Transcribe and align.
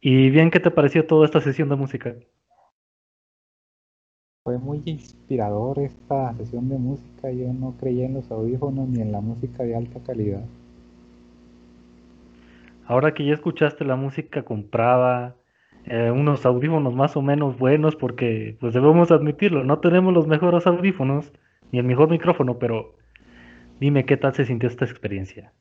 Y 0.00 0.30
bien, 0.30 0.50
¿qué 0.50 0.60
te 0.60 0.70
pareció 0.70 1.06
toda 1.06 1.26
esta 1.26 1.42
sesión 1.42 1.68
de 1.68 1.76
música? 1.76 2.14
Fue 4.42 4.56
muy 4.56 4.80
inspirador 4.86 5.78
esta 5.78 6.34
sesión 6.38 6.70
de 6.70 6.78
música. 6.78 7.30
Yo 7.30 7.52
no 7.52 7.76
creía 7.78 8.06
en 8.06 8.14
los 8.14 8.30
audífonos 8.30 8.88
ni 8.88 9.02
en 9.02 9.12
la 9.12 9.20
música 9.20 9.62
de 9.62 9.76
alta 9.76 10.00
calidad. 10.00 10.42
Ahora 12.86 13.12
que 13.12 13.26
ya 13.26 13.34
escuchaste 13.34 13.84
la 13.84 13.96
música 13.96 14.42
comprada, 14.42 15.36
eh, 15.84 16.10
unos 16.10 16.46
audífonos 16.46 16.94
más 16.94 17.14
o 17.16 17.22
menos 17.22 17.58
buenos, 17.58 17.94
porque 17.94 18.56
pues 18.58 18.72
debemos 18.72 19.10
admitirlo, 19.10 19.64
no 19.64 19.80
tenemos 19.80 20.14
los 20.14 20.26
mejores 20.26 20.66
audífonos 20.66 21.30
ni 21.72 21.78
el 21.78 21.84
mejor 21.84 22.08
micrófono, 22.08 22.58
pero 22.58 22.96
dime 23.78 24.06
qué 24.06 24.16
tal 24.16 24.34
se 24.34 24.46
sintió 24.46 24.68
esta 24.68 24.86
experiencia. 24.86 25.52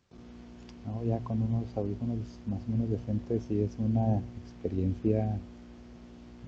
No, 0.86 1.04
ya 1.04 1.20
con 1.20 1.42
unos 1.42 1.76
audífonos 1.76 2.18
más 2.48 2.62
o 2.68 2.72
menos 2.72 2.90
decentes 2.90 3.44
y 3.50 3.62
es 3.62 3.76
una 3.80 4.22
experiencia 4.44 5.38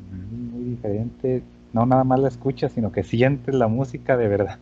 muy, 0.09 0.63
diferente. 0.63 1.43
No 1.73 1.85
nada 1.85 2.03
más 2.03 2.19
la 2.19 2.27
escuchas, 2.27 2.71
sino 2.73 2.91
que 2.91 3.03
sientes 3.03 3.55
la 3.55 3.67
música 3.67 4.17
de 4.17 4.27
verdad. 4.27 4.59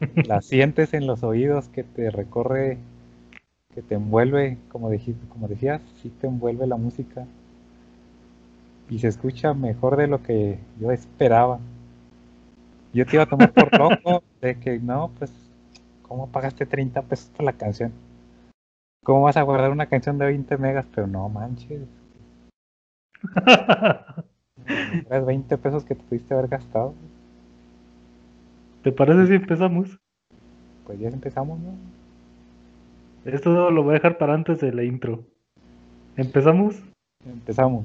la 0.26 0.42
sientes 0.42 0.94
en 0.94 1.06
los 1.06 1.22
oídos 1.22 1.68
que 1.68 1.84
te 1.84 2.10
recorre, 2.10 2.78
que 3.74 3.82
te 3.82 3.94
envuelve, 3.94 4.58
como 4.70 4.90
dijiste, 4.90 5.26
como 5.28 5.48
decías, 5.48 5.80
sí 6.02 6.10
te 6.20 6.26
envuelve 6.26 6.66
la 6.66 6.76
música. 6.76 7.26
Y 8.88 8.98
se 9.00 9.08
escucha 9.08 9.52
mejor 9.54 9.96
de 9.96 10.06
lo 10.06 10.22
que 10.22 10.58
yo 10.80 10.90
esperaba. 10.92 11.58
Yo 12.92 13.04
te 13.04 13.16
iba 13.16 13.24
a 13.24 13.28
tomar 13.28 13.52
por 13.52 13.76
loco 13.78 14.22
de 14.40 14.58
que 14.58 14.78
no, 14.78 15.10
pues, 15.18 15.32
¿cómo 16.02 16.28
pagaste 16.28 16.66
30 16.66 17.02
pesos 17.02 17.30
por 17.36 17.44
la 17.44 17.52
canción? 17.52 17.92
¿Cómo 19.06 19.22
vas 19.22 19.36
a 19.36 19.42
guardar 19.42 19.70
una 19.70 19.86
canción 19.86 20.18
de 20.18 20.26
20 20.26 20.58
megas? 20.58 20.84
Pero 20.92 21.06
no 21.06 21.28
manches. 21.28 21.86
Es 25.08 25.24
20 25.24 25.58
pesos 25.58 25.84
que 25.84 25.94
te 25.94 26.02
pudiste 26.02 26.34
haber 26.34 26.48
gastado. 26.48 26.92
¿Te 28.82 28.90
parece 28.90 29.28
si 29.28 29.34
empezamos? 29.34 29.96
Pues 30.84 30.98
ya 30.98 31.06
empezamos, 31.06 31.60
¿no? 31.60 31.76
Esto 33.24 33.70
lo 33.70 33.84
voy 33.84 33.92
a 33.92 33.98
dejar 33.98 34.18
para 34.18 34.34
antes 34.34 34.58
de 34.58 34.72
la 34.72 34.82
intro. 34.82 35.22
¿Empezamos? 36.16 36.82
Empezamos. 37.24 37.84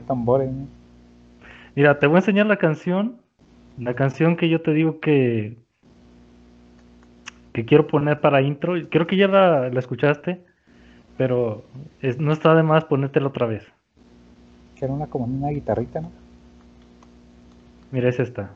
De 0.00 0.06
tambores. 0.06 0.50
Mira, 1.74 1.98
te 1.98 2.06
voy 2.06 2.16
a 2.16 2.18
enseñar 2.20 2.46
la 2.46 2.56
canción. 2.56 3.20
La 3.78 3.94
canción 3.94 4.36
que 4.36 4.48
yo 4.48 4.60
te 4.60 4.72
digo 4.72 5.00
que 5.00 5.56
que 7.52 7.64
quiero 7.64 7.86
poner 7.86 8.20
para 8.20 8.42
intro. 8.42 8.74
Creo 8.88 9.06
que 9.06 9.16
ya 9.16 9.28
la, 9.28 9.68
escuchaste, 9.68 10.40
pero 11.16 11.64
no 12.18 12.32
está 12.32 12.54
de 12.54 12.62
más 12.62 12.84
ponértela 12.84 13.28
otra 13.28 13.46
vez. 13.46 13.64
Que 14.76 14.84
era 14.84 14.94
una 14.94 15.06
como 15.06 15.24
una 15.24 15.48
guitarrita, 15.48 16.00
¿no? 16.00 16.10
Mira, 17.90 18.08
es 18.08 18.20
esta. 18.20 18.50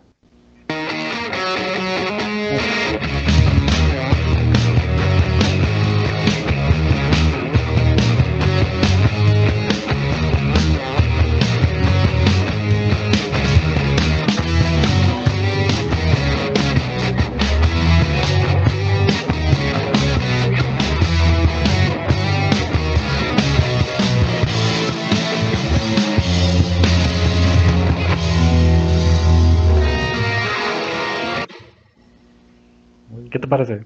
Parece? 33.41 33.85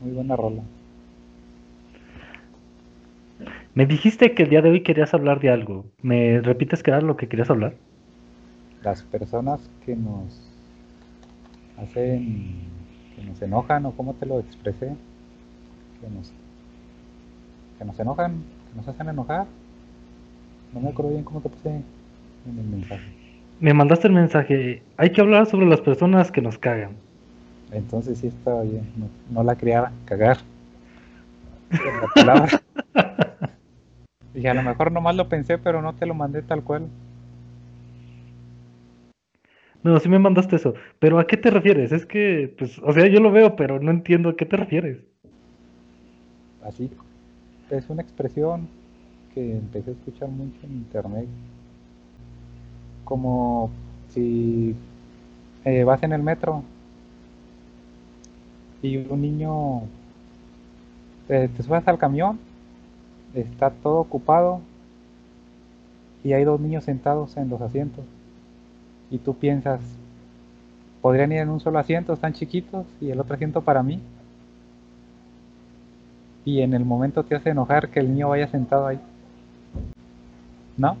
Muy 0.00 0.12
buena 0.12 0.36
rola. 0.36 0.62
Me 3.74 3.86
dijiste 3.86 4.34
que 4.34 4.42
el 4.42 4.50
día 4.50 4.60
de 4.60 4.70
hoy 4.70 4.82
querías 4.82 5.14
hablar 5.14 5.40
de 5.40 5.50
algo. 5.50 5.86
¿Me 6.02 6.40
repites 6.40 6.82
qué 6.82 6.90
era 6.90 7.00
lo 7.00 7.16
que 7.16 7.28
querías 7.28 7.48
hablar? 7.48 7.74
Las 8.82 9.02
personas 9.02 9.70
que 9.86 9.96
nos 9.96 10.52
hacen, 11.78 12.54
que 13.16 13.24
nos 13.24 13.40
enojan, 13.40 13.86
o 13.86 13.92
cómo 13.92 14.14
te 14.14 14.26
lo 14.26 14.40
expresé, 14.40 14.94
que 16.00 16.10
nos, 16.10 16.32
que 17.78 17.84
nos 17.84 17.98
enojan, 17.98 18.42
que 18.70 18.76
nos 18.76 18.88
hacen 18.88 19.08
enojar. 19.08 19.46
No 20.74 20.80
me 20.80 20.90
acuerdo 20.90 21.12
bien 21.12 21.24
cómo 21.24 21.40
te 21.40 21.48
puse 21.48 21.68
en 21.70 22.58
el 22.58 22.66
mensaje. 22.66 23.04
Me 23.60 23.72
mandaste 23.72 24.08
el 24.08 24.14
mensaje. 24.14 24.82
Hay 24.96 25.12
que 25.12 25.20
hablar 25.20 25.46
sobre 25.46 25.66
las 25.66 25.80
personas 25.80 26.30
que 26.30 26.42
nos 26.42 26.58
cagan. 26.58 26.96
Entonces 27.72 28.18
sí 28.18 28.26
estaba 28.26 28.62
bien, 28.62 28.84
no, 29.30 29.42
la 29.42 29.56
quería 29.56 29.90
cagar. 30.04 30.38
La 31.70 32.06
palabra. 32.14 32.62
y 34.34 34.46
a 34.46 34.54
lo 34.54 34.62
mejor 34.62 34.92
nomás 34.92 35.16
lo 35.16 35.28
pensé, 35.28 35.56
pero 35.56 35.80
no 35.80 35.94
te 35.94 36.04
lo 36.04 36.12
mandé 36.12 36.42
tal 36.42 36.62
cual. 36.62 36.86
No, 39.82 39.98
sí 39.98 40.08
me 40.08 40.18
mandaste 40.18 40.56
eso. 40.56 40.74
Pero 40.98 41.18
¿a 41.18 41.26
qué 41.26 41.38
te 41.38 41.50
refieres? 41.50 41.92
Es 41.92 42.04
que, 42.04 42.54
pues, 42.58 42.78
o 42.78 42.92
sea, 42.92 43.06
yo 43.06 43.20
lo 43.20 43.32
veo, 43.32 43.56
pero 43.56 43.80
no 43.80 43.90
entiendo 43.90 44.28
a 44.28 44.36
qué 44.36 44.44
te 44.44 44.56
refieres. 44.56 44.98
Así, 46.62 46.90
es 47.70 47.88
una 47.88 48.02
expresión 48.02 48.68
que 49.34 49.56
empecé 49.56 49.90
a 49.90 49.94
escuchar 49.94 50.28
mucho 50.28 50.58
en 50.64 50.72
internet. 50.72 51.26
Como 53.04 53.70
si 54.10 54.76
eh, 55.64 55.84
vas 55.84 56.02
en 56.02 56.12
el 56.12 56.22
metro 56.22 56.62
y 58.82 58.96
un 58.96 59.22
niño 59.22 59.82
te, 61.28 61.48
subes 61.62 61.86
al 61.86 61.98
camión, 61.98 62.38
está 63.32 63.70
todo 63.70 63.98
ocupado 63.98 64.60
y 66.24 66.32
hay 66.32 66.44
dos 66.44 66.60
niños 66.60 66.84
sentados 66.84 67.36
en 67.36 67.48
los 67.48 67.60
asientos 67.60 68.04
y 69.10 69.18
tú 69.18 69.34
piensas, 69.34 69.80
podrían 71.00 71.32
ir 71.32 71.38
en 71.38 71.48
un 71.48 71.60
solo 71.60 71.78
asiento, 71.78 72.12
están 72.12 72.32
chiquitos 72.32 72.86
y 73.00 73.10
el 73.10 73.20
otro 73.20 73.34
asiento 73.34 73.62
para 73.62 73.82
mí. 73.82 74.00
Y 76.44 76.60
en 76.62 76.74
el 76.74 76.84
momento 76.84 77.22
te 77.22 77.36
hace 77.36 77.50
enojar 77.50 77.88
que 77.88 78.00
el 78.00 78.08
niño 78.08 78.30
vaya 78.30 78.48
sentado 78.48 78.86
ahí. 78.88 78.98
¿No? 80.76 80.96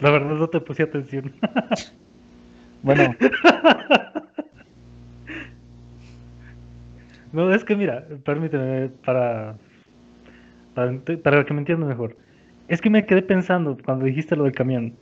La 0.00 0.10
verdad 0.10 0.36
no 0.36 0.48
te 0.48 0.60
puse 0.60 0.84
atención. 0.84 1.32
bueno, 2.82 3.14
No, 7.34 7.52
es 7.52 7.64
que 7.64 7.74
mira, 7.74 8.06
permíteme, 8.24 8.90
para, 9.04 9.56
para, 10.72 11.44
que 11.44 11.52
me 11.52 11.58
entiendas 11.58 11.88
mejor. 11.88 12.16
Es 12.68 12.80
que 12.80 12.90
me 12.90 13.06
quedé 13.06 13.22
pensando 13.22 13.76
cuando 13.84 14.04
dijiste 14.04 14.36
lo 14.36 14.44
del 14.44 14.52
camión. 14.52 14.94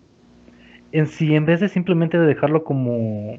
En 0.92 1.08
si 1.08 1.36
en 1.36 1.44
vez 1.44 1.60
de 1.60 1.68
simplemente 1.68 2.18
dejarlo 2.18 2.64
como 2.64 3.36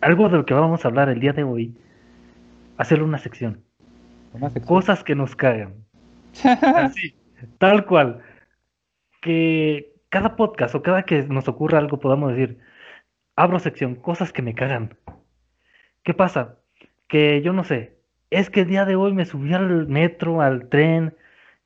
algo 0.00 0.28
de 0.28 0.36
lo 0.36 0.46
que 0.46 0.54
vamos 0.54 0.84
a 0.84 0.88
hablar 0.88 1.08
el 1.08 1.18
día 1.18 1.32
de 1.32 1.42
hoy, 1.42 1.74
hacerle 2.76 3.02
una 3.02 3.18
sección. 3.18 3.64
Una 4.32 4.48
sección. 4.50 4.68
Cosas 4.68 5.02
que 5.02 5.16
nos 5.16 5.34
cagan. 5.34 5.74
Así, 6.44 7.16
tal 7.58 7.84
cual. 7.84 8.20
Que 9.22 9.92
cada 10.08 10.36
podcast 10.36 10.72
o 10.76 10.82
cada 10.82 11.02
que 11.02 11.24
nos 11.24 11.48
ocurra 11.48 11.78
algo 11.78 11.98
podamos 11.98 12.30
decir, 12.30 12.60
abro 13.34 13.58
sección, 13.58 13.96
cosas 13.96 14.32
que 14.32 14.42
me 14.42 14.54
cagan. 14.54 14.96
¿Qué 16.04 16.14
pasa? 16.14 16.60
Que 17.08 17.42
yo 17.42 17.52
no 17.52 17.64
sé, 17.64 17.95
es 18.30 18.50
que 18.50 18.62
el 18.62 18.68
día 18.68 18.84
de 18.84 18.96
hoy 18.96 19.12
me 19.12 19.24
subí 19.24 19.54
al 19.54 19.86
metro, 19.88 20.40
al 20.40 20.68
tren, 20.68 21.14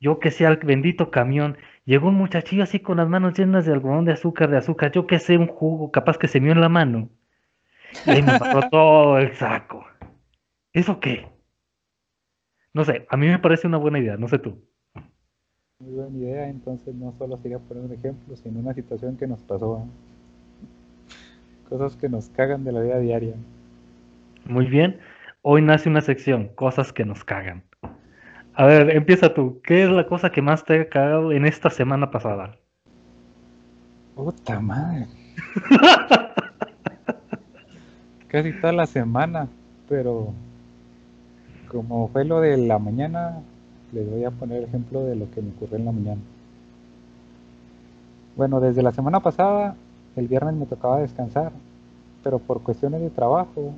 yo 0.00 0.18
que 0.18 0.30
sé, 0.30 0.46
al 0.46 0.56
bendito 0.56 1.10
camión, 1.10 1.56
llegó 1.84 2.08
un 2.08 2.14
muchachillo 2.14 2.62
así 2.62 2.80
con 2.80 2.98
las 2.98 3.08
manos 3.08 3.38
llenas 3.38 3.66
de 3.66 3.72
algodón 3.72 4.04
de 4.04 4.12
azúcar, 4.12 4.50
de 4.50 4.58
azúcar, 4.58 4.92
yo 4.92 5.06
que 5.06 5.18
sé, 5.18 5.36
un 5.36 5.46
jugo, 5.46 5.90
capaz 5.90 6.18
que 6.18 6.28
se 6.28 6.40
mió 6.40 6.52
en 6.52 6.60
la 6.60 6.68
mano. 6.68 7.10
Y 8.06 8.10
ahí 8.10 8.22
me 8.22 8.38
pasó 8.38 8.60
todo 8.70 9.18
el 9.18 9.34
saco. 9.34 9.86
¿Eso 10.72 11.00
qué? 11.00 11.26
No 12.72 12.84
sé, 12.84 13.06
a 13.10 13.16
mí 13.16 13.26
me 13.26 13.38
parece 13.38 13.66
una 13.66 13.78
buena 13.78 13.98
idea, 13.98 14.16
no 14.16 14.28
sé 14.28 14.38
tú. 14.38 14.62
Muy 15.80 15.94
buena 15.94 16.18
idea, 16.18 16.48
entonces 16.48 16.94
no 16.94 17.12
solo 17.18 17.36
sería 17.38 17.58
poner 17.58 17.84
un 17.84 17.92
ejemplo, 17.92 18.36
sino 18.36 18.60
una 18.60 18.74
situación 18.74 19.16
que 19.16 19.26
nos 19.26 19.40
pasó. 19.40 19.78
¿eh? 19.78 20.68
Cosas 21.68 21.96
que 21.96 22.08
nos 22.08 22.28
cagan 22.28 22.64
de 22.64 22.72
la 22.72 22.80
vida 22.80 22.98
diaria. 22.98 23.34
Muy 24.44 24.66
bien. 24.66 25.00
Hoy 25.42 25.62
nace 25.62 25.88
una 25.88 26.02
sección, 26.02 26.48
cosas 26.54 26.92
que 26.92 27.06
nos 27.06 27.24
cagan. 27.24 27.64
A 28.52 28.66
ver, 28.66 28.90
empieza 28.90 29.32
tú. 29.32 29.58
¿Qué 29.64 29.84
es 29.84 29.90
la 29.90 30.06
cosa 30.06 30.30
que 30.30 30.42
más 30.42 30.64
te 30.64 30.78
ha 30.78 30.88
cagado 30.90 31.32
en 31.32 31.46
esta 31.46 31.70
semana 31.70 32.10
pasada? 32.10 32.58
Puta 34.14 34.60
madre. 34.60 35.06
Casi 38.28 38.52
toda 38.60 38.74
la 38.74 38.86
semana, 38.86 39.48
pero 39.88 40.34
como 41.68 42.08
fue 42.08 42.26
lo 42.26 42.42
de 42.42 42.58
la 42.58 42.78
mañana, 42.78 43.40
les 43.92 44.10
voy 44.10 44.24
a 44.24 44.30
poner 44.30 44.64
ejemplo 44.64 45.06
de 45.06 45.16
lo 45.16 45.30
que 45.30 45.40
me 45.40 45.52
ocurrió 45.52 45.78
en 45.78 45.86
la 45.86 45.92
mañana. 45.92 46.20
Bueno, 48.36 48.60
desde 48.60 48.82
la 48.82 48.92
semana 48.92 49.20
pasada, 49.20 49.74
el 50.16 50.28
viernes 50.28 50.54
me 50.54 50.66
tocaba 50.66 51.00
descansar, 51.00 51.52
pero 52.22 52.38
por 52.38 52.62
cuestiones 52.62 53.00
de 53.00 53.08
trabajo 53.08 53.72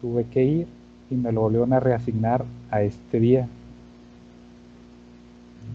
tuve 0.00 0.26
que 0.26 0.44
ir 0.44 0.81
y 1.10 1.14
me 1.14 1.32
lo 1.32 1.42
volvieron 1.42 1.72
a 1.72 1.80
reasignar 1.80 2.44
a 2.70 2.82
este 2.82 3.20
día. 3.20 3.48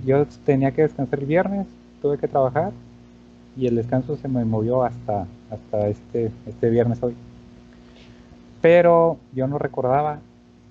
Yo 0.05 0.25
tenía 0.45 0.71
que 0.71 0.83
descansar 0.83 1.19
el 1.19 1.25
viernes, 1.25 1.67
tuve 2.01 2.17
que 2.17 2.27
trabajar 2.27 2.71
y 3.55 3.67
el 3.67 3.75
descanso 3.75 4.17
se 4.17 4.27
me 4.27 4.45
movió 4.45 4.83
hasta, 4.83 5.27
hasta 5.49 5.87
este, 5.87 6.31
este 6.45 6.69
viernes 6.69 7.01
hoy. 7.01 7.15
Pero 8.61 9.17
yo 9.33 9.47
no 9.47 9.57
recordaba 9.57 10.19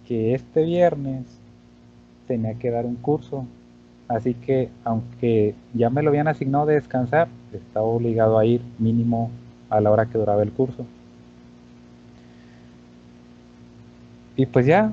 que 0.07 0.35
este 0.35 0.63
viernes 0.63 1.25
tenía 2.27 2.55
que 2.55 2.71
dar 2.71 2.87
un 2.87 2.97
curso. 2.97 3.45
Así 4.09 4.35
que 4.35 4.69
aunque 4.85 5.55
ya 5.75 5.91
me 5.91 6.03
lo 6.03 6.11
habían 6.11 6.29
asignado 6.29 6.67
de 6.67 6.75
descansar, 6.75 7.29
estaba 7.53 7.87
obligado 7.87 8.39
a 8.39 8.45
ir 8.45 8.61
mínimo 8.79 9.31
a 9.69 9.81
la 9.81 9.91
hora 9.91 10.07
que 10.07 10.19
duraba 10.19 10.43
el 10.43 10.53
curso. 10.53 10.87
Y 14.37 14.47
pues 14.47 14.67
ya, 14.67 14.93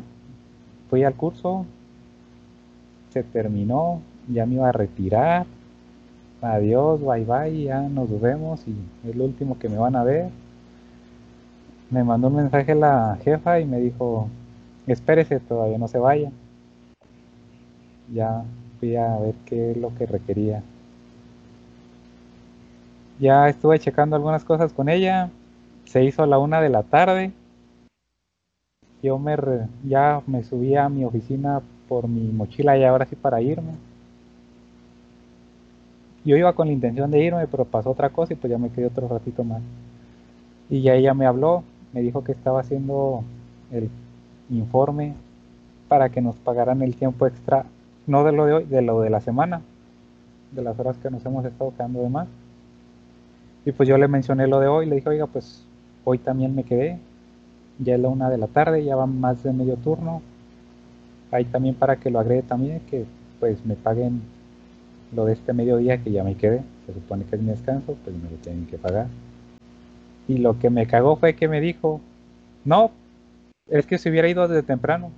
fui 0.89 1.03
al 1.03 1.15
curso, 1.15 1.65
se 3.09 3.23
terminó, 3.23 4.01
ya 4.27 4.45
me 4.45 4.55
iba 4.55 4.69
a 4.69 4.71
retirar. 4.71 5.45
Adiós, 6.41 7.01
bye 7.01 7.25
bye, 7.25 7.63
ya 7.63 7.81
nos 7.81 8.19
vemos 8.19 8.61
y 8.67 8.75
es 9.07 9.15
lo 9.15 9.25
último 9.25 9.59
que 9.59 9.69
me 9.69 9.77
van 9.77 9.95
a 9.95 10.03
ver. 10.03 10.29
Me 11.89 12.03
mandó 12.03 12.27
un 12.27 12.35
mensaje 12.37 12.73
la 12.73 13.17
jefa 13.23 13.59
y 13.59 13.65
me 13.65 13.79
dijo, 13.79 14.27
espérese, 14.87 15.39
todavía 15.39 15.77
no 15.77 15.87
se 15.87 15.99
vaya. 15.99 16.31
Ya 18.13 18.43
fui 18.79 18.95
a 18.95 19.17
ver 19.17 19.35
qué 19.45 19.71
es 19.71 19.77
lo 19.77 19.93
que 19.95 20.05
requería. 20.05 20.63
Ya 23.19 23.47
estuve 23.47 23.79
checando 23.79 24.15
algunas 24.15 24.43
cosas 24.43 24.73
con 24.73 24.89
ella. 24.89 25.29
Se 25.85 26.03
hizo 26.03 26.23
a 26.23 26.27
la 26.27 26.39
una 26.39 26.61
de 26.61 26.69
la 26.69 26.83
tarde. 26.83 27.31
Yo 29.03 29.19
me 29.19 29.35
ya 29.83 30.21
me 30.25 30.43
subí 30.43 30.75
a 30.75 30.87
mi 30.87 31.03
oficina 31.03 31.61
por 31.89 32.07
mi 32.07 32.31
mochila 32.31 32.77
y 32.77 32.85
ahora 32.85 33.05
sí 33.05 33.17
para 33.17 33.41
irme. 33.41 33.73
Yo 36.23 36.37
iba 36.37 36.53
con 36.53 36.67
la 36.67 36.73
intención 36.73 37.11
de 37.11 37.21
irme, 37.21 37.45
pero 37.47 37.65
pasó 37.65 37.91
otra 37.91 38.09
cosa 38.09 38.31
y 38.31 38.37
pues 38.37 38.49
ya 38.49 38.57
me 38.57 38.69
quedé 38.69 38.85
otro 38.85 39.09
ratito 39.09 39.43
más. 39.43 39.61
Y 40.69 40.81
ya 40.81 40.93
ella 40.93 41.13
me 41.13 41.25
habló, 41.25 41.63
me 41.91 42.01
dijo 42.01 42.23
que 42.23 42.31
estaba 42.31 42.61
haciendo 42.61 43.23
el 43.71 43.89
informe 44.49 45.15
para 45.89 46.07
que 46.07 46.21
nos 46.21 46.37
pagaran 46.37 46.81
el 46.81 46.95
tiempo 46.95 47.27
extra, 47.27 47.65
no 48.07 48.23
de 48.23 48.31
lo 48.31 48.45
de 48.45 48.53
hoy, 48.53 48.63
de 48.63 48.81
lo 48.81 49.01
de 49.01 49.09
la 49.09 49.19
semana, 49.19 49.61
de 50.53 50.61
las 50.61 50.79
horas 50.79 50.97
que 50.97 51.11
nos 51.11 51.25
hemos 51.25 51.43
estado 51.43 51.73
quedando 51.75 52.01
de 52.01 52.09
más. 52.09 52.27
Y 53.65 53.73
pues 53.73 53.89
yo 53.89 53.97
le 53.97 54.07
mencioné 54.07 54.47
lo 54.47 54.61
de 54.61 54.67
hoy, 54.67 54.85
le 54.85 54.95
dije, 54.95 55.09
oiga, 55.09 55.27
pues 55.27 55.65
hoy 56.05 56.19
también 56.19 56.55
me 56.55 56.63
quedé, 56.63 56.99
ya 57.79 57.95
es 57.95 57.99
la 57.99 58.09
una 58.09 58.29
de 58.29 58.37
la 58.37 58.47
tarde, 58.47 58.83
ya 58.83 58.95
va 58.95 59.05
más 59.05 59.43
de 59.43 59.53
medio 59.53 59.75
turno. 59.77 60.21
Ahí 61.31 61.45
también 61.45 61.75
para 61.75 61.95
que 61.97 62.11
lo 62.11 62.19
agregue 62.19 62.43
también, 62.43 62.81
que 62.89 63.05
pues 63.39 63.65
me 63.65 63.75
paguen 63.75 64.21
lo 65.15 65.25
de 65.25 65.33
este 65.33 65.53
mediodía 65.53 66.03
que 66.03 66.11
ya 66.11 66.23
me 66.23 66.35
quedé. 66.35 66.63
Se 66.85 66.93
supone 66.93 67.25
que 67.25 67.35
es 67.35 67.41
mi 67.41 67.49
descanso, 67.49 67.97
pues 68.03 68.15
me 68.15 68.29
lo 68.29 68.37
tienen 68.37 68.67
que 68.67 68.77
pagar. 68.77 69.07
Y 70.27 70.37
lo 70.37 70.59
que 70.59 70.69
me 70.69 70.87
cagó 70.87 71.15
fue 71.15 71.35
que 71.35 71.47
me 71.47 71.59
dijo, 71.59 71.99
no, 72.65 72.91
es 73.67 73.85
que 73.85 73.97
se 73.97 74.09
hubiera 74.09 74.29
ido 74.29 74.47
desde 74.47 74.63
temprano. 74.63 75.11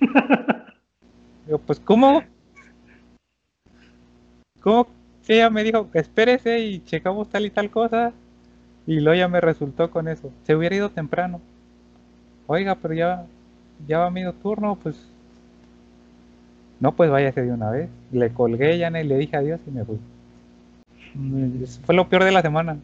Yo, 1.48 1.58
pues, 1.58 1.80
¿cómo? 1.80 2.22
¿Cómo 4.60 4.86
ella 5.28 5.50
me 5.50 5.64
dijo, 5.64 5.88
espérese 5.94 6.58
y 6.60 6.80
checamos 6.84 7.28
tal 7.28 7.46
y 7.46 7.50
tal 7.50 7.70
cosa? 7.70 8.12
Y 8.86 9.00
luego 9.00 9.18
ya 9.18 9.28
me 9.28 9.40
resultó 9.40 9.90
con 9.90 10.08
eso. 10.08 10.32
Se 10.44 10.54
hubiera 10.54 10.76
ido 10.76 10.90
temprano. 10.90 11.40
Oiga, 12.46 12.76
pero 12.76 12.94
ya, 12.94 13.26
ya 13.86 13.98
va 13.98 14.10
medio 14.10 14.32
turno, 14.32 14.78
pues. 14.80 15.10
No, 16.78 16.94
pues 16.94 17.10
váyase 17.10 17.42
de 17.42 17.52
una 17.52 17.70
vez. 17.70 17.90
Le 18.12 18.32
colgué 18.32 18.78
ya 18.78 18.88
y 18.88 19.04
le 19.04 19.18
dije 19.18 19.36
adiós 19.36 19.60
y 19.66 19.70
me 19.70 19.84
fui. 19.84 19.98
Fue 21.84 21.94
lo 21.94 22.08
peor 22.08 22.24
de 22.24 22.32
la 22.32 22.42
semana. 22.42 22.78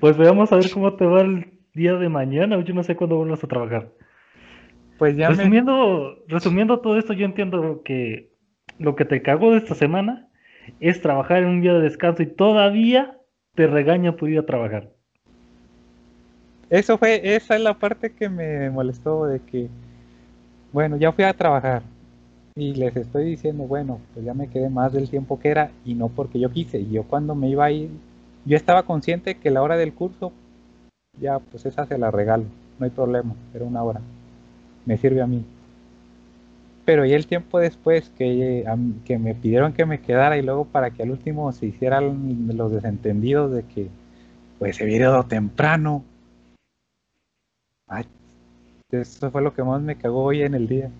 Pues 0.00 0.16
veamos 0.16 0.50
a 0.52 0.56
ver 0.56 0.70
cómo 0.70 0.94
te 0.94 1.04
va 1.04 1.20
el 1.20 1.52
día 1.74 1.94
de 1.94 2.08
mañana. 2.08 2.58
Yo 2.64 2.74
no 2.74 2.82
sé 2.82 2.96
cuándo 2.96 3.16
vuelvas 3.16 3.44
a 3.44 3.48
trabajar. 3.48 3.90
Pues 4.98 5.16
ya 5.16 5.28
resumiendo, 5.28 6.16
resumiendo 6.26 6.80
todo 6.80 6.98
esto, 6.98 7.12
yo 7.12 7.26
entiendo 7.26 7.82
que 7.84 8.30
lo 8.78 8.96
que 8.96 9.04
te 9.04 9.20
cagó 9.22 9.52
de 9.52 9.58
esta 9.58 9.74
semana 9.74 10.28
es 10.80 11.02
trabajar 11.02 11.42
en 11.42 11.48
un 11.48 11.60
día 11.60 11.74
de 11.74 11.82
descanso 11.82 12.22
y 12.22 12.26
todavía 12.26 13.18
te 13.56 13.66
regaña 13.66 14.14
por 14.16 14.28
ir 14.30 14.38
a 14.38 14.46
trabajar. 14.46 14.90
Eso 16.68 16.98
fue, 16.98 17.34
esa 17.34 17.56
es 17.56 17.62
la 17.62 17.74
parte 17.74 18.12
que 18.12 18.28
me 18.28 18.70
molestó 18.70 19.26
de 19.26 19.40
que, 19.40 19.68
bueno, 20.72 20.96
ya 20.96 21.12
fui 21.12 21.24
a 21.24 21.32
trabajar 21.32 21.82
y 22.54 22.74
les 22.74 22.96
estoy 22.96 23.24
diciendo, 23.24 23.64
bueno, 23.64 24.00
pues 24.14 24.24
ya 24.24 24.34
me 24.34 24.48
quedé 24.48 24.68
más 24.68 24.92
del 24.92 25.08
tiempo 25.08 25.38
que 25.38 25.48
era 25.48 25.70
y 25.84 25.94
no 25.94 26.08
porque 26.08 26.38
yo 26.38 26.50
quise. 26.50 26.86
Yo 26.86 27.04
cuando 27.04 27.34
me 27.34 27.48
iba 27.48 27.64
a 27.64 27.70
ir, 27.70 27.90
yo 28.44 28.56
estaba 28.56 28.82
consciente 28.84 29.36
que 29.36 29.50
la 29.50 29.62
hora 29.62 29.76
del 29.76 29.94
curso, 29.94 30.32
ya 31.20 31.38
pues 31.38 31.66
esa 31.66 31.86
se 31.86 31.98
la 31.98 32.10
regalo, 32.10 32.44
no 32.78 32.84
hay 32.84 32.90
problema, 32.90 33.34
era 33.54 33.64
una 33.64 33.82
hora, 33.82 34.00
me 34.84 34.98
sirve 34.98 35.22
a 35.22 35.26
mí. 35.26 35.44
Pero 36.86 37.04
y 37.04 37.12
el 37.12 37.26
tiempo 37.26 37.58
después 37.58 38.10
que, 38.16 38.64
que 39.04 39.18
me 39.18 39.34
pidieron 39.34 39.72
que 39.72 39.84
me 39.84 40.00
quedara 40.00 40.38
y 40.38 40.42
luego 40.42 40.66
para 40.66 40.92
que 40.92 41.02
al 41.02 41.10
último 41.10 41.50
se 41.50 41.66
hicieran 41.66 42.46
los 42.56 42.70
desentendidos 42.70 43.52
de 43.52 43.64
que 43.64 43.88
pues 44.60 44.76
se 44.76 44.84
hubiera 44.84 45.06
ido 45.06 45.24
temprano. 45.24 46.04
Eso 48.88 49.32
fue 49.32 49.42
lo 49.42 49.52
que 49.52 49.64
más 49.64 49.82
me 49.82 49.96
cagó 49.96 50.22
hoy 50.22 50.42
en 50.42 50.54
el 50.54 50.68
día. 50.68 50.90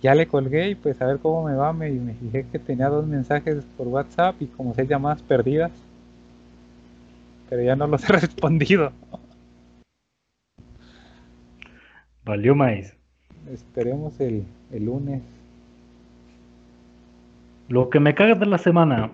Ya 0.00 0.14
le 0.14 0.26
colgué 0.26 0.70
y 0.70 0.74
pues 0.74 1.02
a 1.02 1.06
ver 1.06 1.18
cómo 1.18 1.44
me 1.44 1.54
va, 1.54 1.74
me, 1.74 1.90
me 1.90 2.14
fijé 2.14 2.46
que 2.50 2.58
tenía 2.58 2.88
dos 2.88 3.06
mensajes 3.06 3.62
por 3.76 3.88
WhatsApp 3.88 4.40
y 4.40 4.46
como 4.46 4.74
seis 4.74 4.88
llamadas 4.88 5.20
perdidas. 5.20 5.72
Pero 7.50 7.62
ya 7.62 7.76
no 7.76 7.86
los 7.86 8.08
he 8.08 8.12
respondido. 8.12 8.90
Valió 12.24 12.54
maíz 12.54 12.96
esperemos 13.52 14.18
el, 14.20 14.44
lunes. 14.72 15.22
Lo 17.68 17.90
que 17.90 18.00
me 18.00 18.14
caga 18.14 18.34
de 18.34 18.46
la 18.46 18.58
semana. 18.58 19.12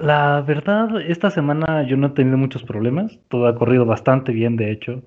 La 0.00 0.40
verdad, 0.40 1.00
esta 1.00 1.30
semana 1.30 1.86
yo 1.86 1.96
no 1.96 2.08
he 2.08 2.10
tenido 2.10 2.36
muchos 2.36 2.64
problemas. 2.64 3.18
Todo 3.28 3.46
ha 3.46 3.54
corrido 3.54 3.86
bastante 3.86 4.32
bien, 4.32 4.56
de 4.56 4.72
hecho. 4.72 5.02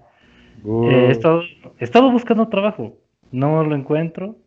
he, 0.90 1.12
estado, 1.12 2.12
buscando 2.12 2.48
trabajo. 2.48 2.96
No 3.32 3.64
lo 3.64 3.76
encuentro. 3.76 4.38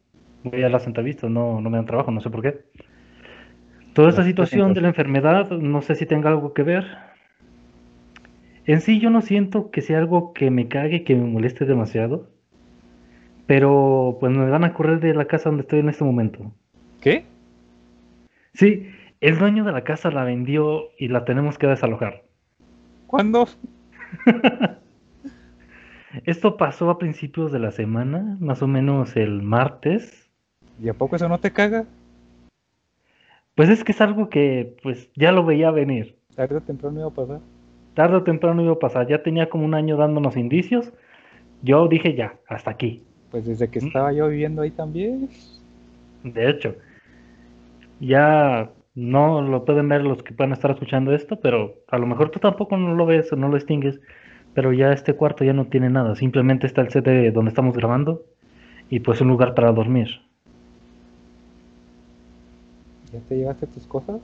Voy 0.45 0.63
a 0.63 0.71
las 0.71 0.87
entrevistas, 0.87 1.31
no, 1.31 1.61
no 1.61 1.69
me 1.69 1.77
dan 1.77 1.85
trabajo, 1.85 2.11
no 2.11 2.21
sé 2.21 2.31
por 2.31 2.41
qué. 2.41 2.61
Toda 3.93 4.09
esta 4.09 4.25
situación 4.25 4.73
de 4.73 4.81
la 4.81 4.89
enfermedad, 4.89 5.51
no 5.51 5.83
sé 5.83 5.95
si 5.97 6.07
tenga 6.07 6.31
algo 6.31 6.55
que 6.55 6.63
ver. 6.63 6.87
En 8.65 8.81
sí 8.81 9.01
yo 9.01 9.11
no 9.11 9.21
siento 9.21 9.71
que 9.71 9.83
sea 9.83 9.99
algo 9.99 10.33
que 10.33 10.51
me 10.51 10.69
cague, 10.69 11.05
que 11.05 11.17
me 11.17 11.27
moleste 11.27 11.67
demasiado. 11.67 12.29
Pero 13.51 14.17
pues 14.21 14.33
me 14.33 14.49
van 14.49 14.63
a 14.63 14.73
correr 14.73 15.01
de 15.01 15.13
la 15.13 15.25
casa 15.25 15.49
donde 15.49 15.63
estoy 15.63 15.81
en 15.81 15.89
este 15.89 16.05
momento. 16.05 16.53
¿Qué? 17.01 17.25
Sí, 18.55 18.89
el 19.21 19.41
dueño 19.41 19.65
de 19.65 19.73
la 19.73 19.83
casa 19.83 20.13
la 20.13 20.23
vendió 20.23 20.85
y 20.97 21.09
la 21.09 21.25
tenemos 21.25 21.59
que 21.59 21.67
desalojar. 21.67 22.23
¿Cuándo? 23.09 23.49
Esto 26.27 26.57
pasó 26.57 26.91
a 26.91 26.99
principios 26.99 27.51
de 27.51 27.59
la 27.59 27.73
semana, 27.73 28.37
más 28.39 28.63
o 28.63 28.69
menos 28.69 29.17
el 29.17 29.43
martes. 29.43 30.31
¿Y 30.81 30.89
a 30.89 30.95
poco 30.95 31.17
eso 31.17 31.29
no 31.29 31.39
te 31.39 31.51
caga? 31.51 31.87
Pues 33.57 33.69
es 33.69 33.83
que 33.83 33.91
es 33.91 34.01
algo 34.01 34.29
que 34.29 34.77
pues 34.81 35.11
ya 35.17 35.33
lo 35.33 35.45
veía 35.45 35.73
venir. 35.73 36.15
Tarde 36.37 36.59
o 36.59 36.61
temprano 36.61 37.01
iba 37.01 37.09
a 37.09 37.15
pasar. 37.15 37.41
Tarde 37.95 38.17
o 38.17 38.23
temprano 38.23 38.63
iba 38.63 38.75
a 38.75 38.79
pasar. 38.79 39.09
Ya 39.09 39.25
tenía 39.25 39.51
como 39.51 39.65
un 39.65 39.75
año 39.75 39.97
dándonos 39.97 40.37
indicios. 40.37 40.93
Yo 41.63 41.89
dije 41.89 42.15
ya, 42.15 42.37
hasta 42.47 42.71
aquí. 42.71 43.03
Pues 43.31 43.47
desde 43.47 43.69
que 43.69 43.79
estaba 43.79 44.13
yo 44.13 44.29
viviendo 44.29 44.63
ahí 44.63 44.71
también. 44.71 45.29
De 46.25 46.51
hecho, 46.51 46.75
ya 48.01 48.71
no 48.95 49.41
lo 49.43 49.65
pueden 49.65 49.89
ver 49.89 50.03
los 50.03 50.23
que 50.23 50.35
puedan 50.35 50.53
estar 50.53 50.71
escuchando 50.71 51.15
esto, 51.15 51.41
pero 51.41 51.77
a 51.89 51.99
lo 51.99 52.07
mejor 52.07 52.31
tú 52.31 52.41
tampoco 52.41 52.77
no 52.77 52.95
lo 52.95 53.07
ves 53.07 53.33
o 53.33 53.37
no 53.37 53.49
lo 53.49 53.55
distingues, 53.55 54.01
pero 54.55 54.73
ya 54.73 54.93
este 54.93 55.15
cuarto 55.15 55.45
ya 55.45 55.53
no 55.53 55.67
tiene 55.67 55.91
nada, 55.91 56.17
simplemente 56.17 56.67
está 56.67 56.81
el 56.81 56.91
set 56.91 57.05
de 57.05 57.31
donde 57.31 57.51
estamos 57.51 57.77
grabando 57.77 58.23
y 58.89 59.01
pues 59.01 59.21
un 59.21 59.29
lugar 59.29 59.55
para 59.55 59.73
dormir. 59.73 60.09
¿Ya 63.13 63.21
te 63.21 63.37
llevaste 63.37 63.67
tus 63.67 63.87
cosas? 63.87 64.21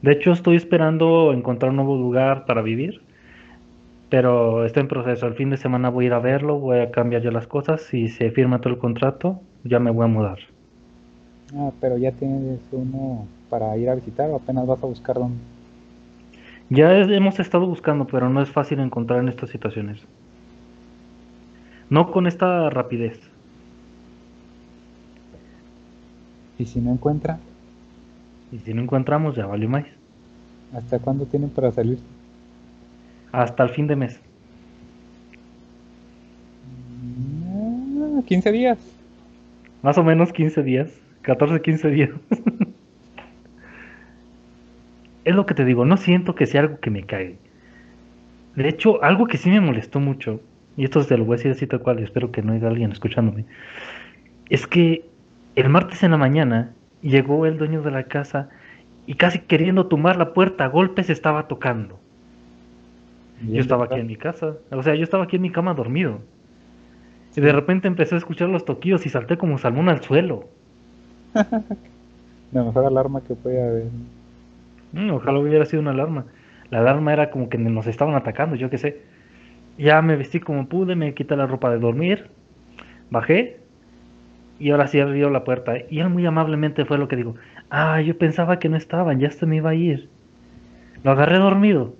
De 0.00 0.12
hecho, 0.12 0.32
estoy 0.32 0.56
esperando 0.56 1.32
encontrar 1.32 1.70
un 1.70 1.76
nuevo 1.76 1.96
lugar 1.96 2.44
para 2.44 2.62
vivir, 2.62 3.02
pero 4.12 4.66
está 4.66 4.80
en 4.80 4.88
proceso. 4.88 5.26
El 5.26 5.32
fin 5.32 5.48
de 5.48 5.56
semana 5.56 5.88
voy 5.88 6.04
a 6.04 6.06
ir 6.08 6.12
a 6.12 6.18
verlo, 6.18 6.58
voy 6.58 6.80
a 6.80 6.90
cambiar 6.90 7.22
ya 7.22 7.30
las 7.30 7.46
cosas. 7.46 7.80
Si 7.80 8.08
se 8.08 8.30
firma 8.30 8.60
todo 8.60 8.74
el 8.74 8.78
contrato, 8.78 9.40
ya 9.64 9.78
me 9.78 9.90
voy 9.90 10.04
a 10.04 10.08
mudar. 10.08 10.38
Ah, 11.56 11.70
pero 11.80 11.96
ya 11.96 12.12
tienes 12.12 12.60
uno 12.72 13.26
para 13.48 13.74
ir 13.78 13.88
a 13.88 13.94
visitar 13.94 14.28
o 14.28 14.36
apenas 14.36 14.66
vas 14.66 14.82
a 14.82 14.86
buscar 14.86 15.16
dónde. 15.16 15.38
Ya 16.68 16.92
hemos 16.94 17.40
estado 17.40 17.66
buscando, 17.66 18.06
pero 18.06 18.28
no 18.28 18.42
es 18.42 18.50
fácil 18.50 18.80
encontrar 18.80 19.20
en 19.20 19.30
estas 19.30 19.48
situaciones. 19.48 20.06
No 21.88 22.12
con 22.12 22.26
esta 22.26 22.68
rapidez. 22.68 23.18
¿Y 26.58 26.66
si 26.66 26.80
no 26.80 26.92
encuentra? 26.92 27.38
Y 28.52 28.58
si 28.58 28.74
no 28.74 28.82
encontramos, 28.82 29.34
ya 29.36 29.46
vale 29.46 29.66
más. 29.68 29.86
¿Hasta 30.74 30.98
cuándo 30.98 31.24
tienen 31.24 31.48
para 31.48 31.72
salir? 31.72 31.98
Hasta 33.32 33.64
el 33.64 33.70
fin 33.70 33.86
de 33.86 33.96
mes. 33.96 34.20
15 38.26 38.50
mm, 38.50 38.52
días. 38.52 38.78
Más 39.82 39.98
o 39.98 40.04
menos 40.04 40.32
15 40.32 40.62
días. 40.62 40.92
14, 41.22 41.60
15 41.60 41.88
días. 41.90 42.10
es 45.24 45.34
lo 45.34 45.46
que 45.46 45.54
te 45.54 45.64
digo, 45.64 45.84
no 45.84 45.96
siento 45.96 46.34
que 46.34 46.46
sea 46.46 46.62
algo 46.62 46.80
que 46.80 46.90
me 46.90 47.04
cae. 47.04 47.36
De 48.56 48.68
hecho, 48.68 49.02
algo 49.02 49.26
que 49.26 49.38
sí 49.38 49.50
me 49.50 49.60
molestó 49.60 50.00
mucho, 50.00 50.40
y 50.76 50.84
esto 50.84 51.02
se 51.02 51.16
lo 51.16 51.24
voy 51.24 51.34
a 51.34 51.36
decir 51.36 51.52
así 51.52 51.66
tal 51.66 51.80
cual, 51.80 52.00
y 52.00 52.04
espero 52.04 52.32
que 52.32 52.42
no 52.42 52.52
haya 52.52 52.68
alguien 52.68 52.92
escuchándome, 52.92 53.46
es 54.50 54.66
que 54.66 55.04
el 55.54 55.68
martes 55.68 56.02
en 56.02 56.10
la 56.10 56.18
mañana 56.18 56.72
llegó 57.02 57.46
el 57.46 57.58
dueño 57.58 57.82
de 57.82 57.90
la 57.90 58.04
casa 58.04 58.50
y 59.06 59.14
casi 59.14 59.40
queriendo 59.40 59.86
tumbar 59.86 60.16
la 60.16 60.34
puerta 60.34 60.64
a 60.64 60.68
golpes 60.68 61.08
estaba 61.08 61.48
tocando. 61.48 62.01
Yo 63.48 63.60
estaba 63.60 63.86
aquí 63.86 63.98
en 63.98 64.06
mi 64.06 64.16
casa, 64.16 64.56
o 64.70 64.82
sea, 64.82 64.94
yo 64.94 65.02
estaba 65.02 65.24
aquí 65.24 65.36
en 65.36 65.42
mi 65.42 65.50
cama 65.50 65.74
dormido. 65.74 66.20
Y 67.34 67.40
de 67.40 67.52
repente 67.52 67.88
empecé 67.88 68.14
a 68.14 68.18
escuchar 68.18 68.48
los 68.48 68.64
toquillos 68.64 69.06
y 69.06 69.08
salté 69.08 69.38
como 69.38 69.58
salmón 69.58 69.88
al 69.88 70.02
suelo. 70.02 70.48
la 72.52 72.62
mejor 72.62 72.84
alarma 72.84 73.22
que 73.22 73.34
puede 73.34 73.62
haber. 73.62 73.86
Mm, 74.92 75.10
ojalá 75.10 75.38
hubiera 75.38 75.64
sido 75.64 75.80
una 75.80 75.92
alarma. 75.92 76.26
La 76.70 76.80
alarma 76.80 77.12
era 77.12 77.30
como 77.30 77.48
que 77.48 77.58
nos 77.58 77.86
estaban 77.86 78.14
atacando, 78.14 78.56
yo 78.56 78.70
qué 78.70 78.78
sé. 78.78 79.02
Ya 79.78 80.00
me 80.02 80.16
vestí 80.16 80.40
como 80.40 80.68
pude, 80.68 80.94
me 80.94 81.14
quité 81.14 81.34
la 81.36 81.46
ropa 81.46 81.70
de 81.70 81.78
dormir, 81.78 82.28
bajé 83.10 83.60
y 84.58 84.70
ahora 84.70 84.86
sí 84.86 85.00
abrió 85.00 85.30
la 85.30 85.44
puerta. 85.44 85.74
Y 85.90 86.00
él 86.00 86.10
muy 86.10 86.26
amablemente 86.26 86.84
fue 86.84 86.98
lo 86.98 87.08
que 87.08 87.16
dijo, 87.16 87.34
ah, 87.70 88.00
yo 88.00 88.16
pensaba 88.16 88.58
que 88.58 88.68
no 88.68 88.76
estaban, 88.76 89.18
ya 89.18 89.30
se 89.30 89.46
me 89.46 89.56
iba 89.56 89.70
a 89.70 89.74
ir. 89.74 90.08
Lo 91.02 91.10
agarré 91.10 91.38
dormido. 91.38 91.96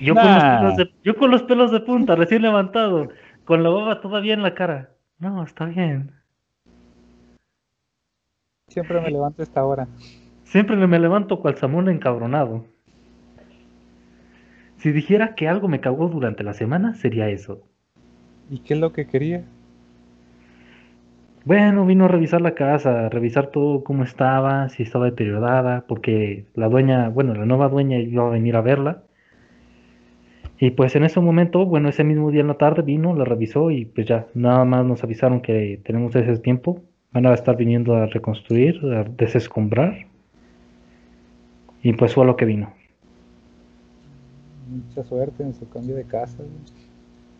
Yo, 0.00 0.14
con 0.14 0.24
los 0.24 0.42
pelos 0.42 0.76
de, 0.76 0.90
yo 1.02 1.16
con 1.16 1.30
los 1.30 1.42
pelos 1.42 1.72
de 1.72 1.80
punta, 1.80 2.14
recién 2.14 2.42
levantado, 2.42 3.08
con 3.44 3.62
la 3.62 3.70
baba 3.70 4.00
todavía 4.00 4.34
en 4.34 4.42
la 4.42 4.54
cara. 4.54 4.90
No, 5.18 5.42
está 5.42 5.66
bien. 5.66 6.12
Siempre 8.68 9.00
me 9.00 9.10
levanto 9.10 9.42
a 9.42 9.44
esta 9.44 9.64
hora. 9.64 9.88
Siempre 10.44 10.76
me 10.76 10.98
levanto 10.98 11.40
cual 11.40 11.56
samón 11.56 11.88
encabronado. 11.88 12.64
Si 14.78 14.92
dijera 14.92 15.34
que 15.34 15.48
algo 15.48 15.68
me 15.68 15.80
cagó 15.80 16.08
durante 16.08 16.42
la 16.42 16.54
semana, 16.54 16.94
sería 16.94 17.28
eso. 17.28 17.62
¿Y 18.48 18.60
qué 18.60 18.74
es 18.74 18.80
lo 18.80 18.92
que 18.92 19.06
quería? 19.06 19.44
Bueno, 21.44 21.86
vino 21.86 22.04
a 22.04 22.08
revisar 22.08 22.40
la 22.40 22.54
casa, 22.54 23.06
a 23.06 23.08
revisar 23.08 23.48
todo 23.48 23.82
cómo 23.82 24.04
estaba, 24.04 24.68
si 24.68 24.82
estaba 24.82 25.06
deteriorada, 25.06 25.84
porque 25.86 26.46
la 26.54 26.68
dueña, 26.68 27.08
bueno, 27.08 27.34
la 27.34 27.46
nueva 27.46 27.68
dueña 27.68 27.98
iba 27.98 28.26
a 28.26 28.30
venir 28.30 28.56
a 28.56 28.60
verla. 28.60 29.02
Y 30.60 30.72
pues 30.72 30.94
en 30.94 31.04
ese 31.04 31.20
momento, 31.20 31.64
bueno, 31.64 31.88
ese 31.88 32.04
mismo 32.04 32.30
día 32.30 32.42
en 32.42 32.48
la 32.48 32.58
tarde 32.58 32.82
vino, 32.82 33.16
la 33.16 33.24
revisó 33.24 33.70
y 33.70 33.86
pues 33.86 34.06
ya, 34.06 34.26
nada 34.34 34.64
más 34.64 34.84
nos 34.84 35.02
avisaron 35.02 35.40
que 35.40 35.80
tenemos 35.84 36.14
ese 36.14 36.38
tiempo. 36.38 36.82
Van 37.12 37.26
a 37.26 37.34
estar 37.34 37.56
viniendo 37.56 37.94
a 37.94 38.06
reconstruir, 38.06 38.78
a 38.84 39.04
desescombrar. 39.04 40.06
Y 41.82 41.94
pues 41.94 42.14
fue 42.14 42.26
lo 42.26 42.36
que 42.36 42.44
vino. 42.44 42.72
Mucha 44.68 45.02
suerte 45.02 45.42
en 45.42 45.54
su 45.54 45.68
cambio 45.70 45.96
de 45.96 46.04
casa. 46.04 46.42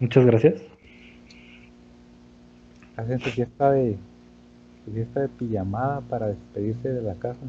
Muchas 0.01 0.25
gracias 0.25 0.65
hacen 3.01 3.21
su 3.21 3.31
fiesta 3.31 3.73
de 3.73 3.97
su 4.85 4.93
fiesta 4.93 5.21
de 5.21 5.29
pijamada 5.29 6.01
para 6.03 6.29
despedirse 6.29 6.89
de 6.89 7.03
la 7.03 7.15
casa. 7.15 7.41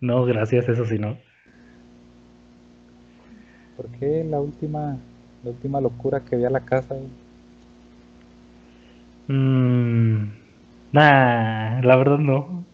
no, 0.00 0.24
gracias, 0.26 0.68
eso 0.68 0.84
sí 0.84 0.98
no. 0.98 1.16
¿Por 3.76 3.86
qué 3.88 4.24
la 4.24 4.40
última 4.40 4.96
la 5.42 5.50
última 5.50 5.80
locura 5.80 6.24
que 6.24 6.36
vi 6.36 6.44
a 6.44 6.50
la 6.50 6.64
casa? 6.64 6.96
Mm, 9.28 10.30
nah, 10.92 11.80
la 11.82 11.96
verdad 11.96 12.18
no. 12.18 12.64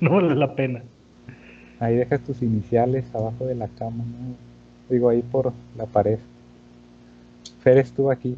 No 0.00 0.10
vale 0.10 0.34
la 0.34 0.54
pena. 0.54 0.82
Ahí 1.78 1.96
dejas 1.96 2.20
tus 2.22 2.42
iniciales 2.42 3.04
abajo 3.14 3.46
de 3.46 3.54
la 3.54 3.68
cama, 3.68 4.04
¿no? 4.04 4.36
Digo, 4.88 5.08
ahí 5.08 5.22
por 5.22 5.52
la 5.76 5.86
pared. 5.86 6.18
Fer 7.62 7.78
estuvo 7.78 8.10
aquí. 8.10 8.36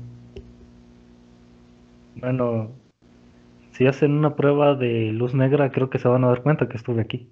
Bueno, 2.15 2.71
si 3.73 3.87
hacen 3.87 4.13
una 4.13 4.37
prueba 4.37 4.75
de 4.75 5.13
luz 5.13 5.35
negra, 5.35 5.71
creo 5.71 5.91
que 5.91 5.99
se 5.99 6.09
van 6.09 6.25
a 6.25 6.29
dar 6.29 6.43
cuenta 6.43 6.69
que 6.69 6.77
estuve 6.77 7.03
aquí. 7.03 7.31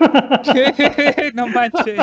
no 1.34 1.46
manches. 1.48 2.00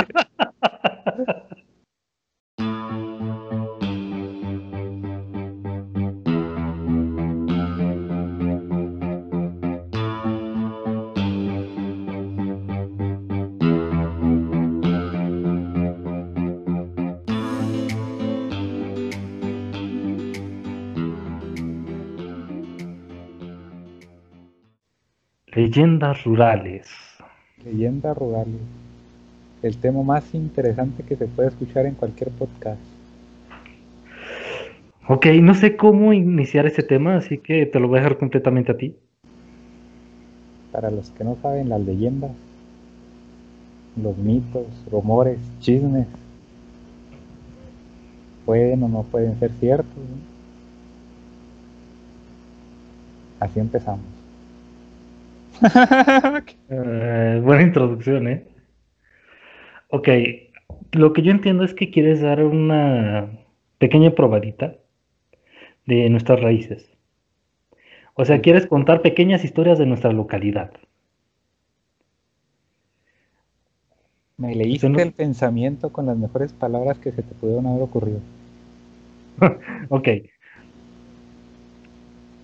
Leyendas 25.58 26.24
rurales. 26.24 27.07
Leyendas 27.68 28.18
rurales. 28.18 28.62
El 29.62 29.78
tema 29.78 30.02
más 30.02 30.34
interesante 30.34 31.04
que 31.04 31.18
se 31.18 31.26
puede 31.26 31.50
escuchar 31.50 31.86
en 31.86 31.96
cualquier 31.96 32.30
podcast. 32.30 32.80
Ok, 35.10 35.26
no 35.42 35.54
sé 35.54 35.76
cómo 35.76 36.14
iniciar 36.14 36.66
ese 36.66 36.82
tema, 36.82 37.18
así 37.18 37.38
que 37.38 37.66
te 37.66 37.80
lo 37.80 37.90
voy 37.90 37.98
a 37.98 38.02
dejar 38.04 38.18
completamente 38.18 38.72
a 38.72 38.78
ti. 38.78 38.96
Para 40.72 40.92
los 40.92 41.10
que 41.12 41.26
no 41.26 41.36
saben, 41.42 41.68
las 41.68 41.82
leyendas, 41.82 42.32
los 44.02 44.18
mitos, 44.18 44.66
rumores, 44.90 45.40
chismes, 45.60 46.08
pueden 48.46 48.84
o 48.84 48.88
no 48.88 49.04
pueden 49.04 49.38
ser 49.40 49.52
ciertos. 49.60 50.04
Así 53.42 53.60
empezamos. 53.60 54.17
Eh, 56.70 57.42
buena 57.44 57.64
introducción, 57.64 58.28
¿eh? 58.28 58.46
Ok, 59.90 60.10
lo 60.92 61.14
que 61.14 61.22
yo 61.22 61.32
entiendo 61.32 61.64
es 61.64 61.74
que 61.74 61.90
quieres 61.90 62.22
dar 62.22 62.44
una 62.44 63.30
pequeña 63.78 64.12
probadita 64.12 64.76
de 65.86 66.10
nuestras 66.10 66.42
raíces. 66.42 66.90
O 68.16 68.26
sea, 68.26 68.42
quieres 68.42 68.68
contar 68.68 69.02
pequeñas 69.02 69.44
historias 69.46 69.78
de 69.78 69.86
nuestra 69.86 70.12
localidad. 70.12 70.72
Me 74.38 74.54
leíste 74.54 74.88
el 74.88 75.14
pensamiento 75.14 75.92
con 75.92 76.06
las 76.06 76.18
mejores 76.18 76.54
palabras 76.54 77.00
que 77.00 77.12
se 77.12 77.24
te 77.24 77.34
pudieron 77.36 77.66
haber 77.68 77.84
ocurrido. 77.84 78.20
ok, 79.90 80.08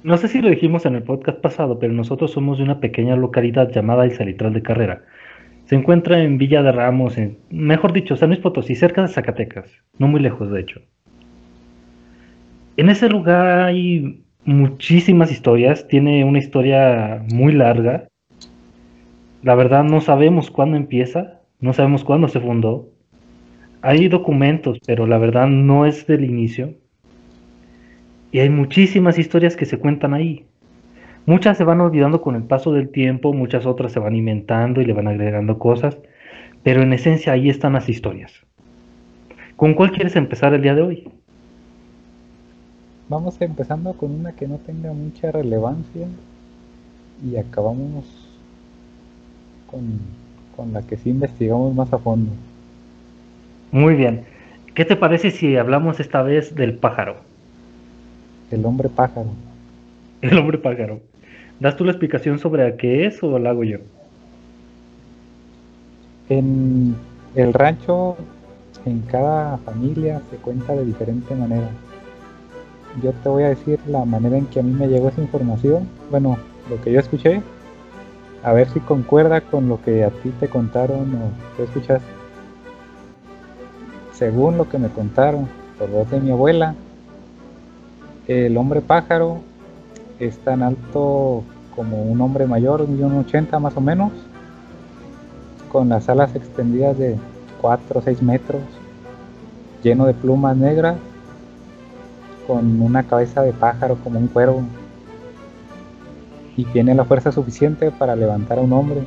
no 0.04 0.18
sé 0.18 0.28
si 0.28 0.42
lo 0.42 0.50
dijimos 0.50 0.86
en 0.86 0.96
el 0.96 1.04
podcast 1.04 1.40
pasado, 1.40 1.80
pero 1.80 1.94
nosotros 1.94 2.32
somos 2.32 2.58
de 2.58 2.66
una 2.66 2.80
pequeña 2.80 3.16
localidad 3.16 3.72
llamada 3.72 4.04
El 4.04 4.12
Salitral 4.12 4.54
de 4.54 4.62
Carrera. 4.62 5.04
Se 5.66 5.76
encuentra 5.76 6.22
en 6.22 6.38
Villa 6.38 6.62
de 6.62 6.74
Ramos, 6.74 7.18
en, 7.18 7.38
mejor 7.50 7.94
dicho, 7.94 8.18
San 8.18 8.30
Luis 8.30 8.42
Potosí, 8.42 8.76
cerca 8.76 9.02
de 9.02 9.08
Zacatecas, 9.08 9.72
no 9.98 10.08
muy 10.08 10.20
lejos 10.20 10.52
de 10.52 10.60
hecho. 10.60 10.82
En 12.76 12.90
ese 12.90 13.08
lugar 13.08 13.62
hay 13.62 14.26
muchísimas 14.44 15.32
historias, 15.32 15.88
tiene 15.88 16.26
una 16.26 16.40
historia 16.40 17.24
muy 17.32 17.54
larga. 17.54 18.10
La 19.42 19.56
verdad 19.56 19.86
no 19.86 20.02
sabemos 20.02 20.52
cuándo 20.52 20.76
empieza, 20.76 21.42
no 21.62 21.72
sabemos 21.72 22.04
cuándo 22.04 22.28
se 22.28 22.42
fundó. 22.42 22.90
Hay 23.82 24.10
documentos, 24.10 24.80
pero 24.86 25.08
la 25.08 25.18
verdad 25.18 25.48
no 25.48 25.86
es 25.86 26.08
del 26.08 26.26
inicio. 26.26 26.74
Y 28.34 28.40
hay 28.40 28.50
muchísimas 28.50 29.20
historias 29.20 29.56
que 29.56 29.68
se 29.68 29.78
cuentan 29.78 30.16
ahí. 30.16 30.44
Muchas 31.28 31.56
se 31.56 31.64
van 31.64 31.80
olvidando 31.80 32.20
con 32.20 32.36
el 32.36 32.42
paso 32.42 32.74
del 32.74 32.90
tiempo, 32.90 33.32
muchas 33.32 33.68
otras 33.68 33.92
se 33.92 34.00
van 34.00 34.16
inventando 34.16 34.82
y 34.82 34.86
le 34.86 34.94
van 34.94 35.08
agregando 35.08 35.60
cosas, 35.60 36.00
pero 36.64 36.82
en 36.82 36.94
esencia 36.94 37.32
ahí 37.32 37.48
están 37.48 37.74
las 37.74 37.88
historias. 37.88 38.34
¿Con 39.56 39.76
cuál 39.76 39.92
quieres 39.92 40.16
empezar 40.16 40.52
el 40.56 40.64
día 40.64 40.74
de 40.74 40.82
hoy? 40.82 41.10
Vamos 43.08 43.40
empezando 43.40 43.94
con 43.94 44.12
una 44.12 44.32
que 44.32 44.48
no 44.48 44.58
tenga 44.58 44.92
mucha 44.94 45.32
relevancia 45.32 46.08
y 47.24 47.38
acabamos 47.38 48.04
con, 49.70 50.00
con 50.56 50.74
la 50.74 50.82
que 50.82 50.98
sí 50.98 51.12
investigamos 51.12 51.76
más 51.76 51.94
a 51.94 52.00
fondo. 52.00 52.32
Muy 53.72 53.94
bien. 53.94 54.24
¿Qué 54.74 54.86
te 54.86 54.96
parece 54.96 55.30
si 55.30 55.56
hablamos 55.56 56.00
esta 56.00 56.24
vez 56.24 56.56
del 56.56 56.74
pájaro? 56.74 57.33
El 58.54 58.68
hombre 58.68 58.88
pájaro. 58.88 59.30
El 60.22 60.38
hombre 60.38 60.60
pájaro. 60.60 61.00
¿Das 61.60 61.76
tú 61.76 61.86
la 61.86 61.92
explicación 61.92 62.38
sobre 62.38 62.76
qué 62.76 63.08
es 63.08 63.24
o 63.24 63.40
la 63.40 63.50
hago 63.50 63.64
yo? 63.64 63.80
En 66.30 66.96
el 67.34 67.52
rancho, 67.52 68.16
en 68.86 69.02
cada 69.02 69.58
familia 69.58 70.22
se 70.30 70.38
cuenta 70.38 70.74
de 70.76 70.86
diferente 70.86 71.34
manera. 71.34 71.68
Yo 73.02 73.12
te 73.12 73.30
voy 73.30 73.44
a 73.44 73.50
decir 73.50 73.80
la 73.88 74.06
manera 74.06 74.38
en 74.38 74.46
que 74.46 74.60
a 74.60 74.64
mí 74.64 74.72
me 74.72 74.88
llegó 74.88 75.10
esa 75.10 75.22
información. 75.22 75.90
Bueno, 76.12 76.38
lo 76.70 76.80
que 76.80 76.92
yo 76.92 77.00
escuché. 77.00 77.42
A 78.44 78.54
ver 78.54 78.70
si 78.70 78.80
concuerda 78.82 79.42
con 79.42 79.68
lo 79.68 79.82
que 79.82 80.04
a 80.04 80.12
ti 80.12 80.30
te 80.40 80.48
contaron 80.48 81.16
o 81.16 81.58
tú 81.58 81.64
escuchaste. 81.64 82.06
Según 84.12 84.58
lo 84.58 84.70
que 84.70 84.78
me 84.78 84.90
contaron 84.90 85.48
por 85.80 85.90
voz 85.90 86.12
de 86.12 86.20
mi 86.20 86.30
abuela, 86.30 86.76
el 88.28 88.56
hombre 88.58 88.82
pájaro 88.82 89.40
es 90.20 90.38
tan 90.40 90.64
alto 90.64 91.44
como 91.76 92.04
un 92.04 92.22
hombre 92.22 92.46
mayor, 92.46 92.82
un 92.82 93.18
80 93.20 93.60
más 93.60 93.76
o 93.76 93.82
menos, 93.82 94.12
con 95.72 95.90
las 95.90 96.08
alas 96.08 96.36
extendidas 96.36 96.98
de 96.98 97.18
4 97.62 98.00
o 98.00 98.04
6 98.04 98.22
metros, 98.22 98.62
lleno 99.84 100.06
de 100.06 100.14
plumas 100.14 100.56
negras, 100.56 100.96
con 102.48 102.82
una 102.82 103.04
cabeza 103.04 103.42
de 103.42 103.54
pájaro 103.54 103.98
como 104.04 104.20
un 104.20 104.28
cuervo, 104.28 104.62
y 106.56 106.66
tiene 106.66 106.94
la 106.94 107.06
fuerza 107.06 107.32
suficiente 107.32 107.92
para 107.92 108.16
levantar 108.16 108.60
a 108.60 108.62
un 108.62 108.74
hombre 108.74 109.02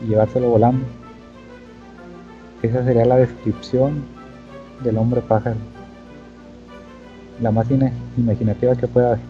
y 0.00 0.06
llevárselo 0.06 0.48
volando. 0.48 0.84
Esa 2.62 2.84
sería 2.84 3.04
la 3.04 3.16
descripción 3.16 4.04
del 4.82 4.96
hombre 4.96 5.20
pájaro. 5.20 5.73
La 7.40 7.50
más 7.50 7.66
imaginativa 8.16 8.76
que 8.76 8.86
pueda 8.86 9.08
haber. 9.08 9.20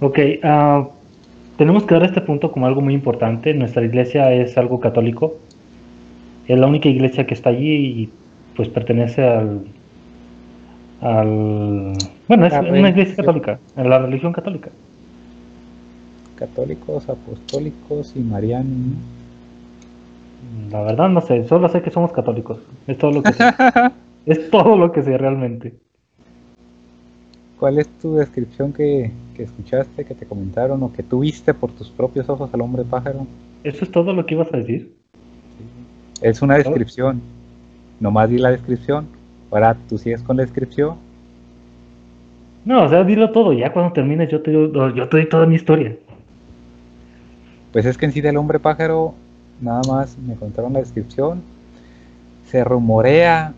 Ok, 0.00 0.18
uh, 0.42 0.88
tenemos 1.56 1.84
que 1.84 1.94
dar 1.94 2.04
este 2.04 2.20
punto 2.20 2.50
como 2.50 2.66
algo 2.66 2.80
muy 2.80 2.94
importante. 2.94 3.54
Nuestra 3.54 3.84
iglesia 3.84 4.32
es 4.32 4.58
algo 4.58 4.80
católico. 4.80 5.36
Es 6.48 6.58
la 6.58 6.66
única 6.66 6.88
iglesia 6.88 7.26
que 7.26 7.34
está 7.34 7.50
allí 7.50 7.70
y 7.70 8.10
pues 8.56 8.68
pertenece 8.68 9.22
al... 9.22 9.60
al 11.00 11.92
bueno, 12.28 12.46
es 12.46 12.52
una 12.52 12.88
iglesia 12.88 13.16
católica, 13.16 13.58
a 13.76 13.84
la 13.84 13.98
religión 14.00 14.32
católica. 14.32 14.70
Católicos, 16.36 17.08
apostólicos 17.08 18.12
y 18.16 18.20
marianos. 18.20 18.96
La 20.70 20.82
verdad 20.82 21.08
no 21.08 21.20
sé, 21.20 21.46
solo 21.46 21.68
sé 21.68 21.80
que 21.80 21.90
somos 21.90 22.12
católicos. 22.12 22.58
Es 22.86 22.98
todo 22.98 23.12
lo 23.12 23.22
que 23.22 23.32
sé. 23.32 23.44
es 24.26 24.50
todo 24.50 24.76
lo 24.76 24.92
que 24.92 25.02
sé 25.02 25.18
realmente. 25.18 25.74
¿Cuál 27.58 27.78
es 27.78 27.88
tu 28.00 28.16
descripción 28.16 28.72
que, 28.72 29.12
escuchaste, 29.38 30.04
que 30.04 30.14
te 30.14 30.26
comentaron 30.26 30.82
o 30.82 30.92
que 30.92 31.02
tuviste 31.02 31.54
por 31.54 31.70
tus 31.70 31.90
propios 31.90 32.28
ojos 32.28 32.50
al 32.52 32.60
hombre 32.60 32.84
pájaro? 32.84 33.26
¿Eso 33.62 33.84
es 33.84 33.90
todo 33.90 34.12
lo 34.12 34.26
que 34.26 34.34
ibas 34.34 34.52
a 34.52 34.56
decir? 34.56 34.94
Es 36.20 36.42
una 36.42 36.56
descripción. 36.56 37.20
Nomás 38.00 38.30
di 38.30 38.38
la 38.38 38.50
descripción. 38.50 39.06
Ahora 39.50 39.76
tú 39.88 39.96
sigues 39.96 40.22
con 40.22 40.36
la 40.36 40.42
descripción. 40.42 40.96
No, 42.64 42.84
o 42.84 42.88
sea, 42.88 43.04
dilo 43.04 43.30
todo. 43.30 43.52
Ya 43.52 43.72
cuando 43.72 43.92
termines 43.92 44.28
yo 44.28 44.42
te, 44.42 44.52
yo 44.52 45.08
te 45.08 45.16
doy 45.16 45.28
toda 45.28 45.46
mi 45.46 45.56
historia. 45.56 45.96
Pues 47.72 47.86
es 47.86 47.96
que 47.96 48.06
en 48.06 48.12
sí 48.12 48.20
del 48.20 48.36
hombre 48.36 48.58
pájaro, 48.58 49.14
nada 49.60 49.82
más 49.88 50.18
me 50.18 50.34
contaron 50.34 50.72
la 50.72 50.80
descripción. 50.80 51.42
Se 52.46 52.64
rumorea 52.64 53.54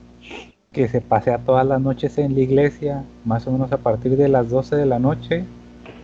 que 0.74 0.88
se 0.88 1.00
pasea 1.00 1.38
todas 1.38 1.64
las 1.64 1.80
noches 1.80 2.18
en 2.18 2.34
la 2.34 2.40
iglesia, 2.40 3.04
más 3.24 3.46
o 3.46 3.52
menos 3.52 3.72
a 3.72 3.78
partir 3.78 4.16
de 4.16 4.28
las 4.28 4.50
12 4.50 4.74
de 4.74 4.84
la 4.84 4.98
noche, 4.98 5.44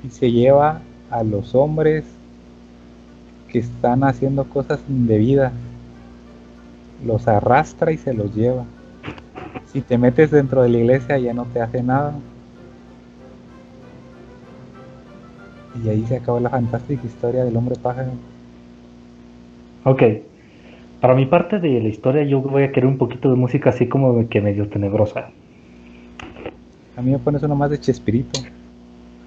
y 0.04 0.08
se 0.10 0.30
lleva 0.30 0.80
a 1.10 1.24
los 1.24 1.54
hombres 1.56 2.04
que 3.48 3.58
están 3.58 4.04
haciendo 4.04 4.44
cosas 4.44 4.78
indebidas. 4.88 5.52
Los 7.04 7.26
arrastra 7.26 7.90
y 7.90 7.98
se 7.98 8.14
los 8.14 8.34
lleva. 8.34 8.64
Si 9.72 9.80
te 9.80 9.98
metes 9.98 10.30
dentro 10.30 10.62
de 10.62 10.68
la 10.68 10.78
iglesia 10.78 11.18
ya 11.18 11.34
no 11.34 11.46
te 11.46 11.60
hace 11.60 11.82
nada. 11.82 12.14
Y 15.84 15.88
ahí 15.88 16.04
se 16.06 16.16
acabó 16.16 16.38
la 16.38 16.50
fantástica 16.50 17.04
historia 17.04 17.44
del 17.44 17.56
hombre 17.56 17.74
pájaro. 17.76 18.12
Ok, 19.84 20.02
para 21.00 21.14
mi 21.14 21.26
parte 21.26 21.58
de 21.58 21.80
la 21.80 21.88
historia 21.88 22.24
yo 22.24 22.40
voy 22.40 22.64
a 22.64 22.72
querer 22.72 22.86
un 22.86 22.98
poquito 22.98 23.30
de 23.30 23.36
música 23.36 23.70
así 23.70 23.86
como 23.88 24.28
que 24.28 24.40
medio 24.40 24.68
tenebrosa. 24.68 25.30
A 26.96 27.02
mí 27.02 27.12
me 27.12 27.18
pones 27.18 27.42
uno 27.42 27.54
más 27.54 27.70
de 27.70 27.80
Chespirito. 27.80 28.40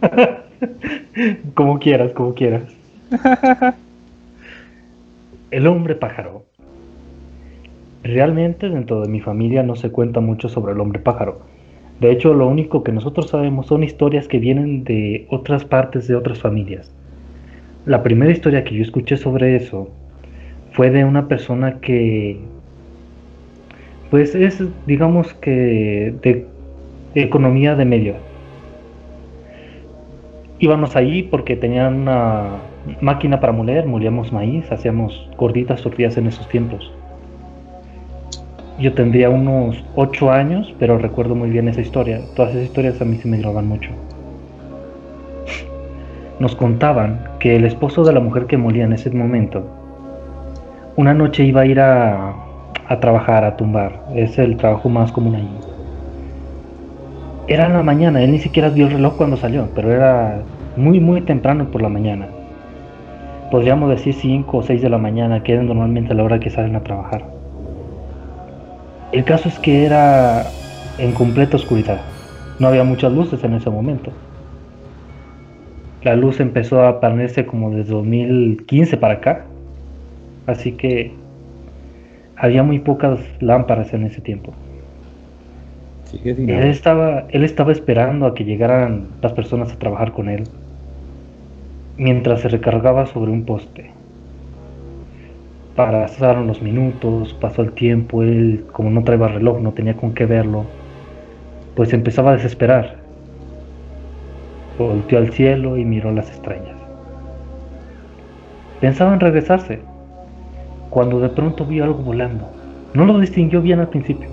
como 1.56 1.80
quieras, 1.80 2.12
como 2.14 2.36
quieras. 2.36 2.64
El 5.52 5.68
hombre 5.68 5.96
pájaro. 5.96 6.46
Realmente 8.04 8.70
dentro 8.70 9.02
de 9.02 9.08
mi 9.08 9.22
familia 9.22 9.64
no 9.64 9.76
se 9.76 9.90
cuenta 9.90 10.20
mucho 10.20 10.50
sobre 10.50 10.74
el 10.74 10.82
hombre 10.82 11.00
pájaro. 11.00 11.42
De 12.02 12.12
hecho, 12.12 12.34
lo 12.34 12.48
único 12.48 12.84
que 12.84 12.92
nosotros 12.92 13.30
sabemos 13.30 13.68
son 13.68 13.84
historias 13.84 14.28
que 14.28 14.40
vienen 14.40 14.84
de 14.84 15.26
otras 15.30 15.64
partes 15.64 16.08
de 16.08 16.16
otras 16.16 16.40
familias. 16.40 16.92
La 17.86 18.04
primera 18.04 18.32
historia 18.32 18.64
que 18.66 18.76
yo 18.76 18.82
escuché 18.82 19.16
sobre 19.16 19.56
eso 19.56 19.90
fue 20.74 20.90
de 20.90 21.06
una 21.06 21.28
persona 21.28 21.80
que, 21.80 22.38
pues 24.10 24.36
es, 24.36 24.62
digamos 24.86 25.34
que, 25.36 26.14
de, 26.22 26.48
economía 27.16 27.76
de 27.76 27.86
medio. 27.86 28.16
Íbamos 30.58 30.96
ahí 30.96 31.24
porque 31.24 31.56
tenían 31.56 32.02
una 32.02 32.46
máquina 33.02 33.40
para 33.40 33.54
moler, 33.54 33.86
molíamos 33.86 34.34
maíz, 34.34 34.72
hacíamos 34.72 35.30
gorditas 35.38 35.82
tortillas 35.82 36.18
en 36.18 36.28
esos 36.28 36.50
tiempos. 36.50 36.92
Yo 38.80 38.94
tendría 38.94 39.30
unos 39.30 39.84
8 39.96 40.32
años, 40.32 40.74
pero 40.80 40.98
recuerdo 40.98 41.36
muy 41.36 41.52
bien 41.52 41.68
esa 41.68 41.82
historia. 41.82 42.22
Todas 42.36 42.52
esas 42.52 42.64
historias 42.64 43.00
a 43.00 43.06
mí 43.06 43.18
se 43.18 43.28
me 43.28 43.38
graban 43.38 43.68
mucho. 43.68 43.92
Nos 46.40 46.56
contaban 46.56 47.24
que 47.40 47.56
el 47.56 47.66
esposo 47.66 48.04
de 48.04 48.14
la 48.14 48.20
mujer 48.20 48.48
que 48.48 48.58
molía 48.58 48.86
en 48.86 48.94
ese 48.94 49.12
momento 49.12 49.83
una 50.96 51.14
noche 51.14 51.44
iba 51.44 51.62
a 51.62 51.66
ir 51.66 51.80
a, 51.80 52.36
trabajar, 53.02 53.44
a 53.44 53.58
tumbar. 53.58 54.04
Es 54.16 54.38
el 54.38 54.58
trabajo 54.58 54.90
más 54.90 55.12
común 55.12 55.36
ahí. 55.36 55.50
Era 57.48 57.66
en 57.66 57.74
la 57.74 57.84
mañana, 57.84 58.22
él 58.22 58.32
ni 58.32 58.40
siquiera 58.40 58.70
vio 58.70 58.88
el 58.88 58.94
reloj 58.94 59.18
cuando 59.18 59.36
salió, 59.36 59.68
pero 59.76 59.92
era 59.92 60.42
muy, 60.78 61.00
muy 61.00 61.22
temprano 61.22 61.72
por 61.72 61.82
la 61.82 61.90
mañana. 61.90 62.28
Podríamos 63.52 63.90
decir 63.90 64.14
5 64.14 64.58
o 64.58 64.64
6 64.64 64.82
de 64.82 64.90
la 64.90 64.98
mañana, 64.98 65.44
que 65.44 65.56
es 65.56 65.62
normalmente 65.62 66.14
la 66.14 66.24
hora 66.24 66.40
que 66.40 66.50
salen 66.50 66.76
a 66.76 66.84
trabajar. 66.84 67.26
El 69.12 69.24
caso 69.26 69.50
es 69.50 69.60
que 69.60 69.86
era 69.86 70.46
en 70.98 71.12
completa 71.12 71.58
oscuridad. 71.58 72.02
No 72.60 72.68
había 72.68 72.84
muchas 72.84 73.12
luces 73.12 73.44
en 73.44 73.56
ese 73.56 73.70
momento. 73.70 74.12
La 76.04 76.16
luz 76.16 76.40
empezó 76.40 76.84
a 76.84 77.00
ponerse 77.00 77.46
como 77.46 77.72
desde 77.72 77.94
2015 77.94 78.98
para 78.98 79.16
acá. 79.16 79.46
Así 80.46 80.74
que 80.74 81.14
había 82.36 82.64
muy 82.64 82.80
pocas 82.80 83.20
lámparas 83.40 83.94
en 83.94 84.04
ese 84.04 84.22
tiempo. 84.22 84.54
él, 86.26 86.50
estaba, 86.50 87.26
él 87.30 87.44
estaba 87.44 87.72
esperando 87.72 88.26
a 88.26 88.34
que 88.34 88.44
llegaran 88.44 89.08
las 89.22 89.34
personas 89.34 89.72
a 89.72 89.80
trabajar 89.80 90.12
con 90.12 90.30
él, 90.30 90.44
mientras 91.98 92.42
se 92.42 92.50
recargaba 92.50 93.06
sobre 93.06 93.32
un 93.32 93.46
poste. 93.46 93.92
Pasaron 95.76 96.48
los 96.48 96.62
minutos, 96.62 97.34
pasó 97.40 97.64
el 97.64 97.72
tiempo, 97.72 98.22
él 98.22 98.66
como 98.72 98.90
no 98.90 99.04
traía 99.04 99.28
reloj, 99.28 99.60
no 99.60 99.72
tenía 99.72 99.96
con 99.96 100.14
qué 100.14 100.26
verlo, 100.26 100.66
pues 101.76 101.94
empezaba 101.94 102.32
a 102.32 102.36
desesperar. 102.36 102.98
Volteó 104.78 105.18
al 105.18 105.32
cielo 105.32 105.78
y 105.78 105.86
miró 105.86 106.12
las 106.12 106.30
estrellas. 106.30 106.76
Pensaba 108.82 109.14
en 109.14 109.20
regresarse, 109.20 109.80
cuando 110.94 111.20
de 111.20 111.30
pronto 111.30 111.66
vio 111.66 111.84
algo 111.86 112.04
volando. 112.04 112.46
No 112.94 113.06
lo 113.06 113.18
distinguió 113.18 113.64
bien 113.64 113.80
al 113.80 113.90
principio. 113.90 114.30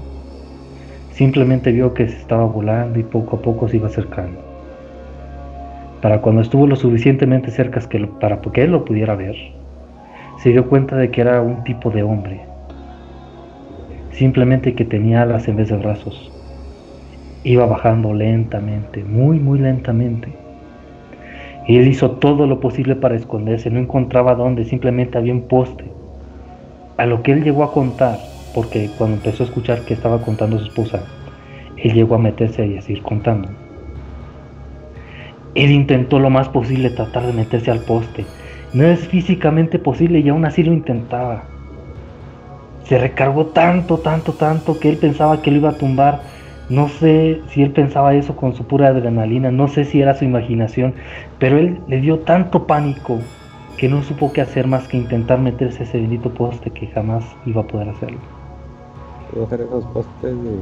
Simplemente 1.10 1.72
vio 1.72 1.94
que 1.94 2.06
se 2.06 2.18
estaba 2.18 2.44
volando 2.44 2.98
y 2.98 3.02
poco 3.02 3.36
a 3.36 3.40
poco 3.40 3.66
se 3.66 3.78
iba 3.78 3.86
acercando. 3.86 4.38
Para 6.02 6.20
cuando 6.20 6.42
estuvo 6.42 6.66
lo 6.66 6.76
suficientemente 6.76 7.50
cerca 7.50 7.80
que 7.80 8.06
para 8.20 8.42
que 8.42 8.62
él 8.62 8.72
lo 8.72 8.84
pudiera 8.84 9.16
ver, 9.16 9.36
se 10.42 10.50
dio 10.50 10.68
cuenta 10.68 10.96
de 10.96 11.10
que 11.10 11.22
era 11.22 11.40
un 11.40 11.64
tipo 11.64 11.90
de 11.90 12.02
hombre. 12.02 12.42
Simplemente 14.10 14.74
que 14.74 14.84
tenía 14.84 15.22
alas 15.22 15.48
en 15.48 15.56
vez 15.56 15.70
de 15.70 15.78
brazos. 15.78 16.30
Iba 17.42 17.64
bajando 17.64 18.12
lentamente, 18.12 19.02
muy, 19.02 19.38
muy 19.38 19.60
lentamente. 19.60 20.28
Y 21.66 21.78
él 21.78 21.88
hizo 21.88 22.10
todo 22.10 22.46
lo 22.46 22.60
posible 22.60 22.96
para 22.96 23.16
esconderse, 23.16 23.70
no 23.70 23.80
encontraba 23.80 24.34
dónde, 24.34 24.66
simplemente 24.66 25.16
había 25.16 25.32
un 25.32 25.48
poste. 25.48 25.89
A 27.00 27.06
lo 27.06 27.22
que 27.22 27.32
él 27.32 27.42
llegó 27.42 27.64
a 27.64 27.72
contar, 27.72 28.18
porque 28.54 28.90
cuando 28.98 29.16
empezó 29.16 29.42
a 29.42 29.46
escuchar 29.46 29.86
que 29.86 29.94
estaba 29.94 30.20
contando 30.20 30.58
su 30.58 30.66
esposa, 30.66 31.00
él 31.78 31.94
llegó 31.94 32.14
a 32.14 32.18
meterse 32.18 32.66
y 32.66 32.76
a 32.76 32.82
seguir 32.82 33.02
contando. 33.02 33.48
Él 35.54 35.70
intentó 35.70 36.18
lo 36.18 36.28
más 36.28 36.50
posible 36.50 36.90
tratar 36.90 37.26
de 37.26 37.32
meterse 37.32 37.70
al 37.70 37.78
poste. 37.78 38.26
No 38.74 38.84
es 38.84 39.08
físicamente 39.08 39.78
posible 39.78 40.18
y 40.18 40.28
aún 40.28 40.44
así 40.44 40.62
lo 40.62 40.74
intentaba. 40.74 41.44
Se 42.84 42.98
recargó 42.98 43.46
tanto, 43.46 44.00
tanto, 44.00 44.34
tanto 44.34 44.78
que 44.78 44.90
él 44.90 44.98
pensaba 44.98 45.40
que 45.40 45.50
lo 45.50 45.56
iba 45.56 45.70
a 45.70 45.78
tumbar. 45.78 46.20
No 46.68 46.90
sé 46.90 47.40
si 47.48 47.62
él 47.62 47.70
pensaba 47.70 48.12
eso 48.12 48.36
con 48.36 48.54
su 48.54 48.66
pura 48.66 48.88
adrenalina, 48.88 49.50
no 49.50 49.68
sé 49.68 49.86
si 49.86 50.02
era 50.02 50.12
su 50.12 50.26
imaginación, 50.26 50.92
pero 51.38 51.56
él 51.56 51.80
le 51.88 52.02
dio 52.02 52.18
tanto 52.18 52.66
pánico 52.66 53.20
que 53.80 53.88
no 53.88 54.02
supo 54.02 54.30
qué 54.30 54.42
hacer 54.42 54.66
más 54.66 54.86
que 54.88 54.98
intentar 54.98 55.40
meterse 55.40 55.84
ese 55.84 55.98
bendito 55.98 56.28
poste 56.34 56.68
que 56.70 56.88
jamás 56.88 57.24
iba 57.46 57.62
a 57.62 57.66
poder 57.66 57.88
hacerlo. 57.88 58.18
¿Puedo 59.30 59.46
hacer 59.46 59.62
esos 59.62 59.86
postes 59.86 60.22
de 60.22 60.58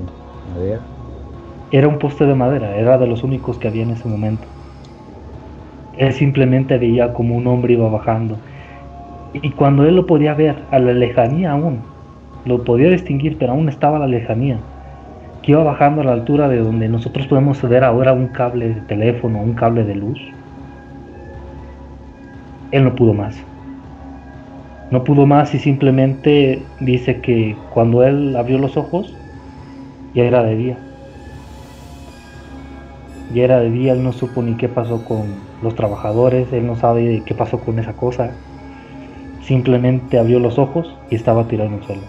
madera? 0.55 0.81
Era 1.73 1.89
un 1.89 1.99
poste 1.99 2.27
de 2.27 2.35
madera, 2.37 2.77
era 2.77 2.97
de 2.97 3.09
los 3.09 3.25
únicos 3.25 3.59
que 3.59 3.67
había 3.67 3.83
en 3.83 3.91
ese 3.91 4.07
momento. 4.07 4.45
Él 5.97 6.13
simplemente 6.13 6.79
veía 6.79 7.13
como 7.13 7.35
un 7.35 7.49
hombre 7.49 7.73
iba 7.73 7.89
bajando. 7.89 8.37
Y 9.33 9.51
cuando 9.51 9.85
él 9.85 9.97
lo 9.97 10.07
podía 10.07 10.35
ver, 10.35 10.63
a 10.71 10.79
la 10.79 10.93
lejanía 10.93 11.51
aún, 11.51 11.81
lo 12.45 12.63
podía 12.63 12.89
distinguir, 12.89 13.37
pero 13.37 13.51
aún 13.51 13.69
estaba 13.69 13.97
a 13.97 14.01
la 14.01 14.07
lejanía, 14.07 14.61
que 15.43 15.51
iba 15.51 15.65
bajando 15.65 16.03
a 16.03 16.05
la 16.05 16.13
altura 16.13 16.49
de 16.49 16.59
donde 16.59 16.89
nosotros 16.89 17.27
podemos 17.27 17.61
ver 17.69 17.83
ahora 17.83 18.13
un 18.13 18.29
cable 18.29 18.75
de 18.75 18.81
teléfono, 18.83 19.41
un 19.41 19.55
cable 19.55 19.83
de 19.83 19.97
luz. 19.97 20.21
Él 22.71 22.85
no 22.85 22.95
pudo 22.95 23.15
más. 23.15 23.37
No 24.91 25.05
pudo 25.05 25.27
más 25.27 25.55
y 25.55 25.59
simplemente 25.59 26.63
dice 26.81 27.21
que 27.21 27.57
cuando 27.75 28.05
él 28.05 28.35
abrió 28.37 28.59
los 28.59 28.77
ojos, 28.77 29.15
ya 30.15 30.25
era 30.25 30.43
de 30.43 30.57
día. 30.57 30.79
Ya 33.35 33.45
era 33.45 33.61
de 33.61 33.71
día, 33.71 33.93
él 33.93 34.03
no 34.03 34.13
supo 34.13 34.43
ni 34.43 34.55
qué 34.55 34.69
pasó 34.69 35.05
con 35.05 35.27
los 35.63 35.75
trabajadores, 35.75 36.51
él 36.53 36.67
no 36.67 36.77
sabe 36.77 37.23
qué 37.27 37.35
pasó 37.35 37.61
con 37.61 37.79
esa 37.79 37.93
cosa. 37.93 38.31
Simplemente 39.43 40.19
abrió 40.19 40.39
los 40.41 40.59
ojos 40.59 40.95
y 41.11 41.17
estaba 41.17 41.47
tirado 41.49 41.69
en 41.69 41.77
el 41.77 41.85
suelo. 41.85 42.03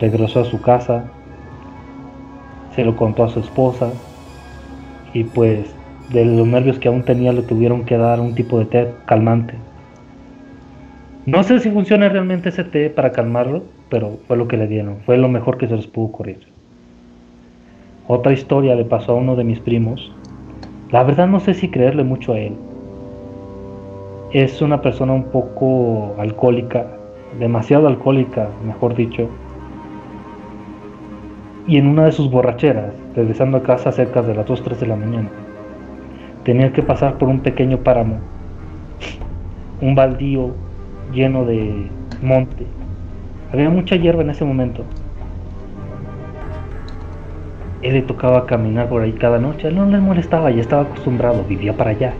Regresó 0.00 0.40
a 0.40 0.44
su 0.44 0.60
casa, 0.60 1.04
se 2.74 2.84
lo 2.84 2.96
contó 2.96 3.22
a 3.22 3.28
su 3.28 3.38
esposa 3.38 3.92
y 5.14 5.22
pues 5.22 5.75
de 6.10 6.24
los 6.24 6.46
nervios 6.46 6.78
que 6.78 6.88
aún 6.88 7.02
tenía 7.02 7.32
le 7.32 7.42
tuvieron 7.42 7.84
que 7.84 7.96
dar 7.96 8.20
un 8.20 8.34
tipo 8.34 8.58
de 8.58 8.66
té 8.66 8.88
calmante. 9.06 9.54
No 11.26 11.42
sé 11.42 11.58
si 11.58 11.70
funciona 11.70 12.08
realmente 12.08 12.50
ese 12.50 12.62
té 12.62 12.88
para 12.88 13.10
calmarlo, 13.10 13.64
pero 13.88 14.18
fue 14.26 14.36
lo 14.36 14.46
que 14.46 14.56
le 14.56 14.68
dieron, 14.68 14.98
fue 15.04 15.16
lo 15.16 15.28
mejor 15.28 15.58
que 15.58 15.66
se 15.66 15.76
les 15.76 15.86
pudo 15.86 16.06
ocurrir. 16.06 16.38
Otra 18.06 18.32
historia 18.32 18.76
le 18.76 18.84
pasó 18.84 19.12
a 19.12 19.16
uno 19.16 19.34
de 19.34 19.42
mis 19.42 19.58
primos. 19.58 20.12
La 20.92 21.02
verdad 21.02 21.26
no 21.26 21.40
sé 21.40 21.54
si 21.54 21.68
creerle 21.68 22.04
mucho 22.04 22.34
a 22.34 22.38
él. 22.38 22.54
Es 24.32 24.62
una 24.62 24.80
persona 24.80 25.12
un 25.12 25.24
poco 25.24 26.14
alcohólica, 26.18 26.86
demasiado 27.40 27.88
alcohólica, 27.88 28.48
mejor 28.64 28.94
dicho. 28.94 29.28
Y 31.66 31.78
en 31.78 31.88
una 31.88 32.04
de 32.04 32.12
sus 32.12 32.30
borracheras, 32.30 32.94
regresando 33.16 33.58
a 33.58 33.62
casa 33.64 33.90
cerca 33.90 34.22
de 34.22 34.36
las 34.36 34.46
2-3 34.46 34.76
de 34.76 34.86
la 34.86 34.94
mañana, 34.94 35.30
tenía 36.46 36.72
que 36.72 36.82
pasar 36.82 37.18
por 37.18 37.28
un 37.28 37.40
pequeño 37.40 37.80
páramo, 37.80 38.20
un 39.82 39.94
baldío 39.94 40.54
lleno 41.12 41.44
de 41.44 41.90
monte. 42.22 42.64
Había 43.52 43.68
mucha 43.68 43.96
hierba 43.96 44.22
en 44.22 44.30
ese 44.30 44.46
momento 44.46 44.82
él 47.82 47.94
le 47.94 48.02
tocaba 48.02 48.46
caminar 48.46 48.88
por 48.88 49.02
ahí 49.02 49.12
cada 49.12 49.38
noche, 49.38 49.70
no 49.70 49.86
le 49.86 49.98
molestaba, 49.98 50.50
ya 50.50 50.60
estaba 50.60 50.82
acostumbrado, 50.82 51.44
vivía 51.44 51.76
para 51.76 51.90
allá. 51.90 52.14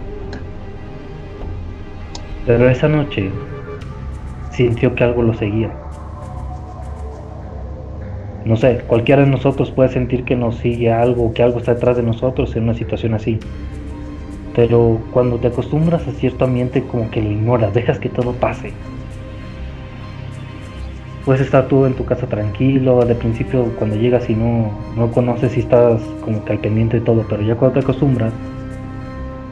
Pero 2.46 2.68
esa 2.68 2.88
noche 2.88 3.30
sintió 4.50 4.94
que 4.94 5.04
algo 5.04 5.22
lo 5.22 5.34
seguía. 5.34 5.70
No 8.44 8.54
sé, 8.56 8.82
cualquiera 8.86 9.22
de 9.22 9.28
nosotros 9.28 9.72
puede 9.72 9.88
sentir 9.88 10.24
que 10.24 10.36
nos 10.36 10.56
sigue 10.58 10.92
algo, 10.92 11.34
que 11.34 11.42
algo 11.42 11.58
está 11.58 11.74
detrás 11.74 11.96
de 11.96 12.04
nosotros 12.04 12.54
en 12.54 12.64
una 12.64 12.74
situación 12.74 13.14
así. 13.14 13.40
Pero 14.56 15.00
cuando 15.12 15.36
te 15.36 15.46
acostumbras 15.46 16.08
a 16.08 16.12
cierto 16.12 16.46
ambiente 16.46 16.82
como 16.82 17.08
que 17.12 17.22
lo 17.22 17.30
ignoras, 17.30 17.72
dejas 17.72 18.00
que 18.00 18.08
todo 18.08 18.32
pase 18.32 18.72
puedes 21.26 21.42
estar 21.42 21.66
tú 21.66 21.86
en 21.86 21.94
tu 21.94 22.04
casa 22.04 22.28
tranquilo, 22.28 23.04
de 23.04 23.16
principio 23.16 23.64
cuando 23.78 23.96
llegas 23.96 24.30
y 24.30 24.34
no, 24.34 24.70
no 24.96 25.10
conoces 25.10 25.52
si 25.52 25.60
estás 25.60 26.00
como 26.24 26.44
que 26.44 26.52
al 26.52 26.60
pendiente 26.60 27.00
de 27.00 27.04
todo, 27.04 27.26
pero 27.28 27.42
ya 27.42 27.56
cuando 27.56 27.80
te 27.80 27.80
acostumbras, 27.80 28.32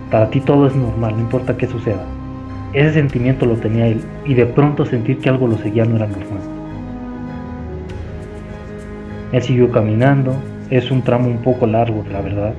para 0.08 0.30
ti 0.30 0.40
todo 0.40 0.68
es 0.68 0.76
normal, 0.76 1.16
no 1.16 1.22
importa 1.22 1.56
qué 1.56 1.66
suceda. 1.66 2.04
Ese 2.72 2.92
sentimiento 2.92 3.44
lo 3.44 3.56
tenía 3.56 3.88
él 3.88 4.00
y 4.24 4.34
de 4.34 4.46
pronto 4.46 4.86
sentir 4.86 5.18
que 5.18 5.28
algo 5.28 5.48
lo 5.48 5.58
seguía 5.58 5.84
no 5.84 5.96
era 5.96 6.06
normal. 6.06 6.38
Él 9.32 9.42
siguió 9.42 9.68
caminando, 9.72 10.32
es 10.70 10.92
un 10.92 11.02
tramo 11.02 11.26
un 11.26 11.38
poco 11.38 11.66
largo, 11.66 12.04
la 12.12 12.20
verdad. 12.20 12.54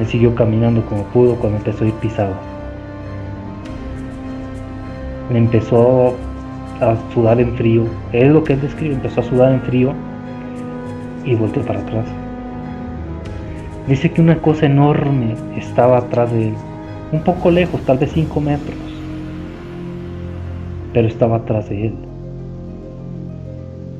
Él 0.00 0.06
siguió 0.06 0.34
caminando 0.34 0.84
como 0.86 1.04
pudo 1.04 1.34
cuando 1.36 1.58
empezó 1.58 1.84
a 1.84 1.88
ir 1.88 1.94
pisado. 1.94 2.32
Le 5.30 5.38
empezó 5.38 6.16
a 6.80 6.96
sudar 7.12 7.38
en 7.38 7.54
frío. 7.54 7.84
Es 8.12 8.32
lo 8.32 8.42
que 8.42 8.54
él 8.54 8.62
describe, 8.62 8.94
empezó 8.94 9.20
a 9.20 9.24
sudar 9.24 9.52
en 9.52 9.60
frío 9.60 9.92
y 11.24 11.34
volteó 11.34 11.62
para 11.64 11.80
atrás. 11.80 12.06
Dice 13.86 14.10
que 14.10 14.22
una 14.22 14.38
cosa 14.38 14.66
enorme 14.66 15.34
estaba 15.56 15.98
atrás 15.98 16.32
de 16.32 16.48
él, 16.48 16.54
un 17.12 17.22
poco 17.22 17.50
lejos, 17.50 17.80
tal 17.82 17.98
vez 17.98 18.10
5 18.12 18.40
metros, 18.40 18.78
pero 20.94 21.08
estaba 21.08 21.36
atrás 21.36 21.68
de 21.68 21.88
él. 21.88 21.94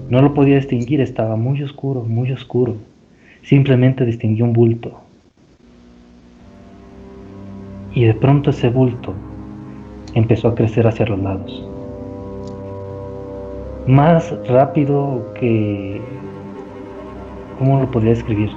No 0.08 0.22
lo 0.22 0.32
podía 0.32 0.56
distinguir, 0.56 1.00
estaba 1.00 1.36
muy 1.36 1.62
oscuro, 1.62 2.02
muy 2.02 2.32
oscuro. 2.32 2.76
Simplemente 3.42 4.04
distinguió 4.06 4.44
un 4.44 4.52
bulto. 4.52 5.09
Y 7.92 8.04
de 8.04 8.14
pronto 8.14 8.50
ese 8.50 8.70
bulto 8.70 9.14
empezó 10.14 10.48
a 10.48 10.54
crecer 10.54 10.86
hacia 10.86 11.06
los 11.06 11.18
lados 11.18 11.70
más 13.86 14.34
rápido 14.48 15.32
que... 15.34 16.00
¿Cómo 17.58 17.80
lo 17.80 17.90
podría 17.90 18.10
describir? 18.10 18.50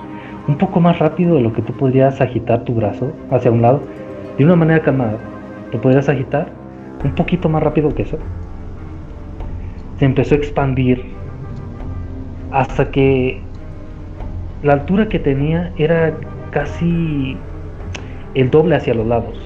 Un 0.47 0.57
poco 0.57 0.79
más 0.79 0.99
rápido 0.99 1.35
de 1.35 1.41
lo 1.41 1.53
que 1.53 1.61
tú 1.61 1.73
podrías 1.73 2.21
agitar 2.21 2.63
tu 2.63 2.73
brazo 2.73 3.11
hacia 3.31 3.51
un 3.51 3.61
lado, 3.61 3.81
de 4.37 4.45
una 4.45 4.55
manera 4.55 4.81
calmada. 4.81 5.17
Lo 5.71 5.81
podrías 5.81 6.07
agitar 6.07 6.47
un 7.03 7.13
poquito 7.15 7.49
más 7.49 7.63
rápido 7.63 7.93
que 7.93 8.03
eso. 8.03 8.17
Se 9.97 10.05
empezó 10.05 10.35
a 10.35 10.37
expandir 10.37 11.03
hasta 12.51 12.91
que 12.91 13.41
la 14.61 14.73
altura 14.73 15.09
que 15.09 15.19
tenía 15.19 15.73
era 15.77 16.13
casi 16.51 17.35
el 18.35 18.49
doble 18.49 18.75
hacia 18.75 18.93
los 18.93 19.07
lados. 19.07 19.37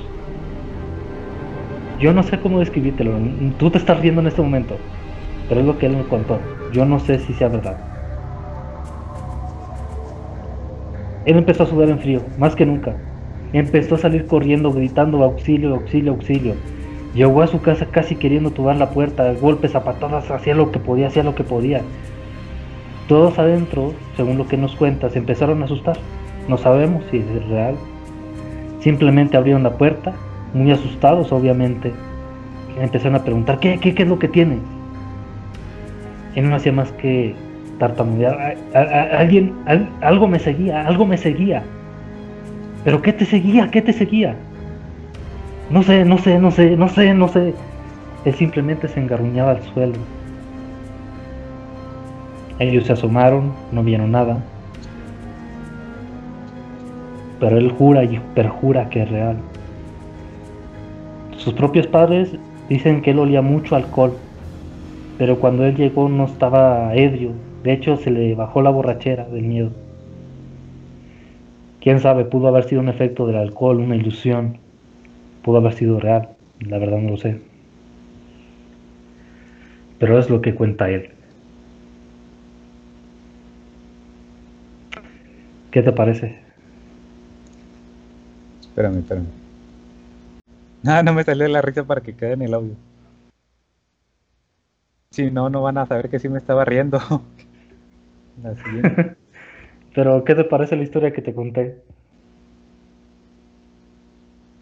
Yo 1.99 2.13
no 2.13 2.23
sé 2.23 2.39
cómo 2.39 2.59
describírtelo. 2.59 3.13
Tú 3.57 3.71
te 3.71 3.77
estás 3.77 3.99
riendo 3.99 4.21
en 4.21 4.27
este 4.27 4.41
momento 4.41 4.77
pero 5.47 5.61
es 5.61 5.67
lo 5.67 5.77
que 5.77 5.85
él 5.85 5.97
me 5.97 6.03
contó. 6.03 6.39
Yo 6.73 6.85
no 6.85 6.99
sé 6.99 7.19
si 7.19 7.33
sea 7.33 7.47
verdad. 7.47 7.77
Él 11.25 11.37
empezó 11.37 11.63
a 11.63 11.67
sudar 11.67 11.89
en 11.89 11.99
frío, 11.99 12.21
más 12.37 12.55
que 12.55 12.65
nunca. 12.65 12.95
Empezó 13.53 13.95
a 13.95 13.99
salir 13.99 14.27
corriendo, 14.27 14.71
gritando 14.71 15.23
auxilio, 15.23 15.73
auxilio, 15.73 16.13
auxilio. 16.13 16.55
Llegó 17.13 17.41
a 17.41 17.47
su 17.47 17.61
casa 17.61 17.85
casi 17.85 18.15
queriendo 18.15 18.51
tubar 18.51 18.77
la 18.77 18.89
puerta, 18.91 19.33
golpes, 19.33 19.75
a 19.75 19.83
patadas, 19.83 20.29
hacía 20.29 20.55
lo 20.55 20.71
que 20.71 20.79
podía, 20.79 21.07
hacía 21.07 21.23
lo 21.23 21.35
que 21.35 21.43
podía. 21.43 21.81
Todos 23.07 23.39
adentro, 23.39 23.93
según 24.15 24.37
lo 24.37 24.47
que 24.47 24.57
nos 24.57 24.75
cuenta, 24.75 25.09
se 25.09 25.19
empezaron 25.19 25.61
a 25.61 25.65
asustar. 25.65 25.97
No 26.47 26.57
sabemos 26.57 27.03
si 27.09 27.17
es 27.17 27.47
real, 27.47 27.75
Simplemente 28.79 29.37
abrieron 29.37 29.63
la 29.63 29.77
puerta, 29.77 30.13
muy 30.53 30.71
asustados 30.71 31.31
obviamente. 31.31 31.91
empezaron 32.79 33.15
a 33.15 33.23
preguntar, 33.23 33.59
¿qué, 33.59 33.79
qué, 33.79 33.93
qué 33.93 34.03
es 34.03 34.09
lo 34.09 34.19
que 34.19 34.27
tiene? 34.27 34.57
Él 36.35 36.49
no 36.49 36.55
hacía 36.55 36.71
más 36.71 36.91
que 36.93 37.35
tartamudear. 37.79 38.57
alguien, 38.73 39.53
algo 40.01 40.27
me 40.27 40.39
seguía, 40.39 40.85
algo 40.87 41.05
me 41.05 41.17
seguía. 41.17 41.63
¿Pero 42.83 43.01
qué 43.01 43.13
te 43.13 43.25
seguía? 43.25 43.69
¿Qué 43.71 43.81
te 43.81 43.93
seguía? 43.93 44.35
No 45.69 45.83
sé, 45.83 46.05
no 46.05 46.17
sé, 46.17 46.39
no 46.39 46.51
sé, 46.51 46.77
no 46.77 46.87
sé, 46.87 47.13
no 47.13 47.27
sé. 47.27 47.53
Él 48.25 48.33
simplemente 48.35 48.87
se 48.87 48.99
engarruñaba 48.99 49.51
al 49.51 49.63
suelo. 49.73 49.95
Ellos 52.59 52.85
se 52.85 52.93
asomaron, 52.93 53.53
no 53.71 53.83
vieron 53.83 54.11
nada. 54.11 54.37
Pero 57.39 57.57
él 57.57 57.71
jura 57.71 58.03
y 58.03 58.19
perjura 58.35 58.89
que 58.89 59.03
es 59.03 59.09
real. 59.09 59.37
Sus 61.37 61.53
propios 61.53 61.87
padres 61.87 62.35
dicen 62.67 63.01
que 63.01 63.11
él 63.11 63.19
olía 63.19 63.41
mucho 63.41 63.75
alcohol, 63.75 64.13
pero 65.17 65.39
cuando 65.39 65.65
él 65.65 65.75
llegó 65.75 66.09
no 66.09 66.25
estaba 66.25 66.93
ebrio, 66.95 67.31
de 67.63 67.73
hecho 67.73 67.97
se 67.97 68.11
le 68.11 68.35
bajó 68.35 68.61
la 68.61 68.69
borrachera 68.69 69.25
del 69.25 69.43
miedo. 69.43 69.71
Quién 71.79 71.99
sabe, 71.99 72.25
pudo 72.25 72.47
haber 72.47 72.65
sido 72.65 72.81
un 72.81 72.89
efecto 72.89 73.25
del 73.27 73.37
alcohol, 73.37 73.79
una 73.79 73.95
ilusión, 73.95 74.57
pudo 75.43 75.57
haber 75.57 75.73
sido 75.73 75.99
real, 75.99 76.29
la 76.59 76.77
verdad 76.79 76.97
no 76.97 77.11
lo 77.11 77.17
sé. 77.17 77.39
Pero 79.99 80.19
es 80.19 80.29
lo 80.29 80.41
que 80.41 80.53
cuenta 80.53 80.89
él. 80.89 81.09
¿Qué 85.71 85.81
te 85.81 85.91
parece? 85.91 86.46
Espérame, 88.77 88.99
espérame. 88.99 89.25
Ah, 90.85 91.01
no 91.01 91.11
me 91.11 91.23
salió 91.23 91.47
la 91.47 91.63
risa 91.63 91.83
para 91.83 92.01
que 92.01 92.15
quede 92.15 92.33
en 92.33 92.43
el 92.43 92.53
audio. 92.53 92.75
Si 95.09 95.31
no, 95.31 95.49
no 95.49 95.63
van 95.63 95.79
a 95.79 95.87
saber 95.87 96.11
que 96.11 96.19
sí 96.19 96.29
me 96.29 96.37
estaba 96.37 96.63
riendo. 96.63 96.99
Pero, 99.95 100.23
¿qué 100.23 100.35
te 100.35 100.43
parece 100.43 100.75
la 100.75 100.83
historia 100.83 101.11
que 101.11 101.23
te 101.23 101.33
conté? 101.33 101.81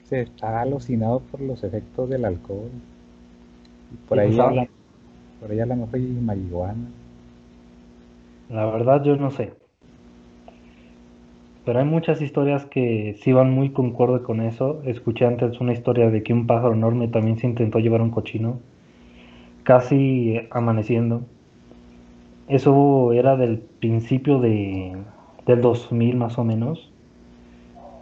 Se 0.05 0.21
está 0.21 0.61
alucinado 0.61 1.19
por 1.19 1.41
los 1.41 1.61
efectos 1.65 2.09
del 2.09 2.23
alcohol. 2.23 2.71
por 4.07 4.17
ahí, 4.17 4.39
habla, 4.39 4.65
por 5.41 5.51
ahí 5.51 5.59
a 5.59 5.65
lo 5.65 5.75
mejor 5.75 5.99
marihuana. 5.99 6.87
La 8.47 8.65
verdad, 8.67 9.03
yo 9.03 9.17
no 9.17 9.29
sé. 9.29 9.51
Pero 11.65 11.79
hay 11.79 11.85
muchas 11.85 12.21
historias 12.21 12.65
que 12.65 13.15
sí 13.21 13.33
van 13.33 13.49
muy 13.51 13.71
concuerdo 13.71 14.21
con 14.21 14.39
eso. 14.39 14.81
Escuché 14.85 15.25
antes 15.25 15.59
una 15.59 15.73
historia 15.73 16.11
de 16.11 16.21
que 16.21 16.31
un 16.31 16.45
pájaro 16.45 16.73
enorme 16.73 17.07
también 17.07 17.39
se 17.39 17.47
intentó 17.47 17.79
llevar 17.79 18.03
un 18.03 18.11
cochino, 18.11 18.59
casi 19.63 20.41
amaneciendo. 20.51 21.23
Eso 22.47 23.13
era 23.13 23.35
del 23.35 23.57
principio 23.57 24.39
de, 24.39 24.95
del 25.47 25.61
2000 25.61 26.15
más 26.15 26.37
o 26.37 26.43
menos. 26.43 26.91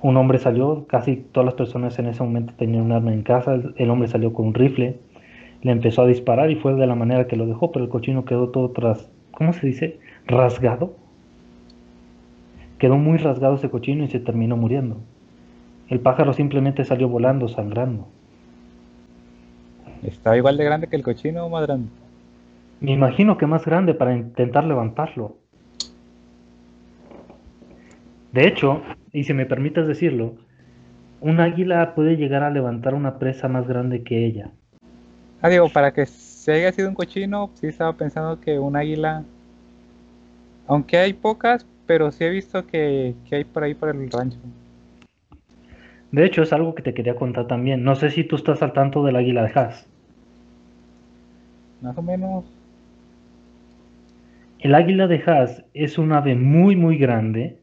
Un 0.01 0.17
hombre 0.17 0.39
salió, 0.39 0.85
casi 0.87 1.15
todas 1.15 1.45
las 1.45 1.55
personas 1.55 1.97
en 1.99 2.07
ese 2.07 2.21
momento 2.21 2.53
tenían 2.57 2.83
un 2.83 2.91
arma 2.91 3.13
en 3.13 3.23
casa. 3.23 3.57
El, 3.77 3.89
hombre 3.89 4.09
salió 4.09 4.33
con 4.33 4.47
un 4.47 4.53
rifle, 4.53 4.99
le 5.61 5.71
empezó 5.71 6.01
a 6.01 6.07
disparar 6.07 6.51
y 6.51 6.57
fue 6.57 6.73
de 6.75 6.85
la 6.85 6.95
manera 6.95 7.27
que 7.27 7.37
lo 7.37 7.47
dejó, 7.47 7.71
pero 7.71 7.85
el 7.85 7.89
cochino 7.89 8.25
quedó 8.25 8.49
todo 8.49 8.71
tras, 8.71 9.09
¿cómo 9.31 9.53
se 9.53 9.65
dice? 9.65 9.99
Rasgado 10.27 11.02
Quedó 12.77 12.97
muy 12.97 13.17
rasgado 13.17 13.55
ese 13.55 13.69
cochino 13.69 14.03
y 14.03 14.09
se 14.09 14.19
terminó 14.19 14.57
muriendo. 14.57 15.01
El 15.89 15.99
pájaro 15.99 16.33
simplemente 16.33 16.85
salió 16.85 17.07
volando, 17.09 17.47
sangrando. 17.47 18.07
¿Estaba 20.03 20.37
igual 20.37 20.57
de 20.57 20.65
grande 20.65 20.87
que 20.87 20.95
el 20.95 21.03
cochino 21.03 21.45
o 21.45 21.49
más 21.49 21.65
grande? 21.65 21.89
Me 22.79 22.91
imagino 22.91 23.37
que 23.37 23.47
más 23.47 23.65
grande 23.65 23.93
para 23.93 24.15
intentar 24.15 24.65
levantarlo. 24.65 25.37
De 28.33 28.47
hecho, 28.47 28.81
y 29.13 29.23
si 29.23 29.33
me 29.33 29.45
permites 29.45 29.87
decirlo, 29.87 30.35
un 31.21 31.39
águila 31.39 31.95
puede 31.95 32.17
llegar 32.17 32.43
a 32.43 32.49
levantar 32.49 32.95
una 32.95 33.19
presa 33.19 33.47
más 33.47 33.67
grande 33.67 34.03
que 34.03 34.25
ella. 34.25 34.51
Ah, 35.41 35.49
digo, 35.49 35.69
para 35.69 35.93
que 35.93 36.05
se 36.05 36.51
haya 36.51 36.71
sido 36.71 36.89
un 36.89 36.95
cochino, 36.95 37.51
sí 37.53 37.67
estaba 37.67 37.93
pensando 37.93 38.41
que 38.41 38.59
un 38.59 38.75
águila, 38.75 39.23
aunque 40.67 40.97
hay 40.97 41.13
pocas, 41.13 41.65
pero 41.85 42.11
sí 42.11 42.23
he 42.23 42.29
visto 42.29 42.65
que, 42.65 43.15
hay 43.31 43.43
por 43.43 43.63
ahí 43.63 43.73
por 43.73 43.89
el 43.89 44.09
rancho. 44.09 44.37
De 46.11 46.25
hecho, 46.25 46.43
es 46.43 46.53
algo 46.53 46.75
que 46.75 46.83
te 46.83 46.93
quería 46.93 47.15
contar 47.15 47.47
también. 47.47 47.83
No 47.83 47.95
sé 47.95 48.11
si 48.11 48.23
tú 48.23 48.35
estás 48.35 48.61
al 48.61 48.73
tanto 48.73 49.03
del 49.03 49.15
águila 49.15 49.43
de 49.43 49.51
Haas. 49.53 49.87
Más 51.81 51.97
o 51.97 52.01
menos. 52.01 52.45
El 54.59 54.75
águila 54.75 55.07
de 55.07 55.23
Haas 55.25 55.65
es 55.73 55.97
un 55.97 56.13
ave 56.13 56.35
muy, 56.35 56.75
muy 56.75 56.97
grande. 56.97 57.59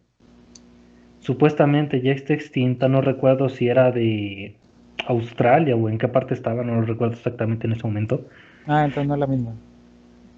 Supuestamente 1.20 2.00
ya 2.00 2.12
está 2.12 2.34
extinta. 2.34 2.88
No 2.88 3.00
recuerdo 3.00 3.48
si 3.48 3.68
era 3.68 3.92
de 3.92 4.56
Australia 5.06 5.76
o 5.76 5.88
en 5.88 5.98
qué 5.98 6.08
parte 6.08 6.34
estaba. 6.34 6.64
No 6.64 6.74
lo 6.74 6.82
recuerdo 6.82 7.14
exactamente 7.14 7.68
en 7.68 7.74
ese 7.74 7.86
momento. 7.86 8.26
Ah, 8.66 8.84
entonces 8.84 9.06
no 9.06 9.14
es 9.14 9.20
la 9.20 9.26
misma. 9.28 9.52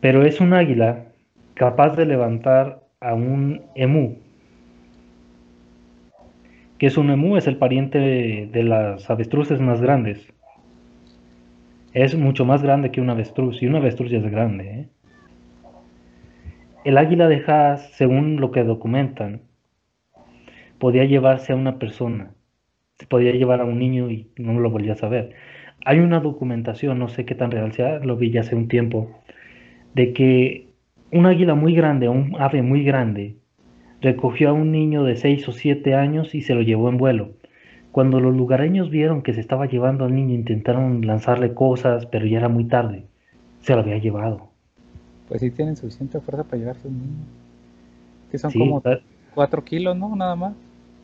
Pero 0.01 0.23
es 0.23 0.41
un 0.41 0.53
águila 0.53 1.07
capaz 1.55 1.97
de 1.97 2.07
levantar 2.07 2.82
a 3.03 3.15
un 3.15 3.63
emú. 3.75 4.19
que 6.79 6.87
es 6.87 6.97
un 6.97 7.11
emú? 7.11 7.37
Es 7.37 7.47
el 7.47 7.59
pariente 7.59 7.99
de, 7.99 8.63
las 8.65 9.09
avestruces 9.09 9.61
más 9.61 9.81
grandes. 9.81 10.27
Es 11.93 12.17
mucho 12.17 12.45
más 12.45 12.63
grande 12.63 12.91
que 12.91 13.01
un 13.01 13.11
avestruz, 13.11 13.63
y 13.63 13.67
un 13.67 13.77
avestruz 13.77 14.11
ya 14.11 14.19
es 14.19 14.29
grande. 14.29 14.65
¿eh? 14.65 14.89
El 16.85 16.99
águila 16.99 17.29
de 17.29 17.45
Haas, 17.47 17.93
según 17.93 18.41
lo 18.41 18.51
que 18.51 18.65
documentan, 18.65 19.43
podía 20.79 21.05
llevarse 21.05 21.53
a 21.53 21.57
una 21.57 21.79
persona, 21.79 22.35
se 22.99 23.07
podía 23.07 23.31
llevar 23.31 23.61
a 23.61 23.65
un 23.65 23.79
niño 23.79 24.11
y 24.11 24.33
no 24.37 24.59
lo 24.59 24.69
volvías 24.69 25.05
a 25.05 25.09
ver. 25.09 25.35
Hay 25.85 26.01
una 26.01 26.19
documentación, 26.19 26.99
no 26.99 27.09
sé 27.09 27.25
qué 27.25 27.37
tan 27.37 27.53
real 27.53 27.73
sea, 27.73 28.01
lo 28.01 28.17
vi 28.17 28.33
ya 28.33 28.41
hace 28.41 28.57
un 28.57 28.67
tiempo, 28.67 29.23
de 29.95 30.13
que 30.13 30.72
un 31.13 31.27
águila 31.27 31.55
muy 31.55 31.75
grande, 31.75 32.09
un 32.09 32.35
ave 32.41 32.63
muy 32.63 32.83
grande, 32.83 33.37
recogió 34.01 34.51
a 34.51 34.53
un 34.53 34.73
niño 34.73 35.05
de 35.05 35.17
6 35.17 35.49
o 35.49 35.53
7 35.53 35.95
años 35.95 36.35
y 36.35 36.41
se 36.41 36.55
lo 36.55 36.63
llevó 36.63 36.89
en 36.89 36.97
vuelo. 36.97 37.31
Cuando 37.93 38.19
los 38.21 38.35
lugareños 38.35 38.89
vieron 38.89 39.23
que 39.23 39.35
se 39.35 39.41
estaba 39.41 39.67
llevando 39.67 40.07
al 40.07 40.15
niño, 40.15 40.35
intentaron 40.35 41.07
lanzarle 41.07 41.53
cosas, 41.53 42.07
pero 42.07 42.27
ya 42.27 42.39
era 42.39 42.49
muy 42.49 42.65
tarde. 42.65 43.05
Se 43.61 43.75
lo 43.75 43.83
había 43.83 43.99
llevado. 43.99 44.49
Pues 45.29 45.43
sí 45.43 45.51
tienen 45.51 45.77
suficiente 45.77 46.19
fuerza 46.21 46.45
para 46.45 46.59
llevarse 46.59 46.89
un 46.89 46.99
niño. 46.99 47.25
Que 48.31 48.39
son 48.39 48.51
como 48.51 48.83
4 49.35 49.65
kilos, 49.65 49.97
¿no? 49.97 50.17
Nada 50.17 50.35
más. 50.35 50.55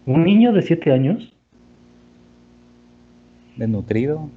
¿Un 0.06 0.24
niño 0.24 0.52
de 0.52 0.62
7 0.62 0.90
años? 0.90 1.34
Desnutrido. 3.56 4.30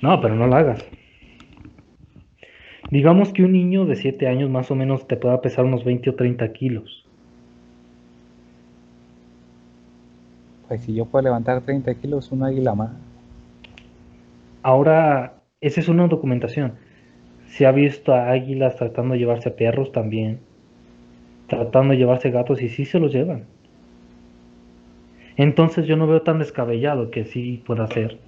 No, 0.00 0.20
pero 0.20 0.36
no 0.36 0.46
lo 0.46 0.54
hagas. 0.54 0.84
Digamos 2.90 3.32
que 3.32 3.44
un 3.44 3.52
niño 3.52 3.86
de 3.86 3.94
7 3.94 4.26
años 4.26 4.50
más 4.50 4.70
o 4.70 4.74
menos 4.74 5.06
te 5.06 5.16
pueda 5.16 5.40
pesar 5.40 5.64
unos 5.64 5.84
20 5.84 6.10
o 6.10 6.14
30 6.16 6.52
kilos. 6.52 7.06
Pues 10.66 10.82
si 10.82 10.94
yo 10.94 11.06
puedo 11.06 11.22
levantar 11.22 11.60
30 11.62 11.94
kilos, 11.94 12.32
un 12.32 12.42
águila 12.42 12.74
más. 12.74 12.90
Ahora, 14.62 15.42
esa 15.60 15.80
es 15.80 15.88
una 15.88 16.08
documentación. 16.08 16.74
Se 17.46 17.64
ha 17.66 17.72
visto 17.72 18.12
a 18.12 18.30
águilas 18.30 18.76
tratando 18.76 19.14
de 19.14 19.20
llevarse 19.20 19.50
a 19.50 19.56
perros 19.56 19.92
también. 19.92 20.40
Tratando 21.46 21.92
de 21.92 21.98
llevarse 21.98 22.30
gatos 22.30 22.60
y 22.60 22.68
sí 22.68 22.84
se 22.84 22.98
los 22.98 23.12
llevan. 23.12 23.44
Entonces 25.36 25.86
yo 25.86 25.96
no 25.96 26.06
veo 26.06 26.22
tan 26.22 26.38
descabellado 26.38 27.10
que 27.10 27.24
sí 27.24 27.62
pueda 27.64 27.86
ser. 27.86 28.18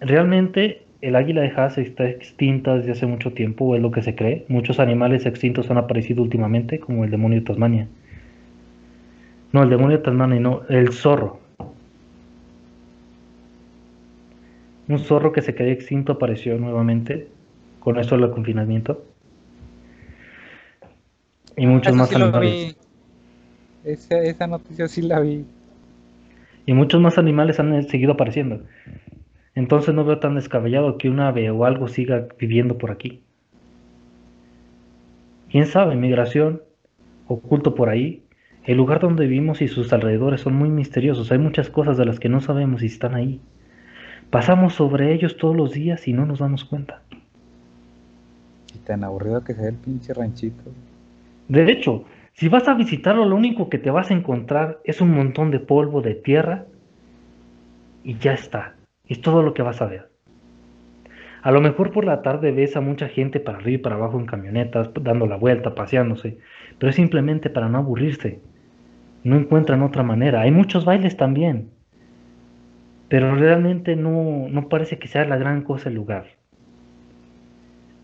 Realmente 0.00 0.85
el 1.00 1.16
águila 1.16 1.42
de 1.42 1.48
Haas 1.48 1.78
está 1.78 2.08
extinta 2.08 2.76
desde 2.76 2.92
hace 2.92 3.06
mucho 3.06 3.32
tiempo, 3.32 3.64
o 3.64 3.76
es 3.76 3.82
lo 3.82 3.90
que 3.90 4.02
se 4.02 4.14
cree. 4.14 4.44
Muchos 4.48 4.80
animales 4.80 5.26
extintos 5.26 5.70
han 5.70 5.78
aparecido 5.78 6.22
últimamente, 6.22 6.80
como 6.80 7.04
el 7.04 7.10
demonio 7.10 7.40
de 7.40 7.46
Tasmania. 7.46 7.88
No, 9.52 9.62
el 9.62 9.70
demonio 9.70 9.98
de 9.98 10.02
Tasmania, 10.02 10.40
no, 10.40 10.62
el 10.68 10.92
zorro. 10.92 11.40
Un 14.88 14.98
zorro 14.98 15.32
que 15.32 15.42
se 15.42 15.54
quedó 15.54 15.68
extinto 15.68 16.12
apareció 16.12 16.58
nuevamente 16.58 17.28
con 17.80 17.98
esto 17.98 18.16
del 18.16 18.30
confinamiento. 18.30 19.04
Y 21.56 21.66
muchos 21.66 21.94
más 21.94 22.14
animales. 22.14 22.76
Esa, 23.84 24.18
esa 24.20 24.46
noticia 24.46 24.88
sí 24.88 25.02
la 25.02 25.20
vi. 25.20 25.44
Y 26.66 26.72
muchos 26.72 27.00
más 27.00 27.18
animales 27.18 27.60
han 27.60 27.82
seguido 27.88 28.12
apareciendo. 28.12 28.60
Entonces 29.56 29.94
no 29.94 30.04
veo 30.04 30.18
tan 30.18 30.34
descabellado 30.34 30.98
que 30.98 31.08
un 31.08 31.18
ave 31.18 31.50
o 31.50 31.64
algo 31.64 31.88
siga 31.88 32.28
viviendo 32.38 32.76
por 32.76 32.90
aquí. 32.90 33.22
¿Quién 35.50 35.66
sabe? 35.66 35.96
Migración, 35.96 36.62
oculto 37.26 37.74
por 37.74 37.88
ahí. 37.88 38.22
El 38.64 38.76
lugar 38.76 39.00
donde 39.00 39.26
vivimos 39.26 39.62
y 39.62 39.68
sus 39.68 39.92
alrededores 39.94 40.42
son 40.42 40.54
muy 40.54 40.68
misteriosos. 40.68 41.32
Hay 41.32 41.38
muchas 41.38 41.70
cosas 41.70 41.96
de 41.96 42.04
las 42.04 42.20
que 42.20 42.28
no 42.28 42.42
sabemos 42.42 42.82
si 42.82 42.86
están 42.86 43.14
ahí. 43.14 43.40
Pasamos 44.28 44.74
sobre 44.74 45.14
ellos 45.14 45.38
todos 45.38 45.56
los 45.56 45.72
días 45.72 46.06
y 46.06 46.12
no 46.12 46.26
nos 46.26 46.40
damos 46.40 46.64
cuenta. 46.64 47.00
Y 48.74 48.78
tan 48.80 49.04
aburrido 49.04 49.42
que 49.42 49.54
sea 49.54 49.70
el 49.70 49.76
pinche 49.76 50.12
ranchito. 50.12 50.64
De 51.48 51.70
hecho, 51.72 52.04
si 52.34 52.48
vas 52.50 52.68
a 52.68 52.74
visitarlo, 52.74 53.24
lo 53.24 53.36
único 53.36 53.70
que 53.70 53.78
te 53.78 53.90
vas 53.90 54.10
a 54.10 54.14
encontrar 54.14 54.80
es 54.84 55.00
un 55.00 55.14
montón 55.14 55.50
de 55.50 55.60
polvo, 55.60 56.02
de 56.02 56.14
tierra, 56.14 56.66
y 58.04 58.18
ya 58.18 58.34
está. 58.34 58.75
Es 59.08 59.20
todo 59.20 59.42
lo 59.42 59.54
que 59.54 59.62
vas 59.62 59.80
a 59.82 59.86
ver. 59.86 60.10
A 61.42 61.52
lo 61.52 61.60
mejor 61.60 61.92
por 61.92 62.04
la 62.04 62.22
tarde 62.22 62.50
ves 62.50 62.76
a 62.76 62.80
mucha 62.80 63.08
gente 63.08 63.38
para 63.38 63.58
arriba 63.58 63.74
y 63.76 63.82
para 63.82 63.94
abajo 63.94 64.18
en 64.18 64.26
camionetas, 64.26 64.90
dando 65.00 65.28
la 65.28 65.36
vuelta, 65.36 65.76
paseándose, 65.76 66.38
pero 66.78 66.90
es 66.90 66.96
simplemente 66.96 67.50
para 67.50 67.68
no 67.68 67.78
aburrirse. 67.78 68.40
No 69.22 69.36
encuentran 69.36 69.82
otra 69.82 70.02
manera. 70.02 70.40
Hay 70.40 70.50
muchos 70.50 70.84
bailes 70.84 71.16
también, 71.16 71.70
pero 73.08 73.34
realmente 73.36 73.94
no, 73.94 74.48
no 74.48 74.68
parece 74.68 74.98
que 74.98 75.06
sea 75.06 75.24
la 75.24 75.36
gran 75.36 75.62
cosa 75.62 75.88
el 75.88 75.94
lugar. 75.94 76.26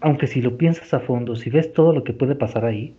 Aunque 0.00 0.28
si 0.28 0.40
lo 0.40 0.56
piensas 0.56 0.94
a 0.94 1.00
fondo, 1.00 1.34
si 1.34 1.50
ves 1.50 1.72
todo 1.72 1.92
lo 1.92 2.04
que 2.04 2.12
puede 2.12 2.36
pasar 2.36 2.64
ahí, 2.64 2.96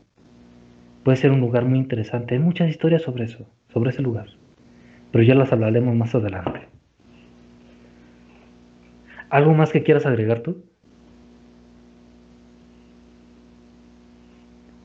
puede 1.04 1.18
ser 1.18 1.32
un 1.32 1.40
lugar 1.40 1.64
muy 1.64 1.80
interesante. 1.80 2.36
Hay 2.36 2.42
muchas 2.42 2.70
historias 2.70 3.02
sobre 3.02 3.26
eso, 3.26 3.46
sobre 3.72 3.92
ese 3.92 4.02
lugar, 4.02 4.28
pero 5.12 5.24
ya 5.24 5.36
las 5.36 5.54
hablaremos 5.54 5.96
más 5.96 6.14
adelante. 6.16 6.73
¿Algo 9.34 9.56
más 9.56 9.72
que 9.72 9.82
quieras 9.82 10.06
agregar 10.06 10.42
tú? 10.42 10.64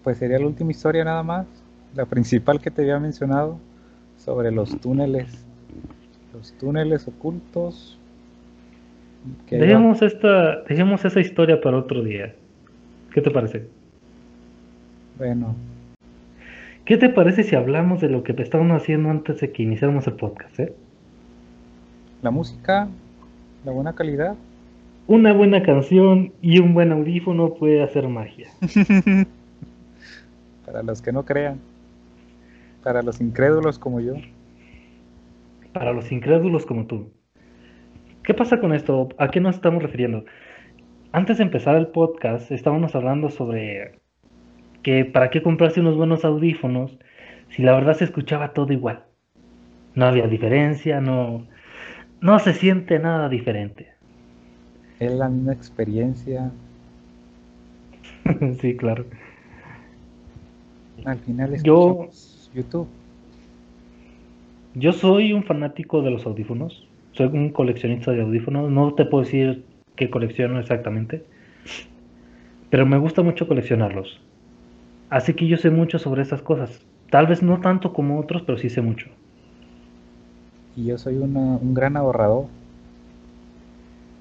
Pues 0.02 0.16
sería 0.16 0.38
la 0.38 0.46
última 0.46 0.70
historia 0.70 1.04
nada 1.04 1.22
más, 1.22 1.46
la 1.94 2.06
principal 2.06 2.58
que 2.58 2.70
te 2.70 2.80
había 2.80 2.98
mencionado, 2.98 3.58
sobre 4.16 4.50
los 4.50 4.80
túneles, 4.80 5.44
los 6.32 6.54
túneles 6.54 7.06
ocultos. 7.06 7.98
Dejemos, 9.50 10.00
esta, 10.00 10.62
dejemos 10.62 11.04
esa 11.04 11.20
historia 11.20 11.60
para 11.60 11.76
otro 11.76 12.02
día. 12.02 12.34
¿Qué 13.12 13.20
te 13.20 13.30
parece? 13.30 13.68
Bueno. 15.18 15.56
¿Qué 16.86 16.96
te 16.96 17.10
parece 17.10 17.42
si 17.42 17.54
hablamos 17.54 18.00
de 18.00 18.08
lo 18.08 18.22
que 18.22 18.32
estábamos 18.38 18.80
haciendo 18.80 19.10
antes 19.10 19.40
de 19.40 19.52
que 19.52 19.62
iniciáramos 19.62 20.06
el 20.06 20.14
podcast? 20.14 20.58
Eh? 20.58 20.72
La 22.22 22.30
música, 22.30 22.88
la 23.64 23.72
buena 23.72 23.94
calidad. 23.94 24.36
Una 25.06 25.32
buena 25.32 25.62
canción 25.62 26.32
y 26.42 26.58
un 26.58 26.74
buen 26.74 26.92
audífono 26.92 27.54
puede 27.54 27.82
hacer 27.82 28.08
magia. 28.08 28.48
Para 30.66 30.82
los 30.82 31.00
que 31.00 31.12
no 31.12 31.24
crean. 31.24 31.60
Para 32.82 33.02
los 33.02 33.20
incrédulos 33.20 33.78
como 33.78 34.00
yo. 34.00 34.14
Para 35.72 35.92
los 35.92 36.12
incrédulos 36.12 36.66
como 36.66 36.86
tú. 36.86 37.10
¿Qué 38.22 38.34
pasa 38.34 38.60
con 38.60 38.74
esto? 38.74 39.08
¿A 39.16 39.30
qué 39.30 39.40
nos 39.40 39.56
estamos 39.56 39.82
refiriendo? 39.82 40.24
Antes 41.12 41.38
de 41.38 41.44
empezar 41.44 41.74
el 41.76 41.86
podcast 41.86 42.50
estábamos 42.50 42.94
hablando 42.94 43.30
sobre 43.30 43.98
que 44.82 45.06
para 45.06 45.30
qué 45.30 45.42
comprarse 45.42 45.80
unos 45.80 45.96
buenos 45.96 46.24
audífonos 46.26 46.98
si 47.48 47.62
la 47.62 47.72
verdad 47.72 47.94
se 47.94 48.04
escuchaba 48.04 48.52
todo 48.52 48.74
igual. 48.74 49.04
No 49.94 50.04
había 50.04 50.26
diferencia, 50.26 51.00
no, 51.00 51.46
no 52.20 52.38
se 52.38 52.52
siente 52.52 52.98
nada 52.98 53.28
diferente. 53.28 53.88
Es 55.00 55.12
la 55.12 55.28
misma 55.28 55.52
experiencia. 55.52 56.50
sí, 58.60 58.76
claro. 58.76 59.04
Al 61.04 61.18
final 61.18 61.54
es 61.54 61.62
yo, 61.62 62.08
YouTube. 62.54 62.88
Yo 64.74 64.92
soy 64.92 65.32
un 65.32 65.44
fanático 65.44 66.02
de 66.02 66.10
los 66.10 66.26
audífonos. 66.26 66.86
Soy 67.12 67.26
un 67.26 67.50
coleccionista 67.50 68.12
de 68.12 68.22
audífonos. 68.22 68.70
No 68.70 68.94
te 68.94 69.04
puedo 69.04 69.24
decir 69.24 69.64
qué 69.96 70.10
colecciono 70.10 70.58
exactamente. 70.58 71.24
Pero 72.70 72.86
me 72.86 72.98
gusta 72.98 73.22
mucho 73.22 73.48
coleccionarlos. 73.48 74.20
Así 75.10 75.34
que 75.34 75.46
yo 75.46 75.56
sé 75.56 75.70
mucho 75.70 75.98
sobre 75.98 76.22
estas 76.22 76.42
cosas. 76.42 76.84
Tal 77.10 77.26
vez 77.26 77.42
no 77.42 77.60
tanto 77.60 77.92
como 77.92 78.20
otros, 78.20 78.42
pero 78.42 78.58
sí 78.58 78.68
sé 78.68 78.82
mucho. 78.82 79.08
Y 80.78 80.84
yo 80.84 80.96
soy 80.96 81.16
un 81.16 81.74
gran 81.74 81.96
ahorrador. 81.96 82.44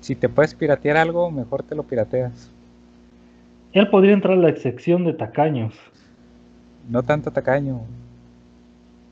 Si 0.01 0.15
te 0.15 0.27
puedes 0.27 0.55
piratear 0.55 0.97
algo, 0.97 1.29
mejor 1.29 1.61
te 1.61 1.75
lo 1.75 1.83
pirateas. 1.83 2.49
Él 3.73 3.87
podría 3.89 4.13
entrar 4.13 4.39
a 4.39 4.41
la 4.41 4.55
sección 4.55 5.05
de 5.05 5.13
tacaños. 5.13 5.75
No 6.89 7.03
tanto 7.03 7.29
tacaño. 7.29 7.81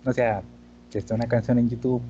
O 0.06 0.12
sea, 0.12 0.42
si 0.90 0.98
está 0.98 1.14
una 1.14 1.28
canción 1.28 1.60
en 1.60 1.70
YouTube, 1.70 2.02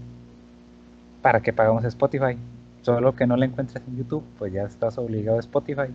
¿para 1.21 1.41
qué 1.41 1.51
pagamos 1.51 1.83
Spotify? 1.83 2.37
Solo 2.81 3.13
que 3.13 3.27
no 3.27 3.35
la 3.35 3.43
encuentres 3.43 3.83
en 3.85 3.97
YouTube, 3.97 4.23
pues 4.39 4.53
ya 4.53 4.63
estás 4.63 4.97
obligado 4.97 5.35
a 5.35 5.41
Spotify. 5.41 5.93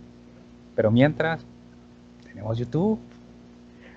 Pero 0.75 0.91
mientras, 0.91 1.43
tenemos 2.27 2.59
YouTube. 2.59 2.99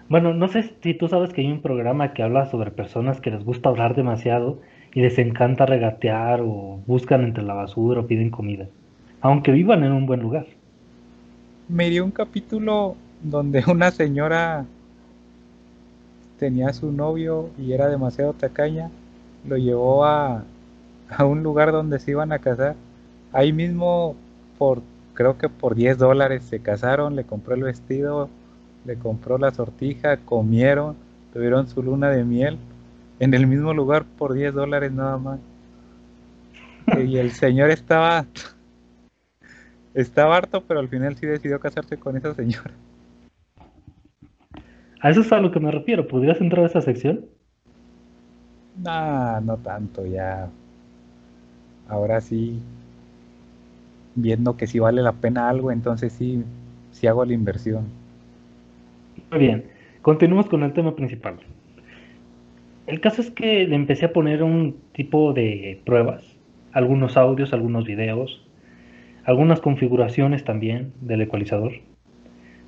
Bueno, 0.09 0.33
no 0.33 0.49
sé 0.49 0.75
si 0.81 0.95
tú 0.95 1.07
sabes 1.09 1.35
que 1.35 1.43
hay 1.43 1.53
un 1.53 1.61
programa 1.61 2.15
que 2.15 2.23
habla 2.23 2.47
sobre 2.47 2.71
personas 2.71 3.21
que 3.21 3.31
les 3.31 3.45
gusta 3.45 3.69
hablar 3.69 3.95
demasiado 3.95 4.59
y 4.95 5.01
les 5.01 5.19
encanta 5.19 5.67
regatear 5.67 6.41
o 6.41 6.81
buscan 6.87 7.25
entre 7.25 7.43
la 7.43 7.55
basura 7.55 8.01
o 8.01 8.07
piden 8.07 8.31
comida, 8.31 8.67
aunque 9.21 9.51
vivan 9.51 9.83
en 9.83 9.93
un 9.93 10.07
buen 10.07 10.21
lugar. 10.21 10.47
Me 11.69 11.91
dio 11.91 12.05
un 12.05 12.13
capítulo 12.13 12.95
donde 13.21 13.65
una 13.71 13.91
señora 13.91 14.65
tenía 16.39 16.73
su 16.73 16.93
novio 16.93 17.51
y 17.59 17.73
era 17.73 17.89
demasiado 17.89 18.35
tacaña, 18.35 18.91
lo 19.47 19.57
llevó 19.57 20.05
a, 20.05 20.45
a 21.11 21.25
un 21.25 21.43
lugar 21.43 21.73
donde 21.73 21.99
se 21.99 22.13
iban 22.13 22.33
a 22.33 22.39
casar. 22.39 22.77
Ahí 23.33 23.53
mismo, 23.53 24.15
por 24.59 24.81
creo 25.15 25.39
que 25.39 25.49
por 25.49 25.75
10 25.75 25.99
dólares 25.99 26.45
se 26.45 26.61
casaron, 26.61 27.17
le 27.17 27.25
compró 27.25 27.55
el 27.55 27.65
vestido, 27.65 28.29
le 28.85 28.97
compró 28.97 29.39
la 29.39 29.53
sortija, 29.53 30.19
comieron, 30.19 30.97
tuvieron 31.33 31.67
su 31.69 31.83
luna 31.83 32.11
de 32.11 32.25
miel 32.25 32.59
en 33.19 33.35
el 33.35 33.47
mismo 33.47 33.73
lugar 33.73 34.05
por 34.19 34.35
10 34.35 34.55
dólares 34.55 34.93
nada 34.93 35.19
más. 35.19 35.41
Y 36.99 37.17
el 37.17 37.33
señor 37.33 37.71
estaba 37.71 38.27
estaba 39.95 40.37
harto, 40.37 40.63
pero 40.67 40.81
al 40.81 40.89
final 40.89 41.17
sí 41.17 41.27
decidió 41.27 41.61
casarse 41.61 41.97
con 41.97 42.17
esa 42.17 42.35
señora. 42.35 42.73
A 45.01 45.11
eso 45.11 45.21
es 45.21 45.33
a 45.33 45.41
lo 45.41 45.53
que 45.53 45.61
me 45.61 45.71
refiero. 45.71 46.09
¿Podrías 46.09 46.41
entrar 46.41 46.65
a 46.65 46.67
esa 46.67 46.81
sección? 46.81 47.27
No, 48.77 49.41
no 49.41 49.57
tanto, 49.59 50.05
ya. 50.05 50.49
Ahora 51.89 52.21
sí, 52.21 52.59
viendo 54.15 54.57
que 54.57 54.67
si 54.67 54.79
vale 54.79 55.03
la 55.03 55.13
pena 55.13 55.49
algo, 55.49 55.71
entonces 55.71 56.13
sí, 56.13 56.43
sí 56.91 57.07
hago 57.07 57.25
la 57.25 57.35
inversión. 57.35 57.85
Muy 59.31 59.41
bien, 59.41 59.65
continuemos 60.03 60.49
con 60.49 60.63
el 60.63 60.73
tema 60.73 60.97
principal. 60.97 61.39
El 62.87 63.01
caso 63.01 63.23
es 63.23 63.31
que 63.31 63.67
le 63.67 63.77
empecé 63.77 64.07
a 64.07 64.13
poner 64.13 64.43
un 64.43 64.77
tipo 64.93 65.33
de 65.33 65.81
pruebas, 65.87 66.23
algunos 66.73 67.17
audios, 67.17 67.55
algunos 67.55 67.87
videos, 67.87 68.47
algunas 69.25 69.61
configuraciones 69.61 70.45
también 70.45 70.93
del 71.01 71.23
ecualizador, 71.23 71.73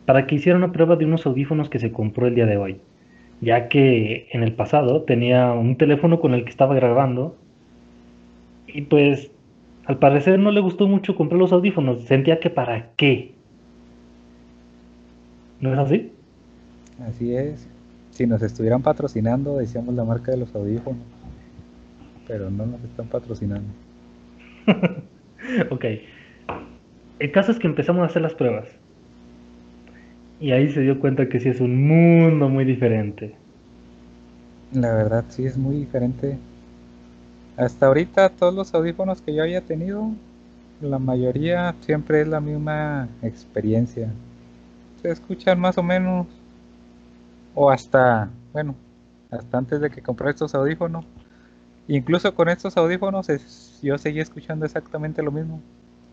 para 0.07 0.27
que 0.27 0.37
hiciera 0.37 0.57
una 0.57 0.73
prueba 0.73 0.97
de 0.97 1.05
unos 1.05 1.27
audífonos 1.27 1.69
que 1.69 1.79
se 1.79 1.93
compró 1.93 2.27
el 2.27 2.35
día 2.35 2.47
de 2.47 2.57
hoy, 2.57 2.81
ya 3.43 3.69
que 3.69 4.29
en 4.33 4.43
el 4.43 4.55
pasado 4.55 5.03
tenía 5.03 5.53
un 5.53 5.77
teléfono 5.77 6.19
con 6.19 6.33
el 6.33 6.45
que 6.45 6.51
estaba 6.51 6.75
grabando 6.75 7.37
y 8.67 8.83
pues 8.83 9.31
al 9.85 9.99
parecer 9.99 10.39
no 10.39 10.51
le 10.51 10.61
gustó 10.61 10.89
mucho 10.89 11.15
comprar 11.15 11.39
los 11.39 11.53
audífonos, 11.53 12.05
sentía 12.05 12.41
que 12.41 12.49
para 12.49 12.93
qué. 12.97 13.35
¿No 15.61 15.73
es 15.73 15.79
así? 15.79 16.13
Así 17.07 17.35
es. 17.35 17.69
Si 18.17 18.27
nos 18.27 18.41
estuvieran 18.41 18.81
patrocinando, 18.81 19.59
decíamos 19.59 19.95
la 19.95 20.03
marca 20.03 20.31
de 20.31 20.39
los 20.39 20.55
audífonos. 20.55 21.03
Pero 22.27 22.49
no 22.49 22.65
nos 22.65 22.83
están 22.83 23.09
patrocinando. 23.09 23.69
ok. 25.71 25.85
El 27.19 27.31
caso 27.31 27.53
es 27.53 27.59
que 27.59 27.67
empezamos 27.67 28.03
a 28.03 28.07
hacer 28.07 28.23
las 28.23 28.33
pruebas. 28.33 28.69
Y 30.41 30.53
ahí 30.53 30.71
se 30.71 30.81
dio 30.81 30.99
cuenta 30.99 31.29
que 31.29 31.41
sí 31.41 31.51
es 31.51 31.61
un 31.61 31.87
mundo 31.87 32.49
muy 32.49 32.65
diferente. 32.65 33.35
La 34.73 34.95
verdad 34.95 35.27
sí 35.29 35.45
es 35.45 35.59
muy 35.59 35.77
diferente. 35.77 36.39
Hasta 37.59 37.85
ahorita 37.85 38.31
todos 38.31 38.55
los 38.55 38.73
audífonos 38.73 39.21
que 39.21 39.35
yo 39.35 39.43
había 39.43 39.61
tenido, 39.61 40.11
la 40.81 40.99
mayoría 40.99 41.75
siempre 41.81 42.23
es 42.23 42.29
la 42.29 42.41
misma 42.41 43.11
experiencia. 43.21 44.09
Se 45.03 45.11
escuchan 45.11 45.61
más 45.61 45.77
o 45.77 45.83
menos 45.83 46.27
o 47.57 47.71
hasta, 47.71 48.31
bueno, 48.53 48.77
hasta 49.31 49.59
antes 49.59 49.81
de 49.81 49.91
que 49.91 50.03
compré 50.03 50.31
estos 50.31 50.55
audífonos. 50.55 51.05
Incluso 51.89 52.35
con 52.35 52.49
estos 52.49 52.77
audífonos 52.77 53.29
yo 53.83 53.99
seguía 53.99 54.23
escuchando 54.23 54.67
exactamente 54.67 55.23
lo 55.23 55.33
mismo, 55.33 55.61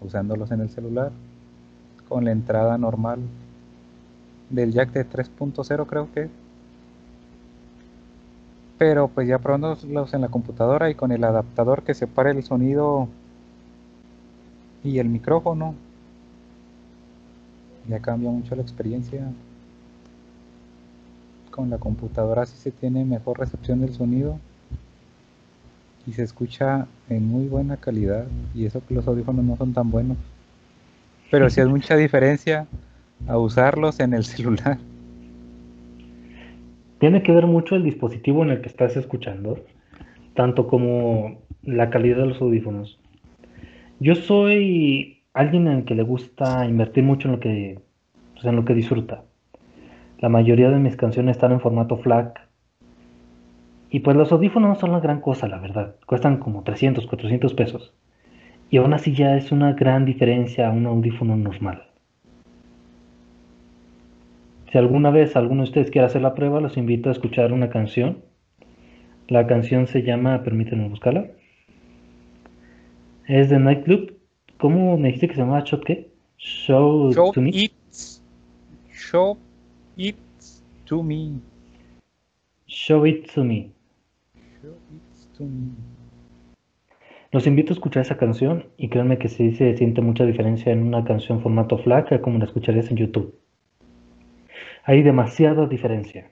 usándolos 0.01 0.51
en 0.51 0.61
el 0.61 0.69
celular, 0.69 1.11
con 2.07 2.25
la 2.25 2.31
entrada 2.31 2.77
normal 2.77 3.19
del 4.49 4.71
jack 4.73 4.91
de 4.93 5.05
3.0 5.09 5.85
creo 5.87 6.11
que. 6.13 6.29
pero 8.77 9.07
pues 9.07 9.27
ya 9.27 9.39
probándolos 9.39 10.13
en 10.13 10.21
la 10.21 10.29
computadora 10.29 10.89
y 10.89 10.95
con 10.95 11.11
el 11.11 11.23
adaptador 11.23 11.83
que 11.83 11.93
separa 11.93 12.31
el 12.31 12.43
sonido 12.43 13.07
y 14.83 14.99
el 14.99 15.09
micrófono, 15.09 15.75
ya 17.87 17.99
cambia 18.01 18.29
mucho 18.29 18.55
la 18.55 18.61
experiencia. 18.61 19.31
Con 21.53 21.69
la 21.69 21.77
computadora 21.77 22.47
sí 22.47 22.57
se 22.57 22.71
tiene 22.71 23.05
mejor 23.05 23.37
recepción 23.37 23.79
del 23.79 23.93
sonido 23.93 24.39
y 26.07 26.13
se 26.13 26.23
escucha 26.23 26.87
en 27.09 27.27
muy 27.27 27.45
buena 27.45 27.77
calidad 27.77 28.25
y 28.55 28.65
eso 28.65 28.81
que 28.87 28.95
los 28.95 29.07
audífonos 29.07 29.45
no 29.45 29.55
son 29.55 29.71
tan 29.71 29.91
buenos. 29.91 30.17
Pero 31.29 31.51
sí 31.51 31.61
es 31.61 31.67
mucha 31.69 31.95
diferencia 31.95 32.65
a 33.27 33.37
usarlos 33.37 33.99
en 33.99 34.15
el 34.15 34.23
celular. 34.23 34.79
Tiene 36.97 37.21
que 37.21 37.31
ver 37.31 37.45
mucho 37.45 37.75
el 37.75 37.83
dispositivo 37.83 38.41
en 38.41 38.49
el 38.49 38.61
que 38.61 38.69
estás 38.69 38.97
escuchando, 38.97 39.59
tanto 40.33 40.65
como 40.65 41.37
la 41.61 41.91
calidad 41.91 42.17
de 42.17 42.25
los 42.29 42.41
audífonos. 42.41 42.97
Yo 43.99 44.15
soy 44.15 45.21
alguien 45.35 45.67
en 45.67 45.77
el 45.77 45.85
que 45.85 45.93
le 45.93 46.01
gusta 46.01 46.65
invertir 46.65 47.03
mucho 47.03 47.27
en 47.27 47.33
lo 47.33 47.39
que, 47.39 47.79
pues, 48.33 48.43
en 48.43 48.55
lo 48.55 48.65
que 48.65 48.73
disfruta. 48.73 49.23
La 50.23 50.29
mayoría 50.29 50.69
de 50.69 50.79
mis 50.79 50.95
canciones 50.95 51.35
están 51.35 51.51
en 51.51 51.59
formato 51.59 51.97
FLAC. 51.97 52.47
Y 53.89 53.99
pues 53.99 54.15
los 54.15 54.31
audífonos 54.31 54.69
no 54.69 54.75
son 54.75 54.93
la 54.93 55.01
gran 55.01 55.19
cosa, 55.19 55.49
la 55.49 55.59
verdad. 55.59 55.97
Cuestan 56.05 56.37
como 56.37 56.63
300, 56.63 57.05
400 57.07 57.53
pesos. 57.53 57.93
Y 58.69 58.77
aún 58.77 58.93
así 58.93 59.13
ya 59.13 59.35
es 59.35 59.51
una 59.51 59.73
gran 59.73 60.05
diferencia 60.05 60.69
a 60.69 60.71
un 60.71 60.85
audífono 60.85 61.35
normal. 61.35 61.87
Si 64.71 64.77
alguna 64.77 65.11
vez 65.11 65.35
alguno 65.35 65.63
de 65.63 65.67
ustedes 65.67 65.91
quiere 65.91 66.07
hacer 66.07 66.21
la 66.21 66.35
prueba, 66.35 66.61
los 66.61 66.77
invito 66.77 67.09
a 67.09 67.11
escuchar 67.11 67.51
una 67.51 67.67
canción. 67.67 68.19
La 69.27 69.45
canción 69.45 69.87
se 69.87 70.03
llama, 70.03 70.41
permítanme 70.41 70.87
buscarla. 70.87 71.31
Es 73.27 73.49
de 73.49 73.59
Nightclub. 73.59 74.17
¿Cómo 74.57 74.97
me 74.97 75.07
dijiste 75.07 75.27
que 75.27 75.35
se 75.35 75.41
llamaba 75.41 75.65
Shot 75.65 75.83
qué? 75.83 76.13
Show, 76.37 77.11
to 77.33 77.41
me. 77.41 77.51
show 78.89 79.37
it 79.97 80.15
to 80.85 81.03
me. 81.03 81.39
Show 82.67 83.05
it 83.05 83.31
to 83.33 83.43
me. 83.43 83.71
Show 84.61 84.75
it 84.91 85.37
to 85.37 85.43
me. 85.43 85.71
Los 87.31 87.47
invito 87.47 87.73
a 87.73 87.75
escuchar 87.75 88.01
esa 88.03 88.17
canción 88.17 88.65
y 88.77 88.89
créanme 88.89 89.17
que 89.17 89.27
sí 89.27 89.53
se 89.53 89.75
siente 89.75 90.01
mucha 90.01 90.23
diferencia 90.23 90.71
en 90.71 90.83
una 90.83 91.03
canción 91.03 91.41
formato 91.41 91.79
FLAC 91.79 92.21
como 92.21 92.37
la 92.37 92.45
escucharías 92.45 92.91
en 92.91 92.97
YouTube. 92.97 93.33
Hay 94.83 95.01
demasiada 95.01 95.65
diferencia. 95.65 96.29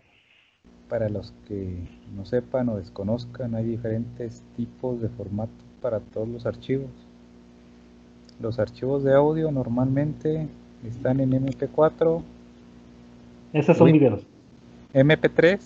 Para 0.90 1.10
los 1.10 1.34
que 1.48 1.88
no 2.16 2.26
sepan 2.26 2.70
o 2.70 2.78
desconozcan, 2.78 3.56
hay 3.56 3.66
diferentes 3.66 4.44
tipos 4.58 5.02
de 5.02 5.10
formato 5.10 5.52
para 5.82 6.02
todos 6.02 6.28
los 6.28 6.46
archivos. 6.46 6.92
Los 8.40 8.60
archivos 8.60 9.04
de 9.04 9.16
audio 9.16 9.52
normalmente 9.52 10.48
están 10.86 11.20
en 11.20 11.32
MP4. 11.32 12.22
Esos 13.54 13.78
son 13.78 13.92
videos. 13.92 14.26
MP3. 14.94 15.60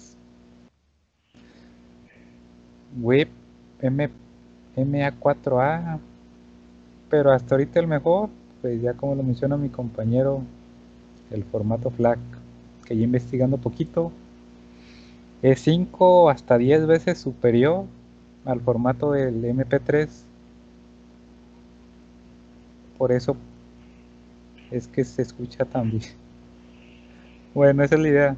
Web 3.01 3.27
M, 3.81 4.09
MA4A. 4.75 5.99
Pero 7.09 7.31
hasta 7.31 7.55
ahorita 7.55 7.79
el 7.79 7.87
mejor, 7.87 8.29
pues 8.61 8.81
ya 8.81 8.93
como 8.93 9.15
lo 9.15 9.23
menciona 9.23 9.57
mi 9.57 9.69
compañero, 9.69 10.41
el 11.31 11.43
formato 11.43 11.91
FLAC 11.91 12.19
que 12.85 12.95
ya 12.95 13.03
investigando 13.03 13.57
poquito, 13.57 14.11
es 15.41 15.59
5 15.61 16.29
hasta 16.29 16.57
10 16.57 16.87
veces 16.87 17.19
superior 17.19 17.85
al 18.45 18.61
formato 18.61 19.11
del 19.11 19.43
MP3. 19.43 20.07
Por 22.97 23.11
eso 23.11 23.35
es 24.71 24.87
que 24.87 25.03
se 25.03 25.23
escucha 25.23 25.65
tan 25.65 25.91
bien. 25.91 26.24
Bueno, 27.55 27.83
esa 27.83 27.95
es 27.95 28.01
la 28.01 28.07
idea. 28.07 28.35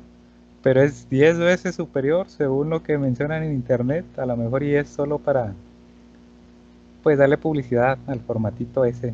Pero 0.63 0.81
es 0.81 1.09
10 1.09 1.39
veces 1.39 1.75
superior 1.75 2.29
según 2.29 2.69
lo 2.69 2.81
que 2.83 2.97
mencionan 2.97 3.43
en 3.43 3.51
internet. 3.51 4.05
A 4.17 4.25
lo 4.25 4.37
mejor 4.37 4.63
y 4.63 4.75
es 4.75 4.87
solo 4.87 5.19
para 5.19 5.53
pues 7.03 7.17
darle 7.17 7.37
publicidad 7.37 7.97
al 8.07 8.21
formatito 8.21 8.85
ese. 8.85 9.13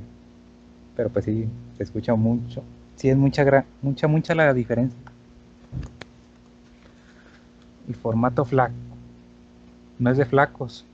Pero 0.95 1.09
pues 1.09 1.25
sí, 1.25 1.47
se 1.77 1.83
escucha 1.83 2.13
mucho. 2.13 2.63
Sí 2.95 3.09
es 3.09 3.17
mucha 3.17 3.65
mucha 3.81 4.07
mucha 4.07 4.35
la 4.35 4.53
diferencia 4.53 4.99
el 7.87 7.95
formato 7.95 8.45
flaco. 8.45 8.73
No 9.99 10.09
es 10.11 10.17
de 10.17 10.25
flacos. 10.25 10.85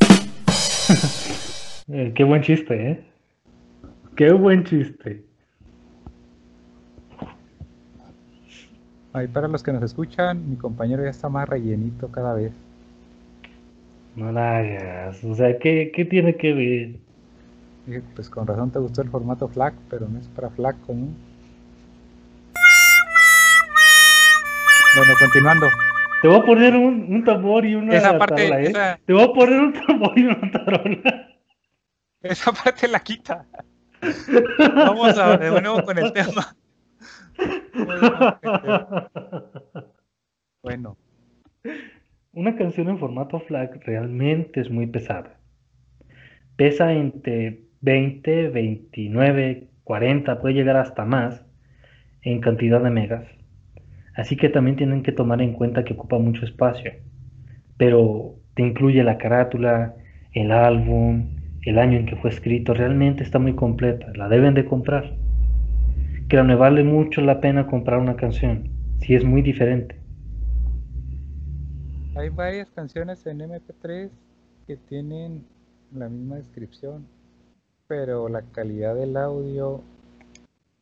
Eh, 1.90 2.12
qué 2.14 2.22
buen 2.22 2.42
chiste, 2.42 2.90
¿eh? 2.90 3.04
Qué 4.14 4.30
buen 4.30 4.62
chiste. 4.62 5.24
Ahí 9.12 9.26
para 9.26 9.48
los 9.48 9.62
que 9.62 9.72
nos 9.72 9.82
escuchan, 9.82 10.50
mi 10.50 10.56
compañero 10.56 11.02
ya 11.02 11.10
está 11.10 11.28
más 11.28 11.48
rellenito 11.48 12.08
cada 12.08 12.34
vez. 12.34 12.52
No 14.16 14.32
la 14.32 14.58
hagas. 14.58 15.22
O 15.24 15.34
sea, 15.34 15.58
¿qué, 15.58 15.92
qué 15.94 16.04
tiene 16.04 16.36
que 16.36 16.52
ver? 16.52 17.08
pues 18.14 18.28
con 18.28 18.46
razón 18.46 18.70
te 18.70 18.78
gustó 18.78 19.00
el 19.00 19.08
formato 19.08 19.48
FLAC, 19.48 19.74
pero 19.88 20.06
no 20.08 20.18
es 20.18 20.26
para 20.28 20.50
flaco, 20.50 20.92
¿no? 20.92 21.08
Bueno, 24.96 25.12
continuando. 25.18 25.68
Te 26.20 26.28
voy 26.28 26.38
a 26.38 26.42
poner 26.42 26.74
un, 26.74 27.06
un 27.08 27.24
tambor 27.24 27.64
y 27.64 27.76
una 27.76 27.94
esa 27.94 28.18
parte, 28.18 28.48
¿eh? 28.48 28.72
Te 29.06 29.12
voy 29.12 29.22
a 29.22 29.32
poner 29.32 29.60
un 29.60 29.72
tambor 29.72 30.18
y 30.18 30.24
una 30.24 30.50
tarola. 30.50 31.28
Esa 32.22 32.52
parte 32.52 32.88
la 32.88 33.00
quita. 33.00 33.46
Vamos 34.58 35.16
a 35.16 35.36
de 35.36 35.60
nuevo 35.60 35.82
con 35.84 35.98
el 35.98 36.12
tema. 36.12 36.56
Bueno. 40.62 40.96
Una 42.32 42.56
canción 42.56 42.88
en 42.88 42.98
formato 42.98 43.40
FLAC 43.40 43.84
realmente 43.86 44.60
es 44.60 44.70
muy 44.70 44.86
pesada. 44.86 45.38
Pesa 46.56 46.92
entre 46.92 47.62
20, 47.80 48.48
29, 48.48 49.68
40, 49.84 50.40
puede 50.40 50.54
llegar 50.54 50.76
hasta 50.76 51.04
más 51.04 51.44
en 52.22 52.40
cantidad 52.40 52.82
de 52.82 52.90
megas. 52.90 53.26
Así 54.14 54.36
que 54.36 54.48
también 54.48 54.76
tienen 54.76 55.02
que 55.02 55.12
tomar 55.12 55.40
en 55.40 55.52
cuenta 55.52 55.84
que 55.84 55.94
ocupa 55.94 56.18
mucho 56.18 56.44
espacio. 56.44 56.92
Pero 57.76 58.34
te 58.54 58.62
incluye 58.62 59.04
la 59.04 59.16
carátula, 59.16 59.94
el 60.32 60.50
álbum, 60.50 61.36
el 61.62 61.78
año 61.78 61.98
en 61.98 62.06
que 62.06 62.16
fue 62.16 62.30
escrito. 62.30 62.74
Realmente 62.74 63.22
está 63.22 63.38
muy 63.38 63.54
completa. 63.54 64.12
La 64.16 64.28
deben 64.28 64.54
de 64.54 64.64
comprar. 64.64 65.14
Que 66.28 66.42
me 66.42 66.54
vale 66.56 66.84
mucho 66.84 67.22
la 67.22 67.40
pena 67.40 67.66
comprar 67.66 67.98
una 67.98 68.16
canción. 68.16 68.68
Si 69.00 69.14
es 69.14 69.24
muy 69.24 69.40
diferente. 69.40 69.98
Hay 72.16 72.28
varias 72.28 72.68
canciones 72.70 73.26
en 73.26 73.38
MP3 73.38 74.10
que 74.66 74.76
tienen 74.76 75.46
la 75.94 76.10
misma 76.10 76.36
descripción, 76.36 77.06
pero 77.86 78.28
la 78.28 78.42
calidad 78.42 78.94
del 78.94 79.16
audio 79.16 79.80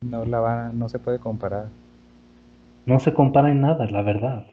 no 0.01 0.25
la 0.25 0.41
va, 0.41 0.71
no 0.73 0.89
se 0.89 0.99
puede 0.99 1.21
comparar. 1.21 1.69
No 2.85 2.99
se 2.99 3.15
compara 3.15 3.53
en 3.53 3.61
nada, 3.61 3.87
la 3.87 4.03
verdad. 4.03 4.47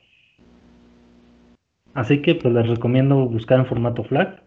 Así 1.96 2.22
que 2.22 2.36
pues 2.36 2.54
les 2.54 2.68
recomiendo 2.68 3.28
buscar 3.28 3.60
en 3.60 3.66
formato 3.66 4.04
FLAC, 4.04 4.44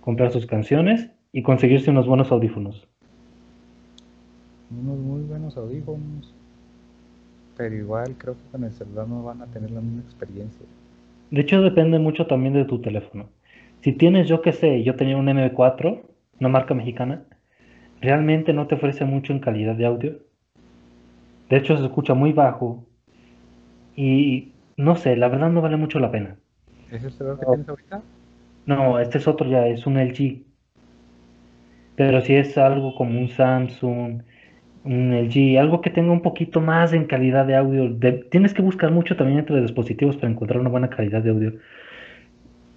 comprar 0.00 0.30
sus 0.30 0.46
canciones 0.46 1.10
y 1.32 1.42
conseguirse 1.42 1.90
unos 1.90 2.06
buenos 2.06 2.30
audífonos. 2.30 2.86
Unos 4.80 4.98
muy 4.98 5.22
buenos 5.22 5.56
audífonos. 5.56 6.34
Pero 7.56 7.74
igual 7.74 8.14
creo 8.16 8.34
que 8.34 8.50
con 8.50 8.64
el 8.64 8.72
celular 8.72 9.06
no 9.06 9.22
van 9.22 9.42
a 9.42 9.46
tener 9.46 9.70
la 9.70 9.80
misma 9.80 10.02
experiencia. 10.02 10.64
De 11.30 11.40
hecho 11.40 11.60
depende 11.62 11.98
mucho 11.98 12.26
también 12.26 12.54
de 12.54 12.64
tu 12.64 12.80
teléfono. 12.80 13.28
Si 13.82 13.92
tienes, 13.92 14.28
yo 14.28 14.42
qué 14.42 14.52
sé, 14.52 14.82
yo 14.82 14.96
tenía 14.96 15.16
un 15.16 15.26
M4, 15.26 16.02
una 16.40 16.48
marca 16.48 16.74
mexicana, 16.74 17.24
realmente 18.00 18.52
no 18.52 18.66
te 18.66 18.74
ofrece 18.76 19.04
mucho 19.04 19.32
en 19.32 19.40
calidad 19.40 19.74
de 19.74 19.86
audio. 19.86 20.18
De 21.50 21.56
hecho 21.56 21.76
se 21.76 21.84
escucha 21.84 22.14
muy 22.14 22.32
bajo 22.32 22.86
y 23.96 24.52
no 24.76 24.96
sé, 24.96 25.16
la 25.16 25.28
verdad 25.28 25.50
no 25.50 25.60
vale 25.60 25.76
mucho 25.76 25.98
la 25.98 26.10
pena. 26.10 26.36
¿Es 26.90 27.04
el 27.04 27.12
celular 27.12 27.38
que 27.38 27.46
tienes 27.46 27.68
ahorita? 27.68 28.02
No, 28.66 28.98
este 28.98 29.18
es 29.18 29.28
otro 29.28 29.48
ya, 29.48 29.66
es 29.66 29.86
un 29.86 29.98
LG. 29.98 30.42
Pero 31.96 32.20
si 32.22 32.34
es 32.34 32.56
algo 32.56 32.94
como 32.94 33.18
un 33.18 33.28
Samsung, 33.28 34.22
un 34.22 34.24
LG, 34.84 35.58
algo 35.58 35.80
que 35.80 35.90
tenga 35.90 36.12
un 36.12 36.22
poquito 36.22 36.60
más 36.60 36.92
en 36.92 37.04
calidad 37.04 37.46
de 37.46 37.56
audio. 37.56 37.96
tienes 38.30 38.52
que 38.52 38.62
buscar 38.62 38.90
mucho 38.90 39.16
también 39.16 39.38
entre 39.38 39.60
dispositivos 39.60 40.16
para 40.16 40.30
encontrar 40.30 40.60
una 40.60 40.70
buena 40.70 40.90
calidad 40.90 41.22
de 41.22 41.30
audio. 41.30 41.52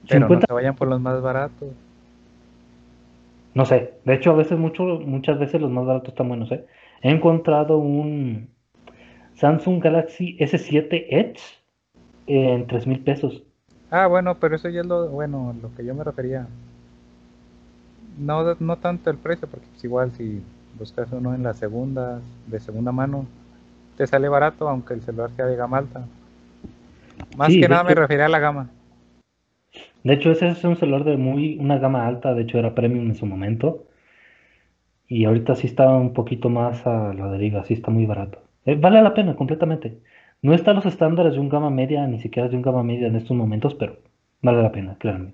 Pero 0.08 0.30
no 0.30 0.40
te 0.40 0.54
vayan 0.54 0.76
por 0.76 0.88
los 0.88 1.02
más 1.02 1.22
baratos. 1.22 1.70
No 3.56 3.66
sé, 3.66 3.94
de 4.04 4.14
hecho 4.14 4.32
a 4.32 4.36
veces 4.36 4.58
mucho, 4.58 4.84
muchas 4.84 5.40
veces 5.40 5.62
los 5.62 5.72
más 5.72 5.86
baratos 5.86 6.10
están 6.10 6.28
buenos, 6.28 6.52
¿eh? 6.52 6.66
He 7.02 7.10
encontrado 7.10 7.78
un, 7.78 8.50
Samsung 9.36 9.84
Galaxy 9.84 10.38
S7 10.40 11.08
Edge 11.10 11.40
en 12.28 12.68
3 12.68 12.88
mil 12.88 13.00
pesos. 13.02 13.44
Ah, 13.92 14.08
bueno, 14.08 14.36
pero 14.40 14.56
eso 14.56 14.70
ya 14.70 14.82
es 14.82 14.88
lo, 14.88 15.10
bueno, 15.10 15.56
lo 15.62 15.74
que 15.76 15.86
yo 15.86 15.94
me 15.94 16.04
refería. 16.04 16.48
No, 18.18 18.56
no 18.60 18.78
tanto 18.78 19.10
el 19.10 19.18
precio, 19.18 19.48
porque 19.48 19.68
pues 19.68 19.84
igual 19.84 20.12
si 20.14 20.42
buscas 20.78 21.12
uno 21.12 21.34
en 21.36 21.44
la 21.44 21.54
segunda, 21.54 22.22
de 22.48 22.60
segunda 22.60 22.92
mano, 22.92 23.26
te 23.98 24.08
sale 24.08 24.30
barato, 24.30 24.70
aunque 24.70 24.94
el 24.94 25.02
celular 25.02 25.32
sea 25.36 25.46
de 25.46 25.56
gama 25.56 25.78
alta. 25.80 26.06
Más 27.38 27.48
Sí, 27.52 27.60
que 27.60 27.70
nada 27.70 27.84
me 27.84 27.96
refería 27.96 28.26
a 28.26 28.30
la 28.30 28.40
gama. 28.40 28.70
De 30.04 30.14
hecho, 30.14 30.32
ese 30.32 30.48
es 30.48 30.64
un 30.64 30.78
celular 30.78 31.04
de 31.04 31.18
muy, 31.18 31.58
una 31.60 31.78
gama 31.80 32.08
alta, 32.08 32.34
de 32.34 32.44
hecho 32.44 32.58
era 32.60 32.74
premium 32.76 33.08
en 33.08 33.16
su 33.16 33.26
momento. 33.26 33.88
Y 35.08 35.26
ahorita 35.26 35.56
sí 35.56 35.66
está 35.68 35.90
un 35.90 36.14
poquito 36.14 36.50
más 36.50 36.86
a 36.86 37.12
la 37.14 37.32
deriva, 37.32 37.64
sí 37.64 37.74
está 37.74 37.90
muy 37.92 38.06
barato. 38.06 38.44
Eh, 38.66 38.76
vale 38.76 39.02
la 39.02 39.14
pena 39.16 39.36
completamente. 39.36 40.02
No 40.42 40.54
está 40.54 40.72
a 40.72 40.74
los 40.76 40.86
estándares 40.86 41.34
de 41.34 41.40
un 41.40 41.50
gama 41.50 41.70
media, 41.72 42.06
ni 42.08 42.20
siquiera 42.20 42.50
de 42.50 42.56
un 42.56 42.62
gama 42.62 42.84
media 42.84 43.08
en 43.08 43.16
estos 43.16 43.36
momentos, 43.38 43.74
pero 43.76 43.98
vale 44.42 44.62
la 44.62 44.72
pena, 44.72 44.98
créanme. 45.00 45.34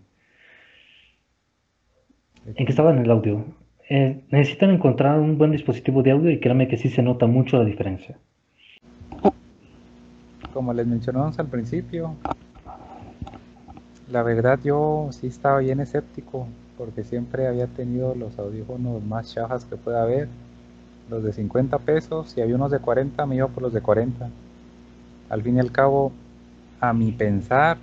¿En 2.45 2.65
qué 2.65 2.71
estaba 2.71 2.91
en 2.91 2.99
el 2.99 3.09
audio? 3.11 3.43
Eh, 3.93 4.23
necesitan 4.29 4.69
encontrar 4.69 5.19
un 5.19 5.37
buen 5.37 5.51
dispositivo 5.51 6.01
de 6.01 6.11
audio 6.11 6.31
y 6.31 6.39
créanme 6.39 6.69
que 6.69 6.77
sí 6.77 6.87
se 6.87 7.01
nota 7.01 7.27
mucho 7.27 7.57
la 7.57 7.65
diferencia. 7.65 8.17
Como 10.53 10.73
les 10.73 10.87
mencionamos 10.87 11.37
al 11.39 11.47
principio, 11.47 12.15
la 14.09 14.23
verdad 14.23 14.57
yo 14.63 15.09
sí 15.11 15.27
estaba 15.27 15.59
bien 15.59 15.81
escéptico, 15.81 16.47
porque 16.77 17.03
siempre 17.03 17.47
había 17.47 17.67
tenido 17.67 18.15
los 18.15 18.39
audífonos 18.39 19.03
más 19.03 19.33
chafas 19.33 19.65
que 19.65 19.75
pueda 19.75 20.03
haber, 20.03 20.29
los 21.09 21.21
de 21.21 21.33
50 21.33 21.77
pesos, 21.79 22.29
si 22.29 22.39
había 22.39 22.55
unos 22.55 22.71
de 22.71 22.79
40, 22.79 23.25
me 23.25 23.35
iba 23.35 23.49
por 23.49 23.61
los 23.61 23.73
de 23.73 23.81
40. 23.81 24.29
Al 25.27 25.41
fin 25.41 25.57
y 25.57 25.59
al 25.59 25.73
cabo, 25.73 26.13
a 26.79 26.93
mi 26.93 27.11
pensar, 27.11 27.77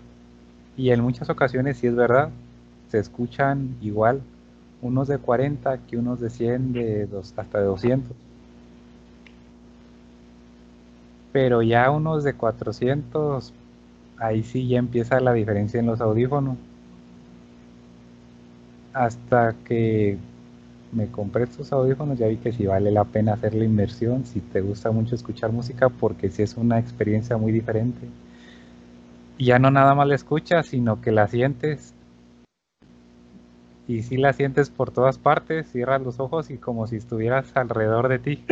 y 0.75 0.89
en 0.89 1.03
muchas 1.03 1.29
ocasiones 1.29 1.77
sí 1.77 1.87
es 1.87 1.95
verdad, 1.95 2.31
se 2.89 2.99
escuchan 2.99 3.77
igual 3.83 4.23
unos 4.83 5.09
de 5.09 5.19
40 5.19 5.79
que 5.87 5.97
unos 5.97 6.21
de 6.21 6.31
100, 6.31 6.73
de 6.73 7.07
dos, 7.07 7.35
hasta 7.37 7.59
de 7.59 7.65
200. 7.65 8.17
Pero 11.33 11.63
ya 11.63 11.91
unos 11.91 12.25
de 12.25 12.35
400, 12.35 13.53
ahí 14.19 14.43
sí 14.43 14.69
ya 14.69 14.79
empieza 14.79 15.21
la 15.21 15.33
diferencia 15.33 15.81
en 15.81 15.87
los 15.87 16.01
audífonos. 16.01 16.57
Hasta 18.93 19.55
que 19.65 20.19
me 20.93 21.07
compré 21.09 21.45
estos 21.45 21.73
audífonos, 21.73 22.19
ya 22.19 22.27
vi 22.29 22.37
que 22.37 22.53
sí 22.53 22.67
vale 22.67 22.91
la 22.91 23.05
pena 23.05 23.35
hacer 23.35 23.55
la 23.55 23.65
inversión, 23.65 24.25
si 24.25 24.41
te 24.41 24.61
gusta 24.61 24.91
mucho 24.91 25.15
escuchar 25.15 25.53
música, 25.53 25.89
porque 25.89 26.31
sí 26.31 26.43
es 26.43 26.57
una 26.57 26.79
experiencia 26.79 27.37
muy 27.37 27.53
diferente. 27.53 28.07
Ya 29.39 29.59
no 29.59 29.71
nada 29.71 29.95
más 29.95 30.09
la 30.09 30.15
escuchas, 30.15 30.67
sino 30.67 31.01
que 31.01 31.13
la 31.13 31.29
sientes. 31.29 31.95
Y 33.89 34.03
sí 34.03 34.17
la 34.19 34.33
sientes 34.35 34.71
por 34.71 34.93
todas 34.93 35.19
partes, 35.19 35.73
cierras 35.73 36.01
los 36.03 36.21
ojos 36.21 36.51
y 36.51 36.59
como 36.59 36.87
si 36.87 36.97
estuvieras 36.97 37.57
alrededor 37.57 38.09
de 38.09 38.19
ti. 38.19 38.45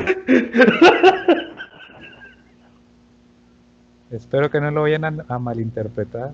Espero 4.11 4.51
que 4.51 4.61
no 4.61 4.70
lo 4.70 4.82
vayan 4.82 5.05
a, 5.05 5.14
a 5.28 5.39
malinterpretar. 5.39 6.32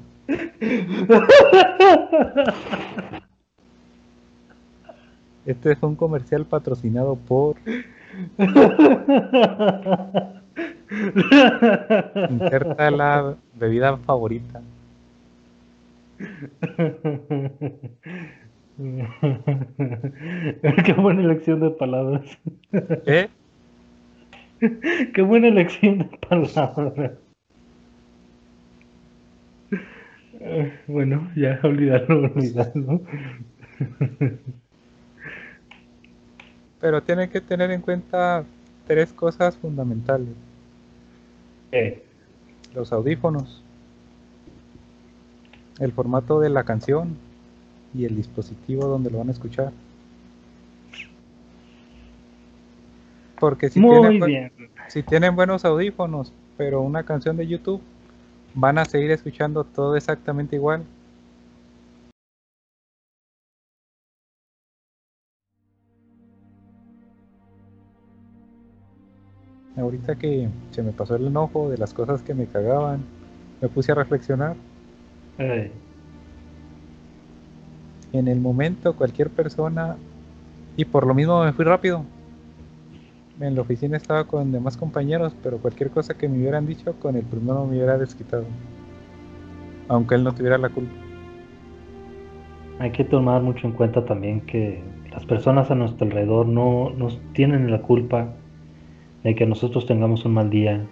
Este 5.44 5.74
fue 5.74 5.88
un 5.88 5.96
comercial 5.96 6.46
patrocinado 6.46 7.16
por 7.16 7.56
Inserta 12.30 12.90
la 12.90 13.34
bebida 13.54 13.96
favorita. 13.96 14.62
Qué 20.84 20.92
buena 20.96 21.22
elección 21.22 21.60
de 21.60 21.70
palabras. 21.70 22.22
¿Eh? 23.06 23.28
Qué 25.14 25.22
buena 25.22 25.48
elección 25.48 25.98
de 25.98 26.04
palabras. 26.28 27.12
Eh, 30.40 30.72
Bueno, 30.86 31.30
ya 31.36 31.58
olvidarlo, 31.62 32.30
olvidarlo. 32.34 33.00
Pero 36.80 37.02
tienen 37.02 37.30
que 37.30 37.40
tener 37.40 37.70
en 37.70 37.80
cuenta 37.80 38.44
tres 38.86 39.12
cosas 39.12 39.56
fundamentales. 39.56 40.28
Eh, 41.72 42.02
Los 42.74 42.92
audífonos, 42.92 43.62
el 45.78 45.92
formato 45.92 46.40
de 46.40 46.50
la 46.50 46.64
canción 46.64 47.16
y 47.94 48.04
el 48.04 48.16
dispositivo 48.16 48.86
donde 48.86 49.10
lo 49.10 49.18
van 49.18 49.28
a 49.28 49.32
escuchar. 49.32 49.72
Porque 53.38 53.70
si, 53.70 53.80
Muy 53.80 54.20
tienen, 54.20 54.20
bien. 54.20 54.52
si 54.88 55.02
tienen 55.02 55.34
buenos 55.34 55.64
audífonos, 55.64 56.32
pero 56.56 56.80
una 56.80 57.02
canción 57.02 57.36
de 57.36 57.46
YouTube, 57.46 57.80
van 58.54 58.78
a 58.78 58.84
seguir 58.84 59.10
escuchando 59.10 59.64
todo 59.64 59.96
exactamente 59.96 60.56
igual. 60.56 60.84
Ahorita 69.76 70.16
que 70.16 70.48
se 70.70 70.82
me 70.82 70.92
pasó 70.92 71.16
el 71.16 71.26
enojo 71.26 71.70
de 71.70 71.78
las 71.78 71.94
cosas 71.94 72.22
que 72.22 72.34
me 72.34 72.46
cagaban, 72.46 73.02
me 73.60 73.68
puse 73.68 73.90
a 73.92 73.94
reflexionar. 73.94 74.54
Eh, 75.38 75.72
En 78.12 78.28
el 78.28 78.40
momento 78.40 78.94
cualquier 78.94 79.30
persona, 79.30 79.96
y 80.76 80.84
por 80.84 81.06
lo 81.06 81.14
mismo 81.14 81.44
me 81.44 81.52
fui 81.52 81.64
rápido. 81.64 82.04
En 83.40 83.54
la 83.54 83.62
oficina 83.62 83.96
estaba 83.96 84.24
con 84.24 84.52
demás 84.52 84.76
compañeros, 84.76 85.34
pero 85.42 85.58
cualquier 85.58 85.90
cosa 85.90 86.14
que 86.14 86.28
me 86.28 86.38
hubieran 86.38 86.66
dicho, 86.66 86.94
con 87.00 87.16
el 87.16 87.24
primero 87.24 87.64
me 87.64 87.72
hubiera 87.76 87.98
desquitado. 87.98 88.44
Aunque 89.88 90.14
él 90.14 90.24
no 90.24 90.32
tuviera 90.34 90.58
la 90.58 90.68
culpa. 90.68 90.92
hay 92.78 92.90
que 92.90 93.04
tomar 93.04 93.42
mucho 93.42 93.66
en 93.66 93.74
cuenta 93.74 94.04
también 94.04 94.40
que 94.42 94.82
las 95.12 95.24
personas 95.26 95.70
a 95.70 95.74
nuestro 95.74 96.06
alrededor 96.06 96.46
no 96.46 96.90
nos 96.90 97.20
tienen 97.32 97.70
la 97.70 97.82
culpa 97.82 98.34
de 99.22 99.34
que 99.34 99.46
nosotros 99.46 99.86
tengamos 99.86 100.24
un 100.24 100.34
mal 100.34 100.50
día, 100.50 100.84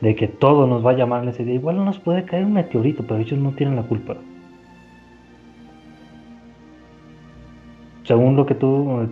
de 0.00 0.14
que 0.14 0.28
todo 0.28 0.66
nos 0.66 0.82
vaya 0.82 1.06
mal 1.06 1.26
ese 1.28 1.44
día. 1.44 1.54
Igual 1.54 1.76
no 1.76 1.84
nos 1.84 1.98
puede 1.98 2.24
caer 2.24 2.44
un 2.44 2.52
meteorito, 2.52 3.04
pero 3.06 3.20
ellos 3.20 3.38
no 3.38 3.52
tienen 3.52 3.76
la 3.76 3.82
culpa. 3.84 4.16
Según 8.06 8.36
lo 8.36 8.46
que 8.46 8.54
tú, 8.54 9.08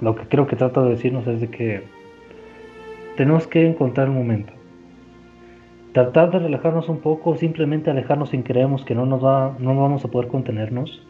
lo 0.00 0.16
que 0.16 0.26
creo 0.26 0.46
que 0.46 0.56
trata 0.56 0.82
de 0.82 0.90
decirnos 0.90 1.26
es 1.26 1.42
de 1.42 1.50
que 1.50 1.82
tenemos 3.16 3.46
que 3.46 3.66
encontrar 3.66 4.06
el 4.06 4.14
momento. 4.14 4.54
Tratar 5.92 6.30
de 6.30 6.38
relajarnos 6.38 6.88
un 6.88 7.00
poco, 7.00 7.36
simplemente 7.36 7.90
alejarnos 7.90 8.30
sin 8.30 8.42
creemos 8.42 8.82
que 8.84 8.94
no 8.94 9.04
nos 9.04 9.22
va, 9.22 9.54
no 9.58 9.76
vamos 9.76 10.06
a 10.06 10.08
poder 10.08 10.28
contenernos 10.28 11.06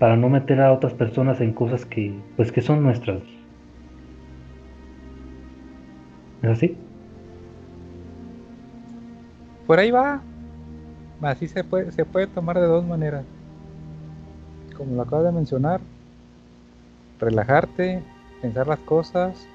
para 0.00 0.16
no 0.16 0.28
meter 0.28 0.60
a 0.60 0.72
otras 0.72 0.92
personas 0.92 1.40
en 1.40 1.52
cosas 1.52 1.86
que, 1.86 2.12
pues, 2.34 2.50
que 2.50 2.62
son 2.62 2.82
nuestras. 2.82 3.22
¿Es 6.42 6.50
así? 6.50 6.76
Por 9.68 9.78
ahí 9.78 9.92
va. 9.92 10.20
Así 11.22 11.46
se 11.46 11.62
puede, 11.62 11.92
se 11.92 12.04
puede 12.04 12.26
tomar 12.26 12.58
de 12.58 12.66
dos 12.66 12.84
maneras. 12.84 13.24
Como 14.76 14.94
lo 14.94 15.02
acabas 15.02 15.24
de 15.26 15.32
mencionar, 15.32 15.80
relajarte, 17.18 18.02
pensar 18.42 18.66
las 18.66 18.78
cosas. 18.80 19.46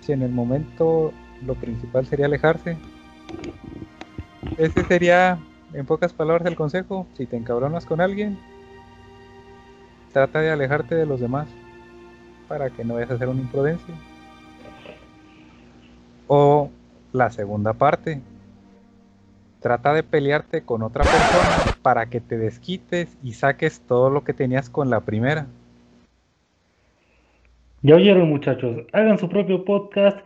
Si 0.00 0.12
en 0.12 0.22
el 0.22 0.32
momento 0.32 1.12
lo 1.46 1.54
principal 1.54 2.06
sería 2.06 2.26
alejarse. 2.26 2.76
Ese 4.58 4.84
sería, 4.84 5.38
en 5.72 5.86
pocas 5.86 6.12
palabras, 6.12 6.46
el 6.46 6.56
consejo. 6.56 7.06
Si 7.14 7.26
te 7.26 7.36
encabronas 7.36 7.86
con 7.86 8.00
alguien, 8.00 8.38
trata 10.12 10.40
de 10.40 10.50
alejarte 10.50 10.94
de 10.94 11.06
los 11.06 11.20
demás 11.20 11.48
para 12.48 12.70
que 12.70 12.84
no 12.84 12.94
vayas 12.94 13.10
a 13.10 13.14
hacer 13.14 13.28
una 13.28 13.40
imprudencia. 13.40 13.94
O 16.26 16.70
la 17.12 17.30
segunda 17.30 17.72
parte, 17.72 18.20
trata 19.62 19.94
de 19.94 20.02
pelearte 20.02 20.62
con 20.62 20.82
otra 20.82 21.04
persona 21.04 21.64
para 21.82 22.06
que 22.06 22.20
te 22.20 22.36
desquites 22.36 23.16
y 23.22 23.32
saques 23.32 23.80
todo 23.80 24.10
lo 24.10 24.24
que 24.24 24.34
tenías 24.34 24.68
con 24.68 24.90
la 24.90 25.00
primera. 25.00 25.46
Ya 27.80 27.96
oyeron 27.96 28.28
muchachos, 28.28 28.86
hagan 28.92 29.18
su 29.18 29.28
propio 29.28 29.64
podcast, 29.64 30.18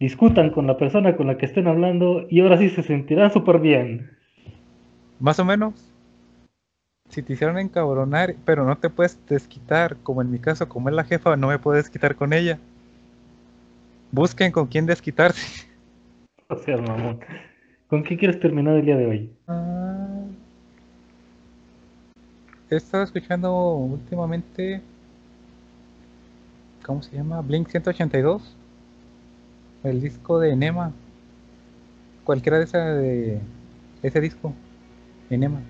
discutan 0.00 0.50
con 0.50 0.66
la 0.66 0.78
persona 0.78 1.16
con 1.16 1.26
la 1.26 1.36
que 1.36 1.46
estén 1.46 1.68
hablando 1.68 2.26
y 2.30 2.40
ahora 2.40 2.56
sí 2.58 2.70
se 2.70 2.82
sentirán 2.82 3.32
súper 3.32 3.58
bien. 3.58 4.10
Más 5.20 5.38
o 5.38 5.44
menos. 5.44 5.74
Si 7.10 7.22
te 7.22 7.34
hicieron 7.34 7.58
encabronar, 7.58 8.34
pero 8.44 8.64
no 8.64 8.76
te 8.78 8.90
puedes 8.90 9.18
desquitar, 9.26 9.96
como 10.02 10.22
en 10.22 10.30
mi 10.30 10.38
caso, 10.38 10.68
como 10.68 10.88
es 10.88 10.94
la 10.94 11.04
jefa, 11.04 11.36
no 11.36 11.48
me 11.48 11.58
puedo 11.58 11.76
desquitar 11.76 12.16
con 12.16 12.32
ella. 12.32 12.58
Busquen 14.10 14.50
con 14.52 14.66
quién 14.66 14.86
desquitarse. 14.86 15.68
O 16.48 16.56
sea, 16.56 16.76
mamón. 16.76 17.20
¿Con 17.94 18.02
qué 18.02 18.16
quieres 18.16 18.40
terminar 18.40 18.74
el 18.74 18.84
día 18.84 18.96
de 18.96 19.06
hoy? 19.06 19.30
Ah, 19.46 20.24
he 22.68 22.74
estado 22.74 23.04
escuchando 23.04 23.56
últimamente. 23.74 24.82
¿Cómo 26.84 27.04
se 27.04 27.14
llama? 27.14 27.40
Blink 27.40 27.68
182. 27.68 28.56
El 29.84 30.00
disco 30.00 30.40
de 30.40 30.50
Enema. 30.50 30.92
Cualquiera 32.24 32.58
de 32.58 32.64
esa 32.64 32.84
de 32.84 33.38
ese 34.02 34.20
disco. 34.20 34.52
Enema. 35.30 35.60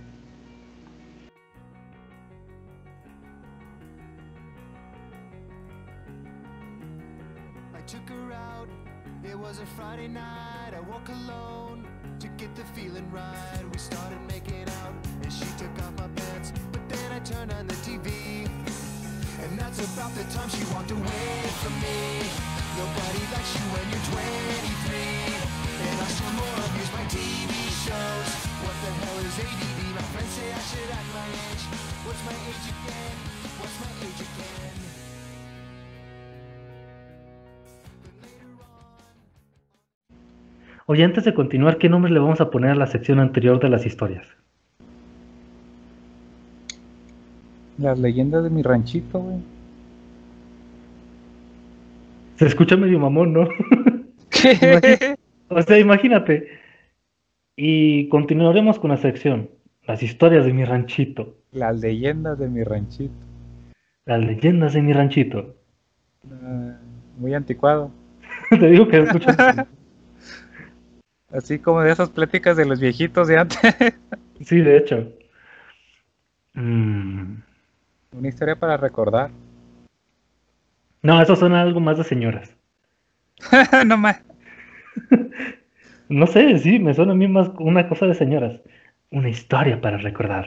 Right. 13.15 13.65
We 13.73 13.79
started 13.79 14.19
making 14.29 14.67
out, 14.83 14.95
and 15.23 15.33
she 15.33 15.47
took 15.57 15.75
off 15.83 15.93
my 15.97 16.09
pants. 16.17 16.53
But 16.73 16.89
then 16.89 17.13
I 17.13 17.21
turned 17.21 17.53
on 17.53 17.67
the 17.67 17.75
TV, 17.75 18.49
and 19.43 19.59
that's 19.59 19.79
about 19.95 20.15
the 20.15 20.25
time 20.35 20.49
she 20.51 20.65
walked 20.75 20.91
away 20.91 21.43
from 21.63 21.75
me. 21.81 22.04
Oye, 40.87 41.03
antes 41.03 41.25
de 41.25 41.33
continuar, 41.33 41.79
¿qué 41.79 41.89
nombre 41.89 42.13
le 42.13 42.21
vamos 42.21 42.41
a 42.41 42.51
poner 42.51 42.71
a 42.73 42.75
la 42.75 42.87
sección 42.87 43.19
anterior 43.19 43.59
de 43.59 43.71
las 43.71 43.87
historias? 43.87 44.27
Las 47.79 47.99
leyendas 47.99 48.45
de 48.45 48.51
mi 48.51 48.63
ranchito, 48.63 49.19
güey. 49.21 49.39
Se 52.37 52.47
escucha 52.47 52.77
medio 52.77 52.99
mamón, 52.99 53.33
¿no? 53.33 53.49
O 55.49 55.63
sea, 55.63 55.79
imagínate. 55.79 56.49
Y 57.57 58.09
continuaremos 58.09 58.79
con 58.79 58.91
la 58.91 58.97
sección. 58.97 59.49
Las 59.87 60.03
historias 60.03 60.45
de 60.45 60.53
mi 60.53 60.65
ranchito. 60.65 61.37
Las 61.53 61.81
leyendas 61.81 62.39
de 62.39 62.49
mi 62.49 62.65
ranchito. 62.65 63.15
Las 64.05 64.21
leyendas 64.21 64.75
de 64.75 64.83
mi 64.83 64.93
ranchito. 64.93 65.55
Ah, 66.31 66.77
muy 67.19 67.33
anticuado. 67.35 67.91
Te 68.51 68.69
digo 68.69 68.89
que 68.89 68.99
escucha. 68.99 69.67
Así 71.35 71.59
como 71.59 71.83
de 71.83 71.91
esas 71.93 72.11
pláticas 72.11 72.57
de 72.57 72.65
los 72.65 72.81
viejitos 72.81 73.29
de 73.29 73.39
antes. 73.39 73.59
Sí, 74.45 74.61
de 74.61 74.77
hecho. 74.79 75.13
Mm, 76.55 77.37
Una 78.13 78.29
historia 78.29 78.57
para 78.57 78.77
recordar. 78.77 79.31
No, 81.03 81.23
eso 81.23 81.37
suena 81.37 81.63
algo 81.63 81.79
más 81.81 81.99
de 81.99 82.05
señoras. 82.05 82.51
no 83.87 83.97
más. 83.97 84.23
No 86.11 86.27
sé, 86.27 86.59
sí, 86.59 86.79
me 86.79 86.93
suena 86.93 87.13
a 87.13 87.15
mí 87.15 87.27
más 87.27 87.49
una 87.59 87.89
cosa 87.89 88.05
de 88.07 88.15
señoras. 88.15 88.61
Una 89.11 89.31
historia 89.31 89.81
para 89.81 89.97
recordar. 89.97 90.47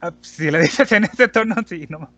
Ah, 0.00 0.10
pues, 0.10 0.26
si 0.26 0.50
le 0.50 0.58
dices 0.62 0.90
en 0.90 1.04
ese 1.04 1.28
tono, 1.28 1.54
sí, 1.64 1.86
no 1.88 2.00
más. 2.00 2.10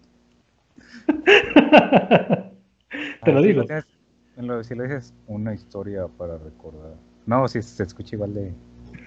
Te 3.23 3.33
lo 3.33 3.43
si 3.43 3.49
digo. 3.49 3.65
tienes- 3.65 3.87
lo- 4.39 4.65
si 4.65 4.75
le 4.75 4.85
dices 4.85 5.13
una 5.27 5.53
historia 5.53 6.07
para 6.09 6.39
recordar. 6.39 6.95
No, 7.27 7.49
si 7.49 7.63
sí, 7.63 7.69
se 7.77 7.83
escucha 7.83 8.17
igual 8.17 8.35
de. 8.35 8.53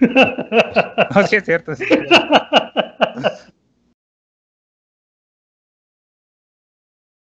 no, 1.14 1.26
sí 1.26 1.36
es 1.36 1.44
cierto. 1.44 1.72